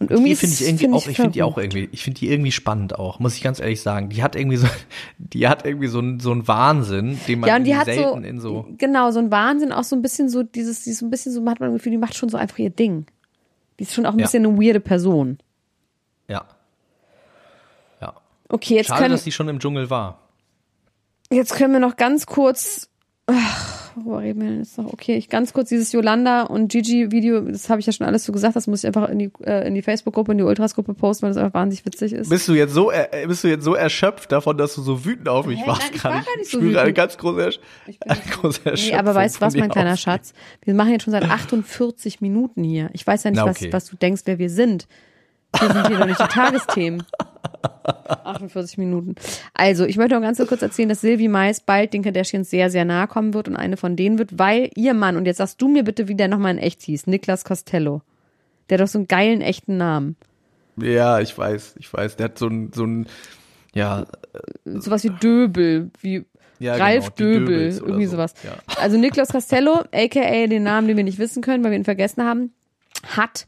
[0.00, 2.18] Und irgendwie Die finde ich irgendwie find auch, ich finde die auch irgendwie, ich finde
[2.18, 4.08] die irgendwie spannend auch, muss ich ganz ehrlich sagen.
[4.08, 4.66] Die hat irgendwie so,
[5.18, 7.92] die hat irgendwie so einen so einen Wahnsinn, den man Ja, und die hat so,
[7.92, 8.66] selten in so.
[8.76, 11.32] genau, so ein Wahnsinn, auch so ein bisschen so dieses, die ist so ein bisschen
[11.32, 13.06] so, man hat man das Gefühl, die macht schon so einfach ihr Ding.
[13.78, 14.26] Die ist schon auch ein Ja.
[14.26, 15.38] bisschen eine weirde Person.
[16.28, 16.44] Ja.
[18.00, 18.14] Ja.
[18.48, 20.18] Okay, jetzt Schade, können, dass die schon im Dschungel war.
[21.30, 22.88] jetzt können wir noch ganz kurz,
[23.26, 24.92] ach, worüber reden wir denn jetzt noch?
[24.92, 28.24] Okay, ich ganz kurz dieses Yolanda und Gigi Video, das habe ich ja schon alles
[28.24, 30.94] so gesagt, das muss ich einfach in die, äh, in die Facebook-Gruppe, in die Ultras-Gruppe
[30.94, 32.28] posten, weil das einfach wahnsinnig witzig ist.
[32.30, 35.28] Bist du jetzt so, er- bist du jetzt so erschöpft davon, dass du so wütend
[35.28, 35.66] auf mich Hä?
[35.66, 35.82] warst?
[35.82, 36.96] Nein, ich war gar nicht so spüre eine wütend.
[36.96, 37.60] ganz große, Ersch
[38.06, 40.00] eine große Nee, Erschöpfung aber weißt du was, mein kleiner aus.
[40.00, 40.32] Schatz?
[40.64, 42.90] Wir machen jetzt schon seit 48 Minuten hier.
[42.92, 43.66] Ich weiß ja nicht, Na, okay.
[43.72, 44.86] was, was du denkst, wer wir sind.
[45.58, 47.02] Wir sind hier doch nicht die Tagesthemen.
[48.24, 49.14] 48 Minuten.
[49.54, 52.84] Also, ich möchte noch ganz kurz erzählen, dass Sylvie Mais bald den Kardashians sehr, sehr
[52.84, 55.68] nahe kommen wird und eine von denen wird, weil ihr Mann, und jetzt sagst du
[55.68, 58.02] mir bitte, wie der nochmal in echt hieß, Niklas Costello.
[58.68, 60.16] Der hat doch so einen geilen, echten Namen.
[60.76, 62.16] Ja, ich weiß, ich weiß.
[62.16, 63.06] Der hat so ein, so ein,
[63.74, 64.06] ja,
[64.64, 66.24] Sowas wie Döbel, wie
[66.58, 68.34] Ja, Ralf genau, Döbel, irgendwie so, sowas.
[68.42, 68.52] ja.
[68.80, 72.24] Also Niklas Costello, aka den Namen, den wir nicht wissen können, weil wir ihn vergessen
[72.24, 72.52] haben,
[73.16, 73.46] hat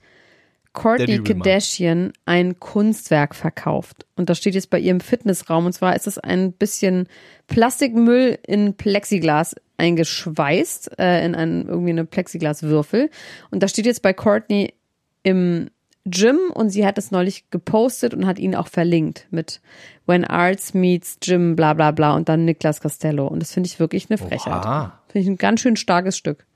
[0.77, 1.23] Courtney.
[1.23, 4.07] Kardashian ein Kunstwerk verkauft.
[4.15, 5.67] Und das steht jetzt bei ihr im Fitnessraum.
[5.67, 7.09] Und zwar ist es ein bisschen
[7.49, 13.11] Plastikmüll in Plexiglas eingeschweißt, äh, in einen, irgendwie eine Plexiglaswürfel.
[13.51, 14.75] Und das steht jetzt bei Courtney
[15.23, 15.71] im
[16.05, 19.61] Gym und sie hat es neulich gepostet und hat ihn auch verlinkt mit
[20.07, 23.27] When Arts Meets Gym, bla bla bla und dann Niklas Costello.
[23.27, 24.63] Und das finde ich wirklich eine Frechheit.
[25.09, 26.47] Finde ich ein ganz schön starkes Stück.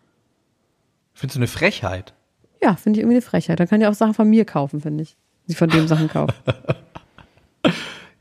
[1.15, 2.15] findest du eine Frechheit?
[2.63, 3.59] Ja, finde ich irgendwie eine Frechheit.
[3.61, 5.17] Dann kann ja auch Sachen von mir kaufen, finde ich.
[5.47, 6.35] Sie von dem Sachen kauft.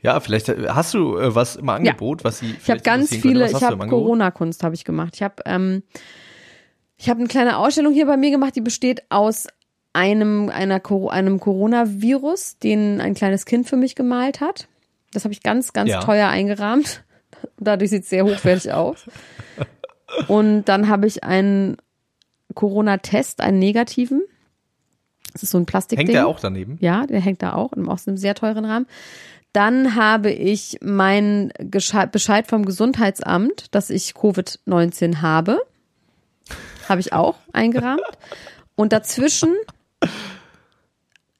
[0.02, 2.54] Ja, vielleicht äh, hast du äh, was im Angebot, was sie.
[2.62, 5.12] Ich habe ganz viele, ich habe Corona-Kunst habe ich gemacht.
[5.16, 5.82] Ich habe ähm,
[6.96, 9.46] ich habe eine kleine Ausstellung hier bei mir gemacht, die besteht aus
[9.92, 10.80] einem einer
[11.10, 14.68] einem Coronavirus, den ein kleines Kind für mich gemalt hat.
[15.12, 16.00] Das habe ich ganz ganz Ja.
[16.00, 17.04] teuer eingerahmt.
[17.58, 19.04] Dadurch sieht es sehr hochwertig aus.
[20.28, 21.76] Und dann habe ich einen
[22.54, 24.22] Corona-Test, einen negativen.
[25.32, 26.06] Das ist so ein Plastikding.
[26.08, 26.76] Hängt der auch daneben?
[26.80, 28.86] Ja, der hängt da auch, in- aus einem sehr teuren Rahmen.
[29.52, 35.58] Dann habe ich meinen Bescheid vom Gesundheitsamt, dass ich Covid-19 habe.
[36.88, 38.00] Habe ich auch eingerahmt.
[38.76, 39.54] Und dazwischen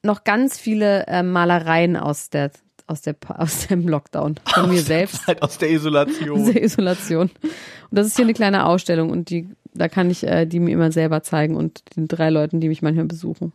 [0.03, 2.51] noch ganz viele äh, Malereien aus der
[2.86, 6.45] aus der aus dem Lockdown von mir selbst Halt aus der Isolation.
[6.53, 7.30] der Isolation.
[7.30, 10.72] Und das ist hier eine kleine Ausstellung und die da kann ich äh, die mir
[10.72, 13.53] immer selber zeigen und den drei Leuten, die mich manchmal besuchen.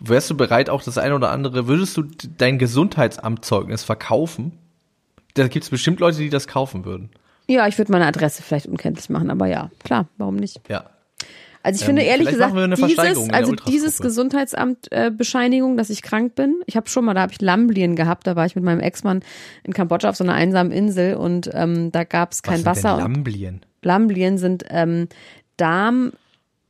[0.00, 2.02] Wärst du bereit, auch das eine oder andere, würdest du
[2.38, 4.52] dein Gesundheitsamtzeugnis verkaufen?
[5.34, 7.10] Da gibt es bestimmt Leute, die das kaufen würden.
[7.48, 10.60] Ja, ich würde meine Adresse vielleicht unkenntlich machen, aber ja, klar, warum nicht?
[10.68, 10.84] Ja.
[11.62, 16.60] Also ich finde Ähm, ehrlich vielleicht gesagt, dieses, also dieses Gesundheitsamt-Bescheinigung, dass ich krank bin.
[16.66, 19.20] Ich habe schon mal, da habe ich Lamblien gehabt, da war ich mit meinem Ex-Mann
[19.64, 22.84] in Kambodscha auf so einer einsamen Insel und ähm, da gab es kein Was sind
[22.84, 22.96] Wasser.
[22.96, 23.60] denn Lamblien.
[23.82, 25.08] Lamblien sind ähm,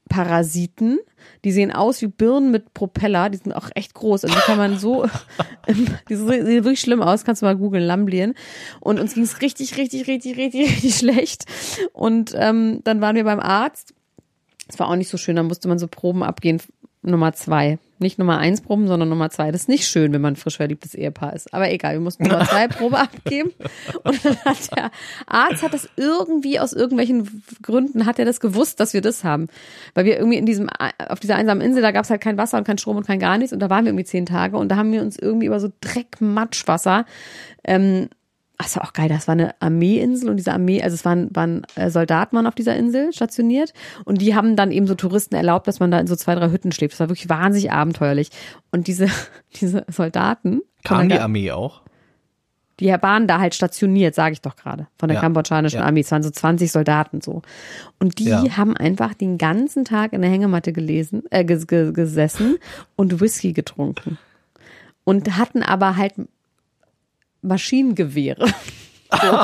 [0.08, 0.98] Darmparasiten.
[1.44, 3.30] Die sehen aus wie Birnen mit Propeller.
[3.30, 4.24] Die sind auch echt groß.
[4.24, 5.06] Also die kann man so,
[6.08, 7.24] die sehen wirklich schlimm aus.
[7.24, 8.34] Kannst du mal googeln, Lamblien.
[8.80, 11.44] Und uns ging es richtig, richtig, richtig, richtig, richtig schlecht.
[11.92, 13.94] Und ähm, dann waren wir beim Arzt.
[14.68, 15.36] Es war auch nicht so schön.
[15.36, 16.60] Da musste man so Proben abgehen.
[17.06, 17.78] Nummer zwei.
[17.98, 19.50] Nicht Nummer eins Proben, sondern Nummer zwei.
[19.50, 21.54] Das ist nicht schön, wenn man ein frisch verliebtes Ehepaar ist.
[21.54, 23.52] Aber egal, wir mussten Nummer zwei Probe abgeben.
[24.04, 24.90] Und dann hat der
[25.26, 29.48] Arzt hat das irgendwie aus irgendwelchen Gründen hat er das gewusst, dass wir das haben.
[29.94, 30.68] Weil wir irgendwie in diesem,
[31.08, 33.18] auf dieser einsamen Insel, da gab es halt kein Wasser und kein Strom und kein
[33.18, 33.54] gar nichts.
[33.54, 35.70] Und da waren wir irgendwie zehn Tage und da haben wir uns irgendwie über so
[35.80, 37.06] Dreck, Matschwasser,
[37.64, 38.08] ähm,
[38.58, 41.62] das war auch geil, das war eine Armeeinsel und diese Armee, also es waren, waren
[41.74, 43.72] äh, Soldaten waren auf dieser Insel stationiert
[44.04, 46.50] und die haben dann eben so Touristen erlaubt, dass man da in so zwei, drei
[46.50, 46.94] Hütten schläft.
[46.94, 48.30] Das war wirklich wahnsinnig abenteuerlich.
[48.72, 49.08] Und diese,
[49.60, 51.82] diese Soldaten, Kam die Armee auch?
[52.78, 55.86] die waren da halt stationiert, sage ich doch gerade, von der Ja, kambodschanischen ja.
[55.86, 56.00] Armee.
[56.00, 57.40] Es waren so 20 Soldaten so.
[57.98, 58.56] Und die Ja.
[58.58, 62.58] haben einfach den ganzen Tag in der Hängematte gelesen, äh, ges ge gesessen
[62.94, 64.18] und Whisky getrunken.
[65.04, 66.14] Und hatten aber halt
[67.46, 68.46] Maschinengewehre.
[69.10, 69.38] So.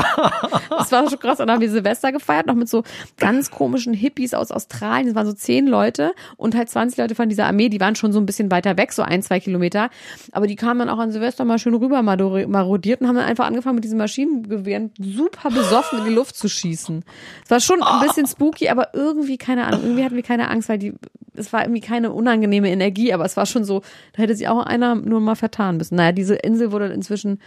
[0.71, 1.41] Das war schon krass.
[1.41, 2.83] Und dann haben wir Silvester gefeiert, noch mit so
[3.19, 5.07] ganz komischen Hippies aus Australien.
[5.07, 7.69] Das waren so zehn Leute und halt 20 Leute von dieser Armee.
[7.69, 9.91] Die waren schon so ein bisschen weiter weg, so ein, zwei Kilometer.
[10.33, 13.47] Aber die kamen dann auch an Silvester mal schön rüber marodiert und haben dann einfach
[13.47, 17.05] angefangen, mit diesen Maschinengewehren super besoffen in die Luft zu schießen.
[17.45, 20.69] Es war schon ein bisschen spooky, aber irgendwie, keine Ahnung, irgendwie hatten wir keine Angst,
[20.69, 20.95] weil die,
[21.35, 23.83] es war irgendwie keine unangenehme Energie, aber es war schon so,
[24.13, 25.97] da hätte sich auch einer nur mal vertan müssen.
[25.97, 27.39] Naja, diese Insel wurde inzwischen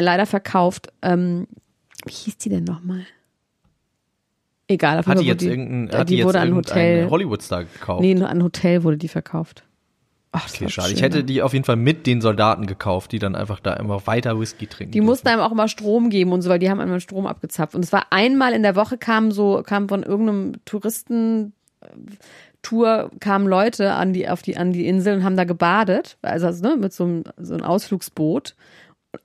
[0.00, 0.92] leider verkauft.
[1.02, 1.46] Ähm,
[2.04, 3.06] wie hieß die denn nochmal?
[4.66, 6.74] Egal, auf Hat die jetzt wurde irgendein, die, hat die die jetzt wurde an irgendein
[6.74, 7.10] Hotel.
[7.10, 8.00] Hollywood-Star gekauft?
[8.00, 9.62] Nee, nur an Hotel wurde die verkauft.
[10.32, 10.88] Ach, das Okay, schade.
[10.88, 11.24] schön, Ich hätte ne?
[11.24, 14.66] die auf jeden Fall mit den Soldaten gekauft, die dann einfach da immer weiter Whisky
[14.66, 14.92] trinken.
[14.92, 17.74] Die mussten einem auch immer Strom geben und so, weil die haben einmal Strom abgezapft.
[17.74, 21.52] Und es war einmal in der Woche kamen so, kamen von irgendeinem Touristen
[22.62, 26.16] Tour kamen Leute an die, auf die, an die Insel und haben da gebadet.
[26.22, 28.56] Also, also ne, mit so einem, so einem Ausflugsboot.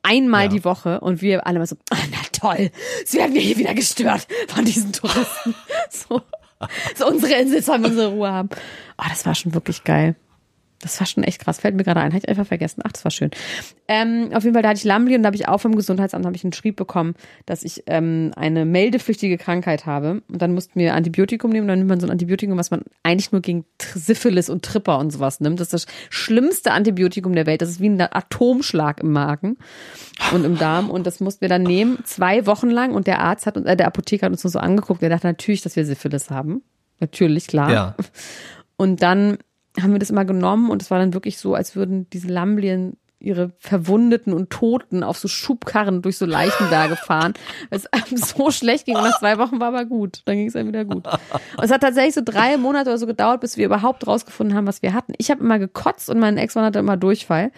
[0.03, 0.47] Einmal Ja.
[0.49, 3.73] die Woche und wir alle mal so, ah, na toll, jetzt werden wir hier wieder
[3.73, 5.55] gestört von diesen Touristen.
[5.89, 6.21] So,
[6.97, 8.49] so unsere Insel sollen wir unsere Ruhe haben.
[8.97, 10.15] Oh, das war schon wirklich geil.
[10.81, 11.59] Das war schon echt krass.
[11.59, 12.13] Fällt mir gerade ein.
[12.13, 12.81] Habe ich einfach vergessen.
[12.85, 13.31] Ach, das war schön.
[13.87, 16.25] Ähm, auf jeden Fall, da hatte ich Lambli und da habe ich auch vom Gesundheitsamt
[16.25, 17.15] habe ich einen Schrieb bekommen,
[17.45, 20.21] dass ich ähm, eine meldepflichtige Krankheit habe.
[20.29, 21.67] Und dann mussten wir Antibiotikum nehmen.
[21.67, 23.65] Dann nimmt man so ein Antibiotikum, was man eigentlich nur gegen
[23.95, 25.59] Syphilis und Tripper und sowas nimmt.
[25.59, 27.61] Das ist das schlimmste Antibiotikum der Welt.
[27.61, 29.57] Das ist wie ein Atomschlag im Magen
[30.33, 30.89] und im Darm.
[30.89, 32.93] Und das mussten wir dann nehmen, zwei Wochen lang.
[32.93, 35.01] Und der Arzt hat uns, äh, der Apotheker hat uns nur so angeguckt.
[35.01, 36.61] Der dachte natürlich, dass wir Syphilis haben.
[36.99, 37.71] Natürlich, klar.
[37.71, 37.95] Ja.
[38.77, 39.37] Und dann
[39.79, 42.97] haben wir das immer genommen und es war dann wirklich so, als würden diese Lamblien
[43.19, 47.33] ihre Verwundeten und Toten auf so Schubkarren durch so Leichenberge fahren,
[47.69, 50.21] weil es einem so schlecht ging und nach zwei Wochen war aber gut.
[50.25, 51.05] Dann ging es dann wieder gut.
[51.05, 54.67] Und es hat tatsächlich so drei Monate oder so gedauert, bis wir überhaupt rausgefunden haben,
[54.67, 55.13] was wir hatten.
[55.17, 57.51] Ich habe immer gekotzt und mein Ex-Mann hatte immer Durchfall.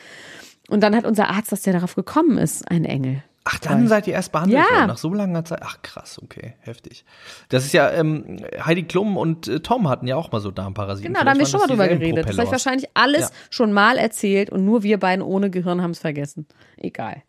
[0.68, 3.24] Und dann hat unser Arzt, dass der darauf gekommen ist, ein Engel.
[3.44, 4.76] Ach, dann seid ihr erst behandelt Ja.
[4.76, 5.60] worden, nach so langer Zeit.
[5.64, 7.04] Ach, krass, okay, heftig.
[7.50, 11.12] Das ist ja, ähm, Heidi Klum und äh, Tom hatten ja auch mal so Darmparasiten.
[11.12, 12.28] Genau, da haben wir schon mal drüber geredet.
[12.30, 13.30] Das habe ich wahrscheinlich alles Ja.
[13.50, 16.46] schon mal erzählt und nur wir beiden ohne Gehirn haben es vergessen.
[16.78, 17.24] Egal.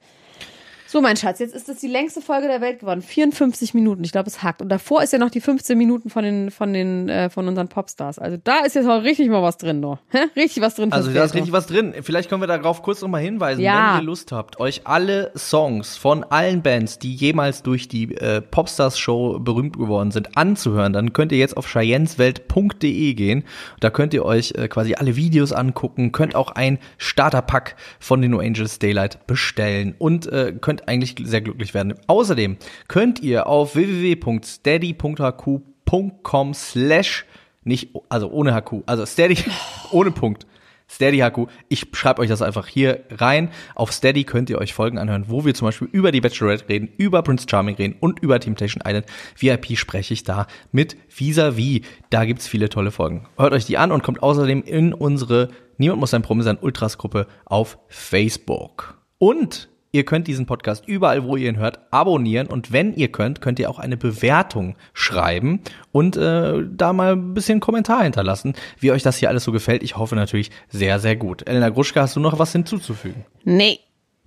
[0.93, 3.01] So, mein Schatz, jetzt ist das die längste Folge der Welt geworden.
[3.01, 4.05] 54 Minuten.
[4.05, 4.61] Ich glaube, es hackt.
[4.61, 7.69] Und davor ist ja noch die 15 Minuten von den, von den, äh, von unseren
[7.69, 8.19] Popstars.
[8.19, 10.01] Also da ist jetzt auch richtig mal was drin, noch.
[10.11, 10.19] Hä?
[10.37, 10.93] Richtig was drin.
[10.93, 11.95] Also da ist richtig was drin.
[12.03, 13.95] Vielleicht können wir darauf kurz nochmal hinweisen, Ja.
[13.95, 18.43] wenn ihr Lust habt, euch alle Songs von allen Bands, die jemals durch die äh,
[18.43, 20.93] Popstars Show berühmt geworden sind, anzuhören.
[20.93, 23.45] Dann könnt ihr jetzt auf cheyenswelt.de gehen.
[23.81, 28.33] Da könnt ihr euch äh, quasi alle Videos angucken, könnt auch ein Starterpack von den
[28.33, 31.95] No Angels Daylight bestellen und äh, könnt eigentlich sehr glücklich werden.
[32.07, 37.25] Außerdem könnt ihr auf www.steady.hq.com slash
[37.65, 39.39] nicht, also ohne HQ, also Steady,
[39.93, 40.47] ohne Punkt.
[40.91, 41.47] Steady HQ.
[41.69, 43.51] Ich schreibe euch das einfach hier rein.
[43.75, 46.91] Auf Steady könnt ihr euch Folgen anhören, wo wir zum Beispiel über die Bachelorette reden,
[46.99, 49.07] über Prince Charming reden und über Temptation Island.
[49.39, 51.81] VIP spreche ich da mit Vis-a-vis.
[52.11, 53.27] Da gibt's viele tolle Folgen.
[53.39, 55.49] Hört euch die an und kommt außerdem in unsere
[55.79, 58.99] Niemand muss ein Promi sein Ultras Gruppe auf Facebook.
[59.19, 63.43] Und Ihr könnt diesen Podcast überall, wo ihr ihn hört, abonnieren und wenn ihr könnt,
[63.43, 65.61] könnt ihr auch eine Bewertung schreiben
[65.93, 69.83] und äh, da mal ein bisschen Kommentar hinterlassen, wie euch das hier alles so gefällt.
[69.83, 71.47] Ich hoffe natürlich sehr, sehr gut.
[71.47, 73.27] Elena Gruschka, hast du noch was hinzuzufügen?
[73.45, 73.81] Nee,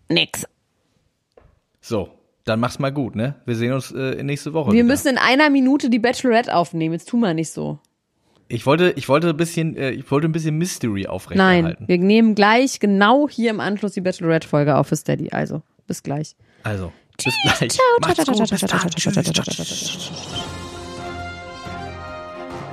[0.07, 0.47] nix.
[1.81, 2.09] So,
[2.43, 3.33] dann mach's mal gut, ne?
[3.45, 4.67] Wir sehen uns äh, nächste Woche.
[4.67, 4.83] Wir wieder.
[4.83, 6.93] müssen in einer Minute die Bachelorette aufnehmen.
[6.93, 7.79] Jetzt tu mal nicht so.
[8.47, 11.87] Ich wollte, ich wollte ein bisschen, äh, ich wollte ein bisschen Mystery Nein, aufrechterhalten.
[11.87, 15.29] wir nehmen gleich genau hier im Anschluss die Bachelorette-Folge auf für Steady.
[15.31, 16.35] Also, bis gleich.
[16.63, 16.91] Also,
[17.23, 17.77] bis gleich.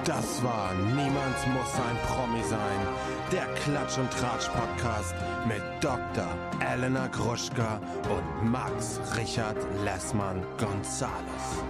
[0.04, 2.86] Das war Niemand muss ein Promi sein.
[3.30, 5.14] Der Klatsch und Tratsch Podcast
[5.48, 6.26] mit Dr.
[6.60, 7.80] Elena Gruschka
[8.10, 11.62] und Max Richard Lessmann Gonzales.